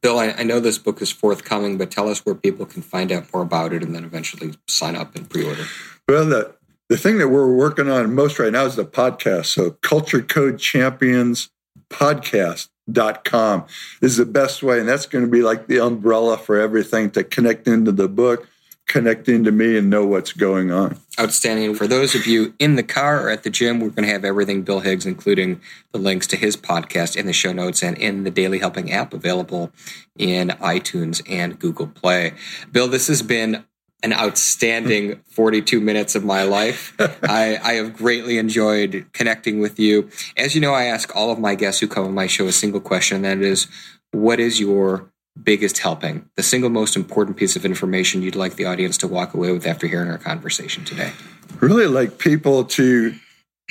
Bill, 0.00 0.18
I, 0.18 0.30
I, 0.30 0.42
know 0.42 0.58
this 0.58 0.78
book 0.78 1.00
is 1.00 1.12
forthcoming, 1.12 1.78
but 1.78 1.90
tell 1.90 2.08
us 2.08 2.26
where 2.26 2.34
people 2.34 2.66
can 2.66 2.82
find 2.82 3.12
out 3.12 3.32
more 3.32 3.42
about 3.42 3.72
it 3.72 3.82
and 3.84 3.94
then 3.94 4.04
eventually 4.04 4.54
sign 4.66 4.96
up 4.96 5.14
and 5.14 5.30
pre 5.30 5.46
order. 5.46 5.64
Well, 6.08 6.26
the, 6.26 6.56
the 6.88 6.96
thing 6.96 7.18
that 7.18 7.28
we're 7.28 7.54
working 7.54 7.88
on 7.88 8.12
most 8.12 8.40
right 8.40 8.52
now 8.52 8.64
is 8.64 8.74
the 8.74 8.84
podcast. 8.84 9.46
So, 9.46 9.78
Culture 9.82 10.20
Code 10.20 10.58
Champions 10.58 11.50
podcast 11.90 12.70
dot 12.90 13.24
com 13.24 13.64
is 14.00 14.16
the 14.16 14.26
best 14.26 14.62
way 14.62 14.80
and 14.80 14.88
that's 14.88 15.06
going 15.06 15.24
to 15.24 15.30
be 15.30 15.42
like 15.42 15.68
the 15.68 15.78
umbrella 15.78 16.36
for 16.36 16.58
everything 16.58 17.10
to 17.10 17.22
connect 17.22 17.68
into 17.68 17.92
the 17.92 18.08
book 18.08 18.48
connect 18.86 19.28
into 19.28 19.52
me 19.52 19.78
and 19.78 19.88
know 19.88 20.04
what's 20.04 20.32
going 20.32 20.70
on. 20.70 20.98
Outstanding. 21.18 21.74
For 21.74 21.86
those 21.86 22.14
of 22.14 22.26
you 22.26 22.52
in 22.58 22.74
the 22.76 22.82
car 22.82 23.26
or 23.26 23.30
at 23.30 23.42
the 23.42 23.50
gym 23.50 23.80
we're 23.80 23.90
going 23.90 24.06
to 24.06 24.12
have 24.12 24.24
everything 24.24 24.62
bill 24.62 24.80
higgs 24.80 25.06
including 25.06 25.60
the 25.92 25.98
links 25.98 26.26
to 26.28 26.36
his 26.36 26.56
podcast 26.56 27.16
in 27.16 27.26
the 27.26 27.32
show 27.32 27.52
notes 27.52 27.82
and 27.82 27.96
in 27.98 28.24
the 28.24 28.30
daily 28.30 28.58
helping 28.58 28.92
app 28.92 29.14
available 29.14 29.72
in 30.18 30.48
itunes 30.48 31.22
and 31.30 31.58
google 31.58 31.86
play. 31.86 32.32
Bill 32.70 32.88
this 32.88 33.06
has 33.06 33.22
been 33.22 33.64
an 34.02 34.12
outstanding 34.12 35.20
42 35.30 35.80
minutes 35.80 36.14
of 36.14 36.24
my 36.24 36.42
life. 36.42 36.94
I, 37.22 37.58
I, 37.62 37.72
have 37.74 37.96
greatly 37.96 38.38
enjoyed 38.38 39.06
connecting 39.12 39.60
with 39.60 39.78
you. 39.78 40.10
As 40.36 40.54
you 40.54 40.60
know, 40.60 40.74
I 40.74 40.84
ask 40.84 41.14
all 41.14 41.30
of 41.30 41.38
my 41.38 41.54
guests 41.54 41.80
who 41.80 41.86
come 41.86 42.06
on 42.06 42.14
my 42.14 42.26
show 42.26 42.46
a 42.46 42.52
single 42.52 42.80
question, 42.80 43.24
and 43.24 43.24
that 43.24 43.46
is, 43.46 43.68
what 44.10 44.40
is 44.40 44.58
your 44.58 45.12
biggest 45.40 45.78
helping, 45.78 46.28
the 46.36 46.42
single 46.42 46.70
most 46.70 46.96
important 46.96 47.36
piece 47.36 47.56
of 47.56 47.64
information 47.64 48.22
you'd 48.22 48.36
like 48.36 48.56
the 48.56 48.66
audience 48.66 48.98
to 48.98 49.08
walk 49.08 49.34
away 49.34 49.52
with 49.52 49.66
after 49.66 49.86
hearing 49.86 50.10
our 50.10 50.18
conversation 50.18 50.84
today? 50.84 51.12
Really 51.60 51.86
like 51.86 52.18
people 52.18 52.64
to 52.64 53.14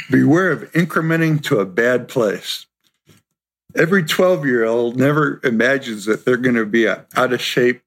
beware 0.09 0.51
of 0.51 0.71
incrementing 0.71 1.43
to 1.43 1.59
a 1.59 1.65
bad 1.65 2.07
place. 2.07 2.65
Every 3.75 4.03
12 4.03 4.45
year 4.45 4.65
old 4.65 4.97
never 4.97 5.39
imagines 5.43 6.05
that 6.05 6.25
they're 6.25 6.38
going 6.38 6.55
to 6.55 6.65
be 6.65 6.88
out 6.88 7.05
of 7.15 7.41
shape 7.41 7.82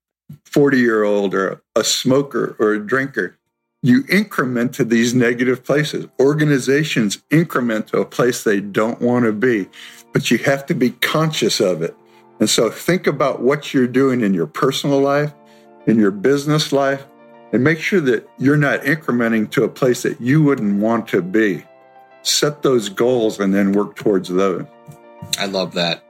40 0.45 0.79
year 0.79 1.05
old 1.05 1.35
or 1.35 1.63
a 1.75 1.85
smoker 1.85 2.57
or 2.59 2.73
a 2.73 2.87
drinker. 2.87 3.39
You 3.83 4.05
increment 4.09 4.73
to 4.75 4.85
these 4.85 5.15
negative 5.15 5.63
places. 5.63 6.07
Organizations 6.19 7.23
increment 7.31 7.89
to 7.89 7.99
a 7.99 8.07
place 8.07 8.43
they 8.43 8.61
don't 8.61 9.01
want 9.01 9.27
to 9.27 9.33
be, 9.33 9.69
but 10.13 10.31
you 10.31 10.39
have 10.39 10.65
to 10.67 10.75
be 10.75 10.91
conscious 10.91 11.61
of 11.61 11.83
it. 11.83 11.95
And 12.41 12.49
so 12.49 12.71
think 12.71 13.07
about 13.07 13.43
what 13.43 13.75
you're 13.75 13.87
doing 13.87 14.23
in 14.23 14.33
your 14.33 14.47
personal 14.47 15.01
life, 15.01 15.33
in 15.87 15.99
your 15.99 16.11
business 16.11 16.73
life, 16.73 17.05
and 17.53 17.63
make 17.63 17.79
sure 17.79 18.01
that 18.01 18.29
you're 18.39 18.57
not 18.57 18.81
incrementing 18.83 19.51
to 19.51 19.65
a 19.65 19.69
place 19.69 20.03
that 20.03 20.21
you 20.21 20.43
wouldn't 20.43 20.81
want 20.81 21.07
to 21.09 21.23
be. 21.23 21.65
Set 22.23 22.63
those 22.63 22.89
goals 22.89 23.39
and 23.39 23.55
then 23.55 23.73
work 23.73 23.97
towards 23.97 24.29
those. 24.29 24.67
I 25.39 25.47
love 25.47 25.75
that. 25.75 26.03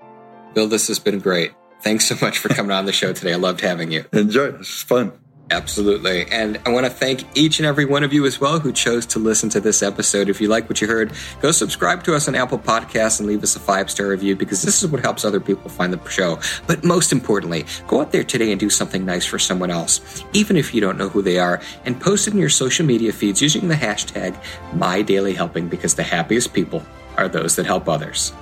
Bill, 0.54 0.68
this 0.68 0.86
has 0.88 0.98
been 0.98 1.18
great. 1.18 1.52
Thanks 1.84 2.06
so 2.06 2.16
much 2.22 2.38
for 2.38 2.48
coming 2.48 2.72
on 2.72 2.86
the 2.86 2.92
show 2.92 3.12
today. 3.12 3.34
I 3.34 3.36
loved 3.36 3.60
having 3.60 3.92
you. 3.92 4.06
Enjoy. 4.10 4.52
This 4.52 4.68
is 4.68 4.82
fun. 4.82 5.12
Absolutely. 5.50 6.24
And 6.32 6.58
I 6.64 6.70
want 6.70 6.86
to 6.86 6.90
thank 6.90 7.24
each 7.36 7.58
and 7.58 7.66
every 7.66 7.84
one 7.84 8.02
of 8.02 8.10
you 8.10 8.24
as 8.24 8.40
well 8.40 8.58
who 8.58 8.72
chose 8.72 9.04
to 9.04 9.18
listen 9.18 9.50
to 9.50 9.60
this 9.60 9.82
episode. 9.82 10.30
If 10.30 10.40
you 10.40 10.48
like 10.48 10.66
what 10.66 10.80
you 10.80 10.86
heard, 10.86 11.12
go 11.42 11.52
subscribe 11.52 12.02
to 12.04 12.14
us 12.14 12.26
on 12.26 12.34
Apple 12.34 12.58
Podcasts 12.58 13.20
and 13.20 13.28
leave 13.28 13.42
us 13.42 13.54
a 13.54 13.60
five 13.60 13.90
star 13.90 14.08
review 14.08 14.34
because 14.34 14.62
this 14.62 14.82
is 14.82 14.90
what 14.90 15.02
helps 15.02 15.26
other 15.26 15.40
people 15.40 15.68
find 15.68 15.92
the 15.92 16.02
show. 16.08 16.40
But 16.66 16.84
most 16.84 17.12
importantly, 17.12 17.66
go 17.86 18.00
out 18.00 18.12
there 18.12 18.24
today 18.24 18.50
and 18.50 18.58
do 18.58 18.70
something 18.70 19.04
nice 19.04 19.26
for 19.26 19.38
someone 19.38 19.70
else, 19.70 20.24
even 20.32 20.56
if 20.56 20.72
you 20.72 20.80
don't 20.80 20.96
know 20.96 21.10
who 21.10 21.20
they 21.20 21.38
are, 21.38 21.60
and 21.84 22.00
post 22.00 22.26
it 22.26 22.32
in 22.32 22.40
your 22.40 22.48
social 22.48 22.86
media 22.86 23.12
feeds 23.12 23.42
using 23.42 23.68
the 23.68 23.74
hashtag 23.74 24.34
MyDailyHelping 24.72 25.68
because 25.68 25.94
the 25.94 26.02
happiest 26.02 26.54
people 26.54 26.82
are 27.18 27.28
those 27.28 27.56
that 27.56 27.66
help 27.66 27.90
others. 27.90 28.32